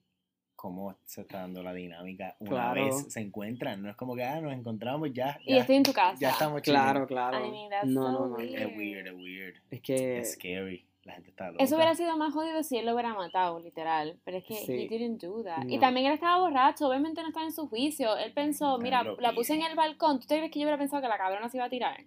cómo 0.64 0.96
se 1.04 1.20
está 1.20 1.40
dando 1.40 1.62
la 1.62 1.74
dinámica 1.74 2.38
una 2.40 2.50
Claro. 2.50 2.86
vez 2.86 3.12
se 3.12 3.20
encuentran. 3.20 3.82
No 3.84 3.90
es 3.90 3.98
como 3.98 4.16
que, 4.16 4.24
ah, 4.24 4.40
nos 4.40 4.54
encontramos 4.54 5.12
ya. 5.12 5.38
y 5.46 5.56
ya, 5.56 5.58
estoy 5.60 5.76
en 5.76 5.84
tu 5.84 5.92
casa. 5.92 6.18
ya 6.18 6.30
estamos 6.30 6.62
Claro, 6.62 6.94
chilling. 7.02 7.08
claro. 7.08 7.46
I 7.46 7.52
mean, 7.52 7.70
that's 7.70 7.86
no, 7.88 8.02
so 8.04 8.12
no, 8.12 8.28
no. 8.30 8.40
Es 8.40 8.78
weird, 8.78 9.08
es 9.08 9.14
weird. 9.14 9.56
Es 9.70 9.82
que. 9.82 10.20
Es 10.20 10.34
scary. 10.36 10.86
La 11.04 11.16
gente 11.16 11.32
está 11.32 11.52
loca. 11.52 11.62
Eso 11.62 11.76
hubiera 11.76 11.94
sido 11.96 12.16
más 12.16 12.34
jodido 12.34 12.64
si 12.64 12.78
él 12.78 12.86
lo 12.86 12.94
hubiera 12.94 13.14
matado, 13.14 13.60
literal. 13.60 14.18
Pero 14.24 14.38
es 14.38 14.46
que 14.46 14.56
Sí. 14.56 14.72
he 14.72 14.88
didn't 14.88 15.22
do 15.22 15.44
that. 15.44 15.68
Y 15.68 15.78
también 15.80 16.06
él 16.06 16.14
estaba 16.14 16.40
borracho, 16.40 16.88
obviamente 16.88 17.22
no 17.22 17.28
estaba 17.28 17.46
en 17.46 17.52
su 17.52 17.68
juicio. 17.68 18.16
Él 18.16 18.32
pensó, 18.32 18.78
mira, 18.78 19.04
la 19.20 19.34
puse 19.34 19.54
en 19.56 19.64
el 19.64 19.76
balcón. 19.76 20.22
¿Tú 20.22 20.28
te 20.28 20.38
crees 20.38 20.50
que 20.50 20.60
yo 20.60 20.64
hubiera 20.64 20.78
pensado 20.78 21.02
que 21.02 21.10
la 21.10 21.18
cabrona 21.18 21.50
se 21.50 21.58
iba 21.58 21.66
a 21.66 21.70
tirar? 21.70 21.98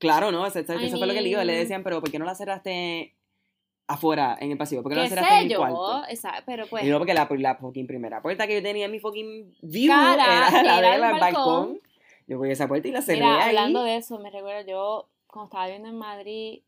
Claro, 0.00 0.32
no, 0.32 0.44
eso, 0.44 0.58
eso 0.58 0.74
I 0.74 0.90
fue 0.90 1.06
lo 1.06 1.14
que 1.14 1.20
le 1.20 1.28
digo. 1.28 1.44
Le 1.44 1.54
decían, 1.58 1.84
pero 1.84 2.00
¿por 2.00 2.10
qué 2.10 2.18
no 2.18 2.24
la 2.24 2.34
cerraste 2.34 3.14
afuera, 3.92 4.36
en 4.40 4.50
el 4.52 4.58
pasillo? 4.58 4.82
¿Por 4.82 4.90
qué 4.92 4.96
no 4.96 5.02
la 5.02 5.08
¿Qué 5.08 5.14
cerraste 5.14 5.34
en 5.36 5.42
el 5.42 5.48
yo? 5.50 5.58
cuarto? 5.58 6.04
Esa- 6.06 6.42
pero 6.46 6.66
pues. 6.66 6.84
Y 6.84 6.88
no, 6.88 6.98
porque 6.98 7.14
la, 7.14 7.26
la 7.30 7.54
fucking 7.56 7.86
primera 7.86 8.22
puerta 8.22 8.46
que 8.46 8.54
yo 8.54 8.62
tenía 8.62 8.86
en 8.86 8.92
mi 8.92 9.00
fucking 9.00 9.54
view 9.62 9.88
Cara, 9.92 10.24
era 10.48 10.50
la 10.62 10.78
era 10.78 10.88
de 10.90 10.94
el 10.96 11.00
la 11.00 11.10
balcón. 11.12 11.20
balcón. 11.20 11.80
Yo 12.26 12.38
cogí 12.38 12.50
esa 12.52 12.68
puerta 12.68 12.86
y 12.88 12.92
la 12.92 13.02
cerré 13.02 13.20
Mira, 13.20 13.42
ahí. 13.42 13.48
hablando 13.48 13.82
de 13.82 13.96
eso, 13.96 14.18
me 14.20 14.30
recuerdo 14.30 14.64
yo 14.68 15.08
cuando 15.26 15.46
estaba 15.46 15.64
viviendo 15.66 15.88
en 15.88 15.98
Madrid, 15.98 16.62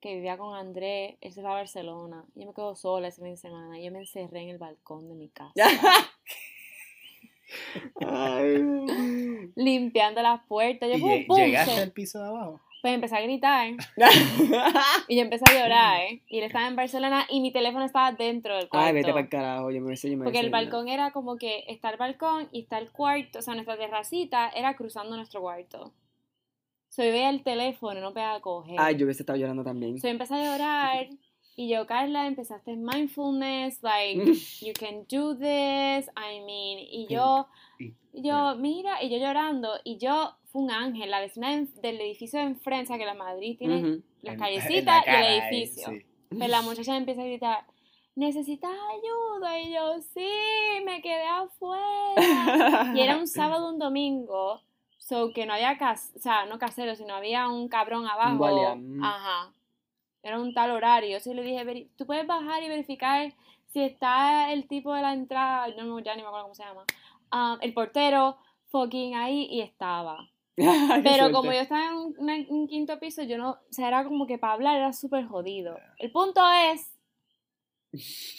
que 0.00 0.14
vivía 0.14 0.36
con 0.38 0.54
Andrés, 0.56 1.16
él 1.20 1.32
se 1.32 1.40
fue 1.42 1.50
a 1.50 1.54
Barcelona. 1.54 2.24
Yo 2.34 2.46
me 2.46 2.54
quedo 2.54 2.74
sola 2.74 3.08
ese 3.08 3.20
fin 3.22 3.32
de 3.32 3.36
semana. 3.36 3.78
y 3.78 3.84
Yo 3.84 3.92
me 3.92 3.98
encerré 4.00 4.40
en 4.42 4.48
el 4.50 4.58
balcón 4.58 5.08
de 5.08 5.14
mi 5.14 5.28
casa. 5.28 5.52
Ay. 8.06 8.56
limpiando 9.56 10.22
las 10.22 10.40
puertas. 10.46 10.88
Yo, 10.88 10.96
¿Y 10.96 11.00
pum, 11.00 11.10
lle- 11.10 11.26
pum, 11.26 11.36
llegaste 11.36 11.74
se- 11.74 11.82
al 11.82 11.92
piso 11.92 12.20
de 12.22 12.28
abajo? 12.28 12.60
Pues 12.82 12.94
empecé 12.94 13.16
a 13.16 13.20
gritar 13.20 13.68
y 15.08 15.16
yo 15.16 15.22
empecé 15.22 15.44
a 15.50 15.62
llorar, 15.62 16.00
¿eh? 16.00 16.22
Y 16.28 16.38
él 16.38 16.44
estaba 16.44 16.66
en 16.66 16.76
Barcelona 16.76 17.26
y 17.28 17.40
mi 17.40 17.52
teléfono 17.52 17.84
estaba 17.84 18.12
dentro 18.12 18.56
del 18.56 18.68
cuarto. 18.68 18.86
Ay, 18.86 18.94
vete 18.94 19.10
para 19.10 19.20
el 19.20 19.28
carajo, 19.28 19.70
yo 19.70 19.80
me 19.80 19.88
hubiese 19.88 20.10
yo 20.10 20.16
me 20.16 20.24
Porque 20.24 20.40
el 20.40 20.50
balcón 20.50 20.88
era 20.88 21.10
como 21.10 21.36
que 21.36 21.64
está 21.68 21.90
el 21.90 21.98
balcón 21.98 22.48
y 22.52 22.60
está 22.60 22.78
el 22.78 22.90
cuarto, 22.90 23.40
o 23.40 23.42
sea, 23.42 23.54
nuestra 23.54 23.76
terracita 23.76 24.48
era 24.48 24.76
cruzando 24.76 25.16
nuestro 25.16 25.40
cuarto. 25.42 25.92
So, 26.88 27.04
yo 27.04 27.12
veía 27.12 27.30
el 27.30 27.44
teléfono, 27.44 28.00
no 28.00 28.12
pegaba 28.12 28.36
a 28.36 28.40
coger. 28.40 28.76
Ay, 28.78 28.96
yo 28.96 29.04
hubiese 29.04 29.22
estado 29.22 29.38
llorando 29.38 29.62
también. 29.62 29.98
So, 29.98 30.08
yo 30.08 30.12
empecé 30.12 30.34
a 30.34 30.44
llorar 30.44 31.08
y 31.60 31.68
yo, 31.68 31.86
Carla, 31.86 32.26
empezaste 32.26 32.72
en 32.72 32.82
mindfulness, 32.84 33.82
like, 33.82 34.18
you 34.62 34.72
can 34.72 35.04
do 35.10 35.36
this, 35.36 36.08
I 36.16 36.40
mean, 36.46 36.78
y 36.78 37.06
yo, 37.10 37.48
yo, 38.14 38.56
mira, 38.56 39.02
y 39.02 39.10
yo 39.10 39.18
llorando, 39.18 39.74
y 39.84 39.98
yo, 39.98 40.36
fue 40.50 40.62
un 40.62 40.70
ángel, 40.70 41.10
la 41.10 41.20
vecina 41.20 41.50
de- 41.50 41.68
del 41.80 42.00
edificio 42.00 42.38
de 42.40 42.46
enfrente, 42.46 42.96
que 42.98 43.04
la 43.04 43.14
Madrid 43.14 43.56
tiene 43.58 43.74
las 43.76 43.84
en- 43.84 44.04
en 44.24 44.38
callecitas 44.38 45.06
la 45.06 45.12
y 45.12 45.24
el 45.24 45.42
edificio. 45.54 45.88
sí. 45.88 46.06
Pero 46.30 46.46
la 46.48 46.62
muchacha 46.62 46.96
empieza 46.96 47.22
a 47.22 47.24
gritar, 47.24 47.64
¿necesitas 48.14 48.70
ayuda? 48.70 49.60
Y 49.60 49.72
yo, 49.72 50.00
sí, 50.14 50.28
me 50.84 51.00
quedé 51.02 51.26
afuera. 51.26 52.92
Y 52.94 53.00
era 53.00 53.16
un 53.16 53.26
sábado, 53.58 53.68
un 53.68 53.78
domingo, 53.78 54.60
so 54.98 55.32
que 55.32 55.46
no 55.46 55.54
había, 55.54 55.76
cas 55.78 56.12
o 56.16 56.20
sea, 56.20 56.46
no 56.46 56.58
casero, 56.58 56.94
sino 56.94 57.14
había 57.14 57.48
un 57.48 57.68
cabrón 57.68 58.06
abajo. 58.06 58.36
mm. 58.76 59.02
Ajá. 59.04 59.52
Era 60.22 60.38
un 60.38 60.52
tal 60.52 60.70
horario. 60.72 61.16
Así 61.16 61.32
le 61.32 61.42
dije, 61.42 61.64
"Veri- 61.64 61.88
tú 61.96 62.06
puedes 62.06 62.26
bajar 62.26 62.62
y 62.62 62.68
verificar 62.68 63.32
si 63.68 63.82
está 63.82 64.52
el 64.52 64.66
tipo 64.68 64.92
de 64.94 65.00
la 65.02 65.12
entrada, 65.14 65.68
no, 65.82 65.98
ya 66.00 66.14
ni 66.14 66.22
me 66.22 66.28
acuerdo 66.28 66.44
cómo 66.46 66.54
se 66.54 66.64
llama, 66.64 66.84
ah, 67.30 67.56
el 67.62 67.72
portero, 67.72 68.36
fucking 68.70 69.14
ahí, 69.14 69.46
y 69.50 69.60
estaba. 69.62 70.28
Pero 71.02 71.32
como 71.32 71.52
yo 71.52 71.60
estaba 71.60 71.86
en 71.86 72.46
un, 72.48 72.68
quinto 72.68 72.98
piso, 72.98 73.22
yo 73.22 73.38
no, 73.38 73.50
o 73.52 73.58
sea, 73.72 73.88
era 73.88 74.04
como 74.04 74.26
que 74.26 74.38
para 74.38 74.52
hablar 74.54 74.76
era 74.76 74.92
súper 74.92 75.26
jodido. 75.26 75.78
El 75.98 76.10
punto 76.12 76.40
es 76.72 76.96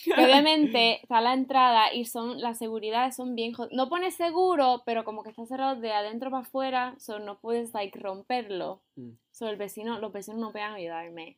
que 0.05 0.13
obviamente 0.13 0.95
está 1.03 1.19
la 1.21 1.33
entrada 1.33 1.93
y 1.93 2.05
son 2.05 2.39
las 2.41 2.57
seguridades 2.57 3.15
son 3.17 3.35
bien 3.35 3.53
jod- 3.53 3.69
no 3.73 3.89
pones 3.89 4.15
seguro 4.15 4.81
pero 4.85 5.03
como 5.03 5.23
que 5.23 5.29
está 5.29 5.45
cerrado 5.45 5.75
de 5.79 5.91
adentro 5.91 6.31
para 6.31 6.43
afuera 6.43 6.95
so 6.99 7.19
no 7.19 7.39
puedes 7.39 7.73
like 7.73 7.97
romperlo 7.99 8.81
Mm. 8.95 9.11
so 9.31 9.47
el 9.49 9.57
vecino 9.57 9.99
los 9.99 10.11
vecinos 10.13 10.39
no 10.39 10.51
puedan 10.51 10.73
ayudarme 10.73 11.37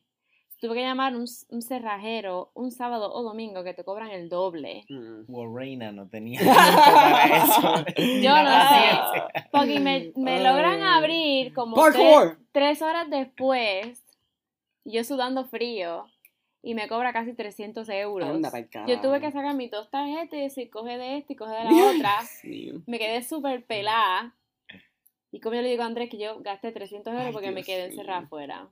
tuve 0.60 0.74
que 0.74 0.80
llamar 0.82 1.14
un, 1.14 1.26
un 1.48 1.62
cerrajero 1.62 2.50
un 2.54 2.70
sábado 2.70 3.12
o 3.12 3.22
domingo 3.22 3.62
que 3.64 3.74
te 3.74 3.84
cobran 3.84 4.10
el 4.10 4.28
doble 4.28 4.84
Mm. 4.88 5.24
Well, 5.28 5.54
Reina 5.54 5.92
no 5.92 6.08
tenía 6.08 6.40
para 6.44 7.36
eso. 7.36 7.84
Yo 8.22 8.36
no 8.36 8.44
paciencia. 8.50 9.48
porque 9.52 9.80
me, 9.80 10.12
me 10.16 10.42
logran 10.42 10.82
abrir 10.82 11.52
como 11.54 11.74
tres, 11.90 12.36
tres 12.52 12.82
horas 12.82 13.08
después 13.10 14.02
yo 14.84 15.02
sudando 15.04 15.44
frío 15.44 16.06
y 16.62 16.74
me 16.74 16.88
cobra 16.88 17.12
casi 17.12 17.34
300 17.34 17.86
euros. 17.90 18.28
Anda 18.28 18.50
yo 18.86 19.00
tuve 19.00 19.20
que 19.20 19.30
sacar 19.30 19.54
mis 19.54 19.70
dos 19.70 19.90
tarjetas 19.90 20.56
y 20.56 20.68
coge 20.68 20.96
de 20.96 21.18
esta 21.18 21.32
y 21.32 21.36
coge 21.36 21.52
de 21.54 21.64
la 21.64 21.70
otra. 21.70 22.20
Sí. 22.22 22.72
me 22.86 22.98
quedé 22.98 23.22
súper 23.22 23.64
pelada. 23.66 24.34
Y 25.30 25.40
como 25.40 25.56
yo 25.56 25.62
le 25.62 25.68
digo 25.68 25.82
a 25.82 25.86
Andrés 25.86 26.08
que 26.08 26.16
yo 26.18 26.40
gasté 26.40 26.70
300 26.72 27.12
euros 27.12 27.26
Ay, 27.26 27.32
porque 27.32 27.50
me 27.50 27.64
quedé 27.64 27.86
encerrada 27.86 28.20
afuera. 28.20 28.68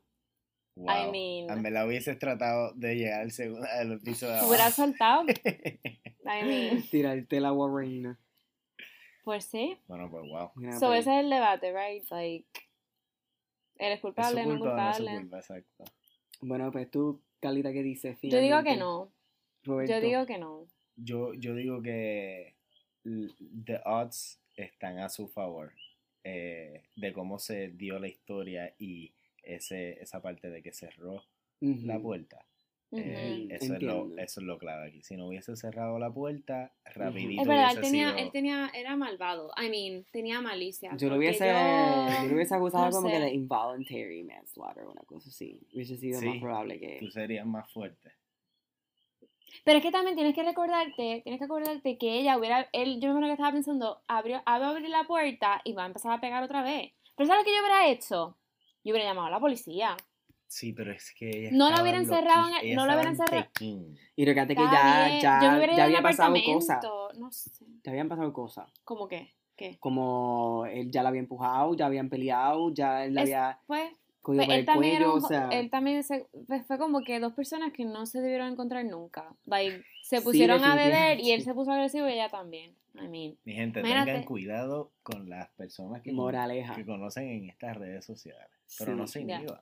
Wow. 0.74 0.88
I 1.08 1.10
mean- 1.10 1.50
En 1.50 1.62
verdad 1.62 1.86
hubieses 1.86 2.18
tratado 2.18 2.72
de 2.74 2.94
llegar 2.96 3.20
al 3.22 3.30
segundo 3.30 3.66
al 3.70 4.00
piso 4.00 4.26
de 4.26 4.32
Me 4.32 4.38
abajo. 4.38 4.48
hubiera 4.48 4.70
soltado. 4.70 5.24
I 6.24 6.44
mean, 6.46 6.82
Tirarte 6.90 7.40
la 7.40 7.50
guarreina. 7.50 8.18
pues 9.24 9.44
sí. 9.44 9.76
bueno, 9.86 10.10
pues 10.10 10.24
wow. 10.28 10.50
Mira, 10.56 10.78
So 10.78 10.86
pues, 10.88 11.00
ese 11.00 11.14
es 11.18 11.24
el 11.24 11.30
debate, 11.30 11.72
right? 11.72 12.04
Like, 12.10 12.46
¿eres 13.76 13.94
¿Es 13.96 14.00
su 14.00 14.06
culpable, 14.08 14.46
no 14.46 14.58
culpa 14.58 14.76
no 14.76 14.90
es 14.90 14.96
su 14.96 15.02
culpable? 15.02 15.20
culpa? 15.20 15.38
Exacto. 15.38 15.84
Bueno, 16.40 16.72
pues 16.72 16.90
tú, 16.90 17.20
Calita, 17.40 17.72
¿qué 17.72 17.82
dices? 17.82 18.18
Yo 18.22 18.38
digo 18.38 18.58
que 18.62 18.72
finalmente? 18.72 18.78
no. 18.78 19.12
Roberto. 19.64 19.92
Yo 19.92 20.00
digo 20.00 20.26
que 20.26 20.38
no. 20.38 20.66
Yo, 20.96 21.34
yo 21.34 21.54
digo 21.54 21.82
que 21.82 22.54
the 23.04 23.80
odds 23.84 24.40
están 24.56 24.98
a 24.98 25.08
su 25.08 25.28
favor 25.28 25.72
eh, 26.24 26.82
de 26.96 27.12
cómo 27.12 27.38
se 27.38 27.68
dio 27.68 27.98
la 27.98 28.08
historia 28.08 28.74
y 28.78 29.12
ese, 29.42 30.00
esa 30.02 30.20
parte 30.22 30.50
de 30.50 30.62
que 30.62 30.72
cerró 30.72 31.22
la 31.60 31.98
puerta. 32.00 32.44
Eh, 32.94 33.46
eso, 33.50 33.74
es 33.74 33.82
lo, 33.82 34.06
eso 34.18 34.40
es 34.40 34.46
lo 34.46 34.58
clave 34.58 34.88
aquí. 34.88 35.02
Si 35.02 35.16
no 35.16 35.26
hubiese 35.28 35.56
cerrado 35.56 35.98
la 35.98 36.12
puerta, 36.12 36.74
rapidito 36.94 37.40
Es 37.40 37.48
verdad, 37.48 37.70
él 37.72 37.80
tenía, 37.80 38.08
sido- 38.10 38.18
él 38.18 38.30
tenía, 38.32 38.70
era 38.74 38.96
malvado. 38.96 39.50
I 39.56 39.70
mean, 39.70 40.04
tenía 40.12 40.42
malicia. 40.42 40.94
Yo 40.98 41.08
lo 41.08 41.16
hubiese, 41.16 41.46
yo- 41.46 42.22
yo 42.22 42.28
lo 42.28 42.34
hubiese 42.34 42.54
acusado 42.54 42.84
no 42.86 42.90
como 42.92 43.08
que 43.08 43.18
de 43.18 43.30
involuntary 43.32 44.22
manslaughter 44.24 44.84
o 44.84 44.90
una 44.92 45.00
cosa 45.02 45.30
así. 45.30 45.58
Hubiese 45.72 45.96
sido 45.96 46.20
Sí. 46.20 46.26
más 46.26 46.38
probable 46.38 46.78
que... 46.78 46.98
tú 47.00 47.10
serías 47.10 47.46
más 47.46 47.70
fuerte. 47.72 48.12
Pero 49.64 49.78
es 49.78 49.84
que 49.84 49.90
también 49.90 50.16
tienes 50.16 50.34
que 50.34 50.42
recordarte, 50.42 51.20
tienes 51.22 51.38
que 51.38 51.44
acordarte 51.44 51.96
que 51.98 52.18
ella 52.18 52.36
hubiera, 52.38 52.68
él, 52.72 53.00
yo 53.00 53.08
me 53.08 53.10
acuerdo 53.14 53.28
que 53.28 53.32
estaba 53.32 53.52
pensando, 53.52 54.02
abrió, 54.08 54.36
va 54.38 54.42
a 54.56 54.68
abrir 54.70 54.88
la 54.90 55.04
puerta 55.04 55.60
y 55.64 55.72
va 55.72 55.84
a 55.84 55.86
empezar 55.86 56.12
a 56.12 56.20
pegar 56.20 56.42
otra 56.42 56.62
vez. 56.62 56.92
Pero 57.16 57.26
¿sabes 57.26 57.42
lo 57.42 57.44
que 57.46 57.54
yo 57.56 57.60
hubiera 57.62 57.88
hecho? 57.88 58.36
Yo 58.84 58.92
hubiera 58.92 59.08
llamado 59.08 59.28
a 59.28 59.30
la 59.30 59.40
policía. 59.40 59.96
Sí, 60.46 60.72
pero 60.74 60.92
es 60.92 61.12
que 61.16 61.30
ella 61.30 61.48
No 61.52 61.64
la 61.64 61.64
estaba 61.70 61.82
hubiera 61.82 61.98
en 61.98 62.04
encerrado 62.04 62.46
en 62.48 62.52
Loquis- 62.54 62.60
el- 62.60 62.66
ella 62.66 62.76
no 62.76 62.86
la 62.86 62.94
hubiera 62.94 63.10
estaba 63.12 63.28
en 63.30 63.34
encerrado- 63.36 63.52
Pekín. 63.54 63.98
Y 64.16 64.24
recuerda 64.26 64.48
que 64.48 64.54
ya, 64.54 65.06
bien, 65.08 65.20
ya, 65.22 65.40
yo 65.42 65.50
me 65.50 65.56
hubiera 65.56 65.72
ya 65.72 65.76
ido 65.76 65.82
al 65.82 65.88
había 65.96 66.02
pasado 66.02 66.34
cosas. 66.44 66.70
apartamento, 66.76 67.20
No 67.20 67.32
sé. 67.32 67.50
Ya 67.84 67.90
habían 67.92 68.08
pasado 68.08 68.32
cosas. 68.32 68.70
¿Cómo 68.84 69.08
qué? 69.08 69.32
¿Qué? 69.56 69.76
Como 69.80 70.66
él 70.66 70.90
ya 70.90 71.02
la 71.02 71.08
había 71.10 71.20
empujado, 71.20 71.74
ya 71.74 71.86
habían 71.86 72.08
peleado, 72.10 72.72
ya 72.74 73.04
él 73.04 73.14
la 73.14 73.22
Es- 73.22 73.28
había 73.28 73.58
Pues, 73.66 73.92
cogido 74.20 74.44
pues, 74.44 74.46
por 74.46 74.54
él 74.54 74.60
el 74.60 74.66
también 74.66 74.96
era 74.96 75.04
cuello, 75.04 75.12
un 75.14 75.18
o 75.18 75.22
jo- 75.22 75.28
sea... 75.28 75.48
él 75.50 75.70
también 75.70 76.02
se, 76.02 76.26
pues, 76.46 76.66
fue 76.66 76.78
como 76.78 77.02
que 77.02 77.18
dos 77.20 77.32
personas 77.32 77.72
que 77.72 77.84
no 77.84 78.04
se 78.06 78.20
debieron 78.20 78.52
encontrar 78.52 78.84
nunca. 78.84 79.34
Like, 79.46 79.82
se 80.16 80.18
Sí, 80.18 80.24
pusieron 80.24 80.62
a 80.62 80.74
beber 80.76 81.20
y 81.20 81.30
él 81.32 81.42
se 81.42 81.54
puso 81.54 81.70
agresivo 81.72 82.06
y 82.08 82.12
ella 82.12 82.28
también. 82.28 82.76
I 82.94 83.08
mean, 83.08 83.38
Mi 83.44 83.54
gente, 83.54 83.80
Imagínate. 83.80 84.10
tengan 84.10 84.24
cuidado 84.26 84.92
con 85.02 85.30
las 85.30 85.48
personas 85.52 86.02
que, 86.02 86.12
Moraleja. 86.12 86.74
que 86.74 86.84
conocen 86.84 87.26
en 87.28 87.48
estas 87.48 87.76
redes 87.78 88.04
sociales. 88.04 88.46
Pero 88.78 88.92
Sí. 88.92 88.98
no 88.98 89.06
se 89.06 89.20
inhiban. 89.22 89.60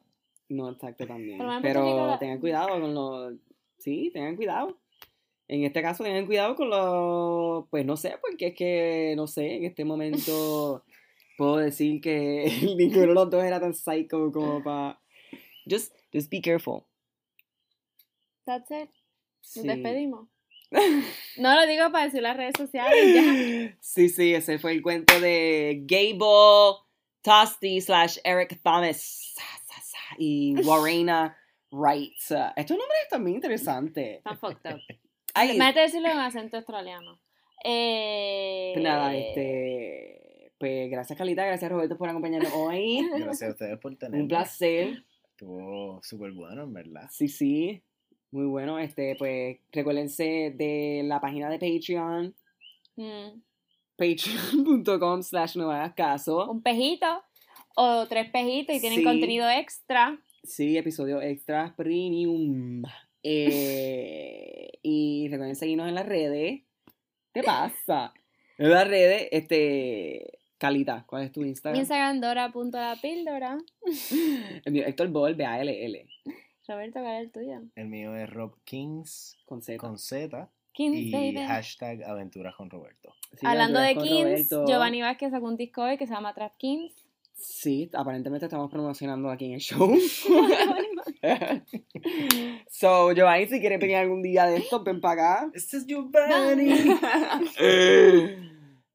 No, 0.48 0.70
exacto, 0.70 1.06
también. 1.06 1.38
Pero 1.62 2.16
tengan 2.18 2.40
cuidado 2.40 2.68
con 2.80 2.92
los... 2.92 3.34
Sí, 3.78 4.10
tengan 4.12 4.34
cuidado. 4.34 4.76
En 5.46 5.62
este 5.64 5.80
caso, 5.82 6.02
tengan 6.02 6.26
cuidado 6.26 6.56
con 6.56 6.68
los... 6.68 7.68
Pues 7.70 7.86
no 7.86 7.96
sé, 7.96 8.14
porque 8.20 8.48
es 8.48 8.54
que, 8.56 9.14
no 9.16 9.28
sé, 9.28 9.54
en 9.56 9.64
este 9.66 9.84
momento 9.84 10.84
puedo 11.38 11.58
decir 11.58 12.00
que 12.00 12.46
ninguno 12.76 13.00
de 13.02 13.06
los 13.14 13.30
dos 13.30 13.44
era 13.44 13.60
tan 13.60 13.74
psycho 13.74 14.32
como 14.32 14.62
para... 14.64 15.00
Just, 15.70 15.94
just 16.12 16.28
be 16.30 16.40
careful. 16.40 16.82
that's 18.44 18.68
it. 18.72 18.88
Nos 18.90 19.52
Sí. 19.52 19.66
despedimos. 19.66 20.28
No 21.36 21.54
lo 21.54 21.66
digo 21.66 21.90
para 21.90 22.04
decir 22.04 22.22
las 22.22 22.36
redes 22.36 22.54
sociales, 22.56 23.14
ya. 23.14 23.76
Sí, 23.80 24.08
sí, 24.08 24.34
ese 24.34 24.58
fue 24.58 24.72
el 24.72 24.82
cuento 24.82 25.18
de 25.20 25.82
Gable 25.86 26.80
Tosti 27.22 27.80
slash 27.80 28.18
Eric 28.24 28.60
Thomas 28.62 29.34
y 30.18 30.54
Warrena 30.62 31.36
Wright. 31.70 32.14
Estos 32.56 32.76
nombres 32.76 33.02
están 33.04 33.22
muy 33.22 33.32
interesantes. 33.32 34.18
Está 34.18 34.36
fucked 34.36 34.74
up. 34.74 34.80
Ay, 35.34 35.56
Me 35.56 35.72
decirlo 35.72 36.08
en 36.08 36.18
acento 36.18 36.56
australiano. 36.56 37.20
Eh, 37.64 38.72
pues 38.74 38.84
nada, 38.84 39.14
este... 39.14 40.52
Pues 40.58 40.90
gracias, 40.90 41.16
Carlita, 41.16 41.46
gracias, 41.46 41.70
Roberto, 41.70 41.96
por 41.96 42.10
acompañarnos 42.10 42.52
hoy. 42.52 43.08
Gracias 43.16 43.48
a 43.48 43.52
ustedes 43.52 43.78
por 43.78 43.96
tenerme. 43.96 44.22
Un 44.22 44.28
placer. 44.28 45.04
Estuvo 45.30 46.02
súper 46.02 46.32
bueno, 46.32 46.64
en 46.64 46.74
verdad. 46.74 47.08
Sí, 47.10 47.28
sí. 47.28 47.82
Muy 48.32 48.46
bueno. 48.46 48.78
Este, 48.78 49.16
pues 49.18 49.58
recuérdense 49.72 50.52
de 50.56 51.02
la 51.04 51.20
página 51.20 51.48
de 51.50 51.58
Patreon, 51.58 52.34
mm, 52.96 53.40
patreon.com 53.96 55.22
slash 55.22 55.56
no 55.56 55.70
hagas 55.70 55.94
caso. 55.94 56.50
un 56.50 56.62
pejito 56.62 57.06
o 57.76 58.06
tres 58.06 58.30
pejitos 58.30 58.76
y 58.76 58.80
tienen 58.80 59.00
Sí. 59.00 59.04
contenido 59.04 59.48
extra. 59.50 60.18
Sí, 60.44 60.76
episodio 60.76 61.20
extra 61.20 61.74
premium. 61.76 62.82
Eh, 63.22 64.70
y 64.82 65.28
recuerden 65.30 65.56
seguirnos 65.56 65.88
en 65.88 65.94
las 65.94 66.06
redes. 66.06 66.62
¿Qué 67.34 67.42
pasa? 67.42 68.12
En 68.58 68.70
las 68.70 68.86
redes, 68.88 69.28
este. 69.32 70.38
Calita, 70.58 71.04
¿cuál 71.06 71.22
es 71.24 71.32
tu 71.32 71.40
Mi 71.40 71.48
Instagram? 71.48 71.80
Instagram 71.80 72.20
dora.lapíldora. 72.20 73.58
El 74.64 74.72
mío, 74.72 74.84
Héctor 74.86 75.08
Ball, 75.08 75.34
B-A-L-L. 75.34 76.06
Roberto, 76.70 77.00
¿cuál 77.00 77.16
es 77.16 77.22
el 77.22 77.32
tuyo? 77.32 77.60
El 77.74 77.88
mío 77.88 78.14
es 78.14 78.30
Rob 78.30 78.54
Kings 78.64 79.36
Con 79.44 79.60
Z. 79.60 79.76
con 79.78 79.98
Z 79.98 80.48
Kings, 80.72 80.96
y 80.96 81.10
baby. 81.10 81.44
hashtag 81.46 82.04
aventuras 82.04 82.54
con 82.54 82.70
Roberto. 82.70 83.12
Sí, 83.32 83.44
Hablando 83.44 83.80
de 83.80 83.96
Kings, 83.96 84.48
Roberto. 84.50 84.66
Giovanni 84.68 85.02
Vázquez 85.02 85.32
sacó 85.32 85.46
un 85.46 85.56
disco 85.56 85.82
hoy 85.82 85.98
que 85.98 86.06
se 86.06 86.14
llama 86.14 86.32
Trap 86.32 86.56
Kings. 86.58 86.94
Sí, 87.34 87.90
aparentemente 87.92 88.46
estamos 88.46 88.70
promocionando 88.70 89.30
aquí 89.30 89.46
en 89.46 89.54
el 89.54 89.60
show. 89.60 89.90
so, 92.70 93.12
Giovanni, 93.12 93.46
si 93.46 93.60
quieres 93.60 93.80
venir 93.80 93.96
algún 93.96 94.22
día 94.22 94.46
de 94.46 94.58
esto, 94.58 94.84
ven 94.84 95.00
para 95.00 95.40
acá. 95.40 95.50
Este 95.52 95.78
es 95.78 95.86
Giovanni. 95.86 96.70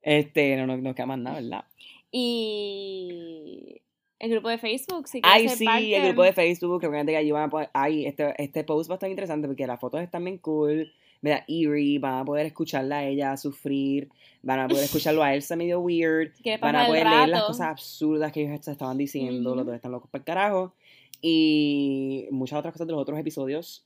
este, 0.02 0.56
no, 0.56 0.66
no, 0.68 0.78
no 0.78 0.96
queda 0.96 1.08
más 1.08 1.20
nada, 1.20 1.42
¿verdad? 1.42 1.66
Y 2.10 3.82
el 4.20 4.32
grupo 4.32 4.50
de 4.50 4.58
Facebook, 4.58 5.08
si 5.08 5.22
quieres 5.22 5.52
Ay, 5.52 5.58
sí, 5.58 5.66
parte. 5.66 5.96
el 5.96 6.06
grupo 6.08 6.24
de 6.24 6.34
Facebook, 6.34 6.80
que 6.82 6.88
obviamente 6.88 7.12
que 7.12 7.18
allí 7.18 7.32
van 7.32 7.44
a 7.44 7.50
poder, 7.50 7.70
ay, 7.74 8.06
este, 8.06 8.34
este 8.42 8.64
post 8.64 8.90
va 8.90 8.94
a 8.94 8.98
estar 8.98 9.10
interesante 9.10 9.48
porque 9.48 9.68
las 9.68 9.80
fotos 9.80 10.02
están 10.02 10.24
bien 10.24 10.38
cool, 10.38 10.92
mira, 11.22 11.44
eerie, 11.48 12.00
van 12.00 12.20
a 12.20 12.26
poder 12.26 12.46
escucharla 12.46 13.00
a 13.00 13.06
ella 13.06 13.36
sufrir, 13.38 14.10
van 14.42 14.60
a 14.62 14.68
poder 14.68 14.84
escucharlo 14.86 15.22
a 15.24 15.34
Elsa 15.34 15.56
medio 15.56 15.80
weird, 15.80 16.32
van 16.62 16.76
a 16.76 16.88
poder 16.88 17.08
leer 17.08 17.30
las 17.30 17.44
cosas 17.44 17.68
absurdas 17.68 18.32
que 18.32 18.44
ellos 18.44 18.68
estaban 18.68 18.98
diciendo, 18.98 19.56
los 19.56 19.66
dos 19.66 19.76
están 19.76 19.92
locos 19.92 20.10
para 20.10 20.22
el 20.22 20.26
carajo, 20.26 20.74
y 21.22 22.28
muchas 22.32 22.60
otras 22.60 22.72
cosas 22.74 22.88
de 22.88 22.94
los 22.94 23.02
otros 23.02 23.20
episodios. 23.20 23.86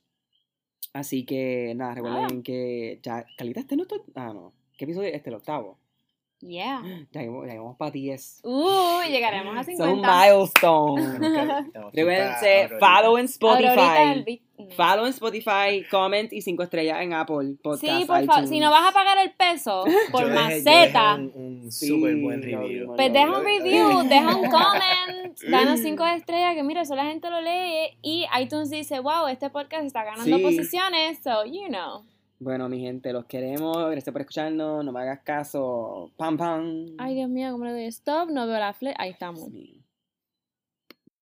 Así 0.92 1.24
que, 1.24 1.72
nada, 1.76 1.94
recuerden 1.94 2.42
que 2.42 2.98
ya, 3.02 3.24
Calita, 3.36 3.60
este 3.60 3.76
no 3.76 3.82
es 3.82 3.88
tu- 3.88 4.02
ah, 4.14 4.32
no, 4.34 4.52
¿qué 4.76 4.84
episodio 4.84 5.08
es 5.08 5.14
este, 5.14 5.30
el 5.30 5.36
octavo? 5.36 5.78
Yeah. 6.40 6.82
Ya 7.12 7.20
llegamos, 7.20 7.46
llegamos 7.46 7.76
para 7.76 7.90
10. 7.90 8.40
Uh, 8.44 9.02
llegaremos 9.08 9.56
a 9.56 9.64
Son 9.76 9.76
50. 9.76 9.92
un 9.92 10.94
milestone. 10.94 11.20
Pa' 12.78 12.78
follow 12.78 13.18
en 13.18 13.24
Spotify. 13.26 14.42
Follow 14.76 15.06
en 15.06 15.10
Spotify, 15.12 15.84
comment 15.90 16.30
y 16.32 16.42
5 16.42 16.62
estrellas 16.62 17.00
en 17.00 17.14
Apple 17.14 17.54
Podcast. 17.62 17.80
Sí, 17.98 18.04
por 18.06 18.24
favor, 18.26 18.46
si 18.46 18.60
no 18.60 18.70
vas 18.70 18.90
a 18.90 18.92
pagar 18.92 19.16
el 19.18 19.32
peso 19.32 19.84
por 20.12 20.22
Yo 20.22 20.28
dejé- 20.28 20.34
yo 20.34 20.40
maceta, 20.42 21.16
dejé 21.16 21.38
un, 21.38 21.62
un 21.62 21.72
Sí, 21.72 21.88
súper 21.88 22.16
buen 22.16 22.42
review. 22.42 22.94
pues 22.94 23.12
deja 23.12 23.38
un 23.38 23.44
review, 23.44 24.02
deja 24.08 24.36
un 24.36 24.50
comment, 24.50 25.38
danos 25.48 25.80
cinco 25.80 26.04
estrellas, 26.06 26.54
que 26.54 26.62
mira, 26.62 26.82
eso 26.82 26.94
la 26.94 27.04
gente 27.06 27.30
lo 27.30 27.40
lee 27.40 27.96
y 28.02 28.26
iTunes 28.38 28.68
dice, 28.70 29.00
wow, 29.00 29.28
este 29.28 29.48
podcast 29.48 29.84
está 29.84 30.04
ganando 30.04 30.36
Sí. 30.36 30.42
posiciones, 30.42 31.20
so 31.24 31.44
you 31.46 31.68
know. 31.68 32.02
Bueno, 32.40 32.70
mi 32.70 32.80
gente, 32.80 33.12
los 33.12 33.26
queremos. 33.26 33.76
Gracias 33.90 34.10
por 34.10 34.22
escucharnos. 34.22 34.82
No 34.82 34.92
me 34.92 35.00
hagas 35.00 35.20
caso. 35.20 36.10
Pam, 36.16 36.38
pam. 36.38 36.86
Ay, 36.96 37.14
Dios 37.14 37.28
mío, 37.28 37.52
¿cómo 37.52 37.66
le 37.66 37.72
doy 37.72 37.84
stop? 37.84 38.30
No 38.30 38.46
veo 38.46 38.58
la 38.58 38.72
flecha. 38.72 38.96
Ahí 38.98 39.10
estamos. 39.10 39.44
Sí. 39.44 39.79